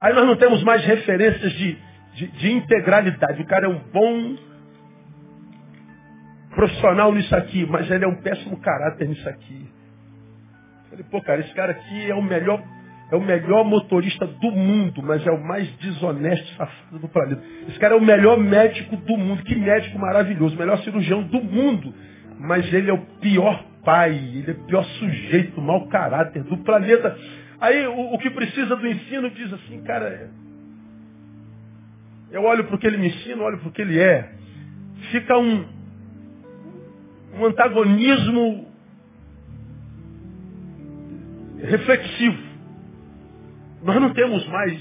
Aí 0.00 0.12
nós 0.12 0.26
não 0.26 0.36
temos 0.36 0.62
mais 0.62 0.84
referências 0.84 1.52
de, 1.52 1.78
de, 2.14 2.26
de 2.28 2.52
integralidade. 2.52 3.42
O 3.42 3.46
cara 3.46 3.66
é 3.66 3.68
um 3.68 3.80
bom 3.92 4.36
profissional 6.54 7.12
nisso 7.12 7.34
aqui, 7.34 7.66
mas 7.66 7.90
ele 7.90 8.04
é 8.04 8.08
um 8.08 8.16
péssimo 8.16 8.58
caráter 8.58 9.08
nisso 9.08 9.28
aqui. 9.28 9.68
falei, 10.90 11.04
pô, 11.10 11.20
cara, 11.22 11.40
esse 11.40 11.54
cara 11.54 11.72
aqui 11.72 12.10
é 12.10 12.14
o 12.14 12.22
melhor, 12.22 12.62
é 13.10 13.16
o 13.16 13.20
melhor 13.20 13.64
motorista 13.64 14.26
do 14.26 14.50
mundo, 14.50 15.02
mas 15.02 15.26
é 15.26 15.30
o 15.30 15.42
mais 15.42 15.68
desonesto 15.78 16.46
safado 16.56 16.98
do 16.98 17.08
planeta. 17.08 17.42
Esse 17.68 17.78
cara 17.78 17.94
é 17.94 17.96
o 17.96 18.04
melhor 18.04 18.38
médico 18.38 18.96
do 18.96 19.16
mundo, 19.16 19.42
que 19.42 19.54
médico 19.54 19.98
maravilhoso, 19.98 20.56
melhor 20.56 20.78
cirurgião 20.78 21.22
do 21.22 21.42
mundo, 21.42 21.94
mas 22.38 22.72
ele 22.72 22.90
é 22.90 22.94
o 22.94 23.06
pior 23.20 23.71
pai, 23.84 24.14
ele 24.14 24.50
é 24.50 24.54
o 24.54 24.64
pior 24.64 24.84
sujeito, 24.84 25.60
mau 25.60 25.86
caráter 25.88 26.42
do 26.44 26.56
planeta. 26.58 27.16
Aí 27.60 27.86
o, 27.86 28.14
o 28.14 28.18
que 28.18 28.30
precisa 28.30 28.76
do 28.76 28.86
ensino 28.86 29.30
diz 29.30 29.52
assim, 29.52 29.82
cara, 29.82 30.30
eu 32.30 32.42
olho 32.42 32.64
para 32.64 32.76
o 32.76 32.78
que 32.78 32.86
ele 32.86 32.96
me 32.96 33.08
ensina, 33.08 33.42
olho 33.42 33.58
para 33.58 33.68
o 33.68 33.72
que 33.72 33.82
ele 33.82 33.98
é. 33.98 34.32
Fica 35.10 35.36
um, 35.36 35.64
um 37.38 37.46
antagonismo 37.46 38.68
reflexivo. 41.62 42.38
Nós 43.82 44.00
não 44.00 44.12
temos 44.14 44.46
mais 44.48 44.78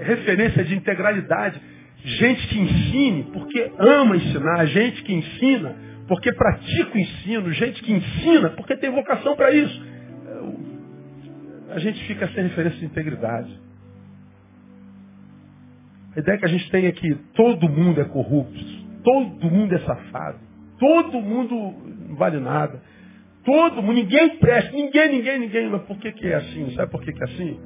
referência 0.00 0.64
de 0.64 0.74
integralidade. 0.74 1.60
Gente 2.04 2.46
que 2.48 2.58
ensine 2.58 3.24
porque 3.32 3.72
ama 3.78 4.16
ensinar, 4.16 4.64
gente 4.66 5.02
que 5.02 5.12
ensina 5.12 5.87
porque 6.08 6.32
pratica 6.32 6.96
o 6.96 6.98
ensino, 6.98 7.52
gente 7.52 7.82
que 7.82 7.92
ensina, 7.92 8.50
porque 8.50 8.76
tem 8.76 8.90
vocação 8.90 9.36
para 9.36 9.52
isso. 9.52 9.86
A 11.70 11.78
gente 11.78 12.02
fica 12.06 12.26
sem 12.28 12.44
referência 12.44 12.78
de 12.78 12.86
integridade. 12.86 13.60
A 16.16 16.20
ideia 16.20 16.38
que 16.38 16.46
a 16.46 16.48
gente 16.48 16.70
tem 16.70 16.86
é 16.86 16.92
que 16.92 17.14
todo 17.34 17.68
mundo 17.68 18.00
é 18.00 18.04
corrupto, 18.04 18.58
todo 19.04 19.50
mundo 19.50 19.74
é 19.74 19.78
safado, 19.80 20.38
todo 20.80 21.20
mundo 21.20 21.74
não 22.08 22.16
vale 22.16 22.40
nada, 22.40 22.82
todo 23.44 23.82
mundo, 23.82 23.94
ninguém 23.94 24.38
presta, 24.38 24.72
ninguém, 24.72 25.12
ninguém, 25.12 25.38
ninguém. 25.38 25.68
Mas 25.68 25.82
por 25.82 25.98
que, 25.98 26.10
que 26.12 26.26
é 26.26 26.36
assim? 26.36 26.74
Sabe 26.74 26.90
por 26.90 27.02
que, 27.02 27.12
que 27.12 27.22
é 27.22 27.26
assim? 27.26 27.60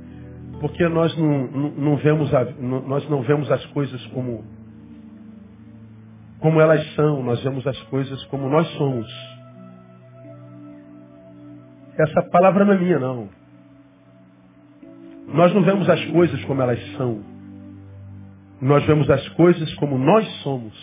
Porque 0.60 0.86
nós 0.88 1.16
não, 1.16 1.46
não, 1.46 1.70
não 1.70 1.96
vemos 1.96 2.34
a, 2.34 2.44
nós 2.44 3.08
não 3.08 3.22
vemos 3.22 3.50
as 3.50 3.64
coisas 3.66 4.04
como 4.06 4.44
como 6.42 6.60
elas 6.60 6.84
são, 6.94 7.22
nós 7.22 7.40
vemos 7.44 7.64
as 7.68 7.80
coisas 7.84 8.22
como 8.24 8.48
nós 8.48 8.66
somos. 8.72 9.06
Essa 11.96 12.20
palavra 12.30 12.64
não 12.64 12.72
é 12.74 12.78
minha, 12.78 12.98
não. 12.98 13.28
Nós 15.28 15.54
não 15.54 15.62
vemos 15.62 15.88
as 15.88 16.04
coisas 16.06 16.44
como 16.44 16.60
elas 16.60 16.80
são. 16.96 17.22
Nós 18.60 18.84
vemos 18.86 19.08
as 19.08 19.26
coisas 19.30 19.72
como 19.74 19.96
nós 19.96 20.26
somos. 20.42 20.74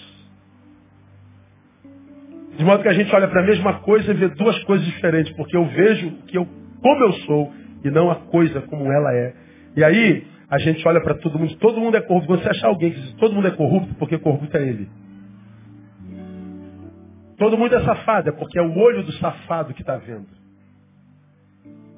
De 2.58 2.64
modo 2.64 2.82
que 2.82 2.90
a 2.90 2.94
gente 2.94 3.14
olha 3.14 3.28
para 3.28 3.42
a 3.42 3.46
mesma 3.46 3.80
coisa 3.82 4.12
e 4.12 4.14
vê 4.14 4.30
duas 4.30 4.64
coisas 4.64 4.86
diferentes, 4.86 5.34
porque 5.34 5.58
eu 5.58 5.66
vejo 5.66 6.12
que 6.28 6.38
eu, 6.38 6.48
como 6.82 7.04
eu 7.04 7.14
sou 7.26 7.54
e 7.84 7.92
não 7.92 8.10
a 8.10 8.16
coisa 8.16 8.62
como 8.62 8.90
ela 8.90 9.14
é. 9.14 9.34
E 9.76 9.84
aí 9.84 10.26
a 10.50 10.58
gente 10.58 10.88
olha 10.88 11.02
para 11.02 11.16
todo 11.16 11.38
mundo, 11.38 11.54
todo 11.58 11.82
mundo 11.82 11.98
é 11.98 12.02
corrupto. 12.02 12.28
Quando 12.28 12.44
você 12.44 12.50
achar 12.50 12.68
alguém 12.68 12.92
que 12.92 13.00
diz 13.02 13.14
todo 13.16 13.36
mundo 13.36 13.48
é 13.48 13.52
corrupto, 13.52 13.94
porque 13.96 14.18
corrupto 14.18 14.56
é 14.56 14.62
ele. 14.62 14.90
Todo 17.40 17.58
mundo 17.58 17.74
é 17.74 17.84
safado, 17.86 18.30
é 18.30 18.32
porque 18.34 18.60
é 18.60 18.62
o 18.62 18.78
olho 18.78 19.02
do 19.02 19.14
safado 19.14 19.74
que 19.74 19.82
está 19.82 19.96
vendo. 19.96 20.28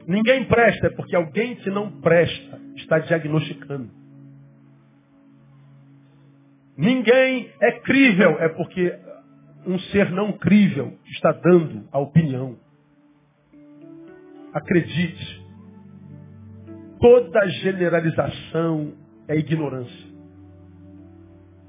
Ninguém 0.08 0.46
presta, 0.46 0.88
é 0.88 0.90
porque 0.92 1.16
alguém 1.16 1.56
que 1.56 1.70
não 1.72 2.00
presta 2.00 2.62
está 2.76 3.00
diagnosticando. 3.00 3.90
Ninguém 6.78 7.52
é 7.60 7.72
crível, 7.80 8.40
é 8.40 8.50
porque 8.50 8.96
um 9.66 9.80
ser 9.80 10.12
não 10.12 10.32
crível 10.34 10.98
está 11.08 11.32
dando 11.32 11.88
a 11.92 12.00
opinião. 12.00 12.58
Acredite, 14.54 15.46
toda 17.00 17.48
generalização 17.48 18.94
é 19.28 19.38
ignorância. 19.38 20.11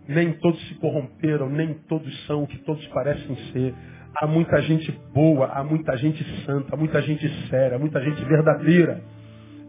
Nem 0.08 0.32
todos 0.32 0.60
se 0.68 0.74
corromperam, 0.74 1.48
nem 1.48 1.74
todos 1.88 2.26
são 2.26 2.42
o 2.42 2.46
que 2.46 2.58
todos 2.58 2.86
parecem 2.88 3.36
ser. 3.52 3.74
Há 4.20 4.26
muita 4.26 4.60
gente 4.62 4.92
boa, 5.14 5.46
há 5.46 5.64
muita 5.64 5.96
gente 5.96 6.22
santa, 6.44 6.74
há 6.74 6.76
muita 6.76 7.00
gente 7.00 7.28
séria, 7.48 7.76
há 7.76 7.78
muita 7.78 8.00
gente 8.02 8.22
verdadeira. 8.24 9.02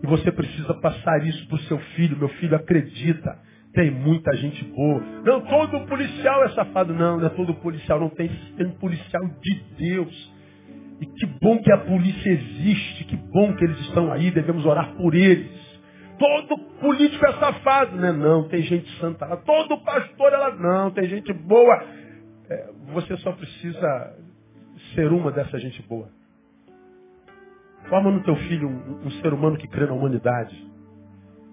E 0.04 0.08
você 0.08 0.32
precisa 0.32 0.74
passar 0.76 1.26
isso 1.26 1.48
para 1.48 1.56
o 1.56 1.62
seu 1.62 1.80
filho. 1.96 2.18
Meu 2.18 2.28
filho 2.30 2.56
acredita. 2.56 3.40
Tem 3.74 3.90
muita 3.90 4.36
gente 4.36 4.64
boa. 4.66 5.02
Não, 5.24 5.42
todo 5.42 5.88
policial 5.88 6.44
é 6.44 6.50
safado. 6.50 6.94
Não, 6.94 7.18
não 7.20 7.26
é 7.26 7.30
todo 7.30 7.54
policial. 7.56 8.00
Não 8.02 8.10
tem, 8.10 8.30
tem 8.58 8.70
policial 8.72 9.24
de 9.42 9.64
Deus. 9.78 10.34
E 11.00 11.06
que 11.06 11.26
bom 11.42 11.58
que 11.60 11.72
a 11.72 11.78
polícia 11.78 12.30
existe. 12.30 13.06
Que 13.06 13.16
bom 13.16 13.56
que 13.56 13.64
eles 13.64 13.80
estão 13.80 14.12
aí. 14.12 14.30
Devemos 14.30 14.66
orar 14.66 14.94
por 14.96 15.16
eles. 15.16 15.62
Todo 16.24 16.57
político 16.80 17.26
é 17.26 17.34
safado, 17.34 17.97
né? 17.97 18.13
Não, 18.13 18.47
tem 18.47 18.61
gente 18.61 18.89
santa 18.97 19.26
lá. 19.26 19.36
Todo 19.36 19.78
pastor 19.84 20.32
é 20.32 20.55
não, 20.55 20.89
tem 20.89 21.03
gente 21.09 21.34
boa. 21.34 21.84
É, 22.49 22.69
você 22.93 23.17
só 23.17 23.34
precisa 23.34 24.15
ser 24.95 25.11
uma 25.11 25.34
dessa 25.34 25.59
gente 25.59 25.82
boa. 25.82 26.07
Forma 27.89 28.09
no 28.09 28.24
teu 28.24 28.38
filho 28.38 28.69
um, 28.69 29.07
um 29.07 29.11
ser 29.21 29.34
humano 29.34 29.57
que 29.57 29.67
crê 29.67 29.86
na 29.86 29.91
humanidade. 29.91 30.55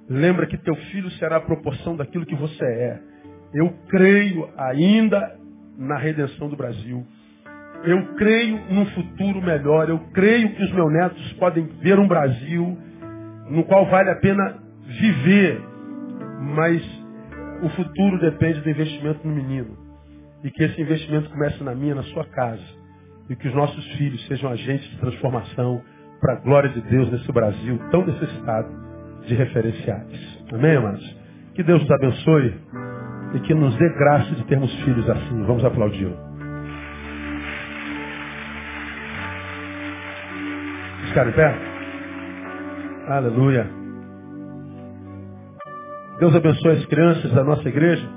Lembra 0.09 0.47
que 0.47 0.57
teu 0.57 0.77
filho 0.77 1.11
será 1.13 1.39
a 1.39 1.41
proporção 1.41 1.97
daquilo 1.97 2.25
que 2.25 2.37
você 2.37 2.65
é. 2.65 3.01
Eu 3.53 3.75
creio 3.89 4.49
ainda 4.57 5.37
na 5.77 5.99
redenção 5.99 6.49
do 6.49 6.55
Brasil. 6.55 7.05
Eu 7.83 8.15
creio 8.15 8.57
num 8.73 8.87
futuro 8.87 9.43
melhor. 9.43 9.89
Eu 9.89 9.99
creio 10.13 10.55
que 10.55 10.63
os 10.63 10.73
meus 10.73 10.93
netos 10.93 11.33
podem 11.33 11.65
ver 11.81 11.99
um 11.99 12.07
Brasil 12.07 12.79
no 13.51 13.65
qual 13.65 13.85
vale 13.87 14.11
a 14.11 14.17
pena 14.17 14.59
viver, 14.87 15.61
mas 16.55 16.83
o 17.63 17.69
futuro 17.71 18.19
depende 18.21 18.61
do 18.61 18.71
investimento 18.71 19.27
no 19.27 19.35
menino. 19.35 19.77
E 20.43 20.51
que 20.51 20.63
esse 20.63 20.81
investimento 20.81 21.29
comece 21.31 21.63
na 21.63 21.75
minha, 21.75 21.95
na 21.95 22.03
sua 22.05 22.25
casa. 22.25 22.63
E 23.29 23.37
que 23.37 23.49
os 23.49 23.55
nossos 23.55 23.85
filhos 23.97 24.27
sejam 24.27 24.51
agentes 24.51 24.89
de 24.91 24.99
transformação 24.99 25.83
para 26.21 26.35
a 26.35 26.41
glória 26.41 26.71
de 26.71 26.81
Deus 26.83 27.11
nesse 27.11 27.31
Brasil 27.33 27.79
tão 27.91 28.07
necessitado 28.07 28.69
de 29.27 29.35
referenciais. 29.35 30.45
Amém, 30.53 30.77
amados? 30.77 31.17
Que 31.55 31.63
Deus 31.63 31.83
nos 31.83 31.91
abençoe 31.91 32.55
e 33.35 33.41
que 33.41 33.55
nos 33.55 33.77
dê 33.77 33.89
graça 33.91 34.35
de 34.35 34.45
termos 34.45 34.73
filhos 34.83 35.09
assim. 35.11 35.43
Vamos 35.45 35.65
aplaudir. 35.65 36.13
Ficaram 41.09 41.31
em 41.31 41.35
pé? 41.35 41.70
Aleluia. 43.11 43.69
Deus 46.21 46.33
abençoe 46.33 46.71
as 46.71 46.87
crianças 46.87 47.33
da 47.33 47.43
nossa 47.43 47.69
igreja. 47.69 48.09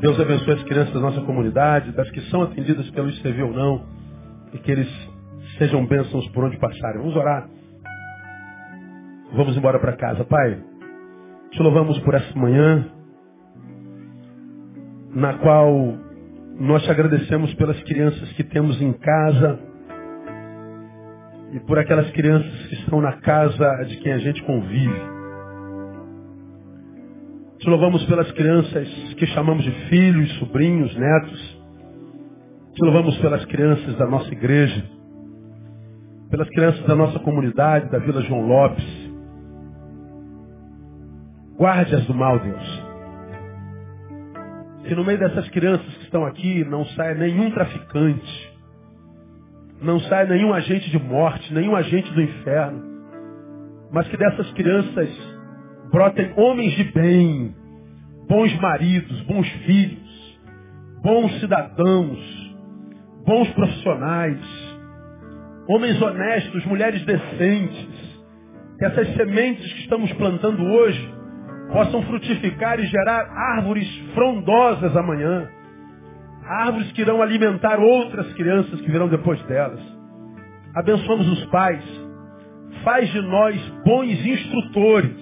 Deus 0.00 0.20
abençoe 0.20 0.54
as 0.54 0.62
crianças 0.62 0.94
da 0.94 1.00
nossa 1.00 1.20
comunidade, 1.22 1.90
das 1.90 2.08
que 2.12 2.20
são 2.30 2.42
atendidas 2.42 2.88
pelo 2.90 3.10
ICV 3.10 3.42
ou 3.42 3.52
não, 3.52 3.84
e 4.52 4.58
que 4.58 4.70
eles 4.70 4.88
sejam 5.58 5.84
bênçãos 5.86 6.28
por 6.28 6.44
onde 6.44 6.56
passarem. 6.58 7.00
Vamos 7.00 7.16
orar. 7.16 7.50
Vamos 9.32 9.56
embora 9.56 9.80
para 9.80 9.96
casa. 9.96 10.24
Pai, 10.24 10.56
te 11.50 11.60
louvamos 11.60 11.98
por 12.04 12.14
essa 12.14 12.38
manhã, 12.38 12.86
na 15.16 15.34
qual 15.38 15.98
nós 16.60 16.80
te 16.84 16.92
agradecemos 16.92 17.52
pelas 17.54 17.82
crianças 17.82 18.32
que 18.34 18.44
temos 18.44 18.80
em 18.80 18.92
casa, 18.92 19.67
e 21.52 21.60
por 21.60 21.78
aquelas 21.78 22.10
crianças 22.10 22.66
que 22.66 22.74
estão 22.74 23.00
na 23.00 23.12
casa 23.20 23.84
de 23.84 23.96
quem 23.98 24.12
a 24.12 24.18
gente 24.18 24.42
convive. 24.42 25.18
Te 27.58 27.68
louvamos 27.68 28.04
pelas 28.04 28.30
crianças 28.32 28.88
que 29.14 29.26
chamamos 29.26 29.64
de 29.64 29.70
filhos, 29.88 30.32
sobrinhos, 30.38 30.94
netos. 30.94 31.58
Te 32.74 32.84
louvamos 32.84 33.16
pelas 33.18 33.44
crianças 33.46 33.96
da 33.96 34.06
nossa 34.06 34.30
igreja, 34.32 34.84
pelas 36.30 36.48
crianças 36.50 36.84
da 36.86 36.94
nossa 36.94 37.18
comunidade, 37.18 37.90
da 37.90 37.98
Vila 37.98 38.22
João 38.22 38.46
Lopes. 38.46 39.08
Guarde-as 41.58 42.06
do 42.06 42.14
mal, 42.14 42.38
Deus. 42.38 42.88
Que 44.84 44.94
no 44.94 45.04
meio 45.04 45.18
dessas 45.18 45.48
crianças 45.50 45.86
que 45.96 46.04
estão 46.04 46.24
aqui 46.24 46.64
não 46.64 46.84
saia 46.86 47.14
nenhum 47.14 47.50
traficante, 47.50 48.47
não 49.80 50.00
saia 50.00 50.26
nenhum 50.26 50.52
agente 50.52 50.90
de 50.90 50.98
morte, 50.98 51.52
nenhum 51.54 51.76
agente 51.76 52.12
do 52.12 52.22
inferno, 52.22 52.82
mas 53.92 54.08
que 54.08 54.16
dessas 54.16 54.50
crianças 54.52 55.08
brotem 55.92 56.32
homens 56.36 56.72
de 56.74 56.84
bem, 56.92 57.54
bons 58.28 58.54
maridos, 58.60 59.22
bons 59.22 59.48
filhos, 59.64 60.38
bons 61.02 61.40
cidadãos, 61.40 62.18
bons 63.24 63.48
profissionais, 63.50 64.40
homens 65.68 66.00
honestos, 66.00 66.64
mulheres 66.66 67.04
decentes, 67.04 68.18
que 68.78 68.84
essas 68.84 69.14
sementes 69.14 69.72
que 69.72 69.80
estamos 69.80 70.12
plantando 70.14 70.62
hoje 70.62 71.14
possam 71.72 72.02
frutificar 72.02 72.80
e 72.80 72.86
gerar 72.86 73.26
árvores 73.56 73.86
frondosas 74.14 74.96
amanhã 74.96 75.48
árvores 76.48 76.90
que 76.92 77.02
irão 77.02 77.20
alimentar 77.20 77.78
outras 77.78 78.32
crianças 78.34 78.80
que 78.80 78.90
virão 78.90 79.08
depois 79.08 79.40
delas. 79.42 79.80
Abençoamos 80.74 81.28
os 81.28 81.44
pais. 81.46 81.84
Faz 82.82 83.10
de 83.10 83.20
nós 83.20 83.56
bons 83.84 84.24
instrutores, 84.24 85.16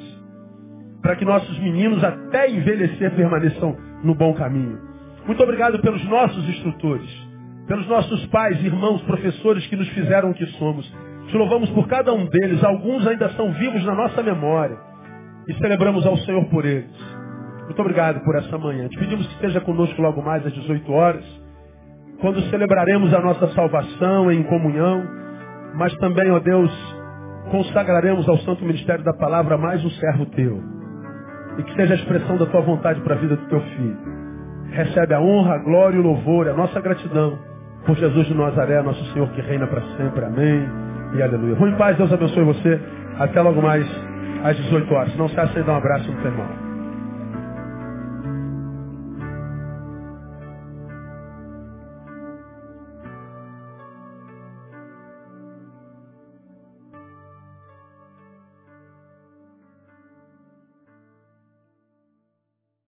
para 1.03 1.16
que 1.16 1.24
nossos 1.24 1.59
meninos, 1.59 2.03
até 2.05 2.51
envelhecer, 2.51 3.14
permaneçam 3.14 3.77
no 4.05 4.14
bom 4.14 4.35
caminho. 4.35 4.79
Muito 5.27 5.43
obrigado 5.43 5.81
pelos 5.81 6.05
nossos 6.05 6.49
instrutores, 6.49 7.11
pelos 7.66 7.87
nossos 7.89 8.27
pais, 8.27 8.62
irmãos, 8.62 9.03
professores 9.03 9.66
que 9.66 9.77
nos 9.77 9.89
fizeram 9.89 10.31
o 10.31 10.35
que 10.35 10.47
somos. 10.59 10.87
Te 11.29 11.37
louvamos 11.37 11.70
por 11.70 11.89
cada 11.89 12.12
um 12.12 12.27
deles. 12.27 12.62
Alguns 12.62 13.07
ainda 13.07 13.29
são 13.31 13.53
vivos 13.53 13.85
na 13.85 13.95
nossa 13.95 14.22
memória. 14.22 14.77
E 15.49 15.55
celebramos 15.55 16.07
ao 16.07 16.16
Senhor 16.18 16.45
por 16.47 16.64
eles. 16.64 17.16
Muito 17.67 17.81
obrigado 17.81 18.21
por 18.25 18.35
essa 18.37 18.57
manhã. 18.57 18.89
Te 18.89 18.99
pedimos 18.99 19.27
que 19.27 19.35
esteja 19.35 19.61
conosco 19.61 20.01
logo 20.01 20.23
mais 20.23 20.47
às 20.47 20.53
18 20.53 20.93
horas, 20.93 21.25
quando 22.21 22.41
celebraremos 22.43 23.12
a 23.12 23.21
nossa 23.21 23.49
salvação 23.49 24.31
em 24.31 24.43
comunhão, 24.45 25.05
mas 25.75 25.95
também, 25.97 26.31
ó 26.31 26.39
Deus, 26.39 26.73
consagraremos 27.51 28.29
ao 28.29 28.39
Santo 28.39 28.64
Ministério 28.64 29.05
da 29.05 29.12
Palavra 29.12 29.59
mais 29.59 29.85
um 29.85 29.91
servo 29.91 30.27
teu. 30.27 30.62
E 31.59 31.62
que 31.62 31.75
seja 31.75 31.95
a 31.95 31.97
expressão 31.97 32.37
da 32.37 32.47
tua 32.47 32.61
vontade 32.61 33.01
para 33.01 33.14
a 33.14 33.19
vida 33.19 33.37
do 33.37 33.47
teu 33.49 33.61
filho. 33.61 33.97
Recebe 34.71 35.14
a 35.14 35.21
honra, 35.21 35.55
a 35.55 35.59
glória 35.59 35.97
e 35.97 36.01
o 36.01 36.03
louvor, 36.03 36.49
a 36.49 36.55
nossa 36.55 36.81
gratidão 36.81 37.39
por 37.85 37.97
Jesus 37.97 38.27
de 38.27 38.35
Nazaré, 38.35 38.83
nosso 38.83 39.05
Senhor 39.12 39.29
que 39.31 39.41
reina 39.41 39.67
para 39.67 39.81
sempre. 39.97 40.25
Amém 40.25 40.69
e 41.14 41.23
aleluia. 41.23 41.55
Vou 41.55 41.69
em 41.69 41.77
paz, 41.77 41.97
Deus 41.97 42.12
abençoe 42.12 42.45
você. 42.45 42.81
Até 43.19 43.41
logo 43.41 43.62
mais 43.62 43.87
às 44.45 44.57
18 44.57 44.95
horas. 44.95 45.17
Não 45.17 45.29
se 45.29 45.35
e 45.35 45.62
dá 45.62 45.73
um 45.73 45.77
abraço 45.77 46.11
no 46.11 46.21
teu 46.21 46.31
irmão. 46.31 46.66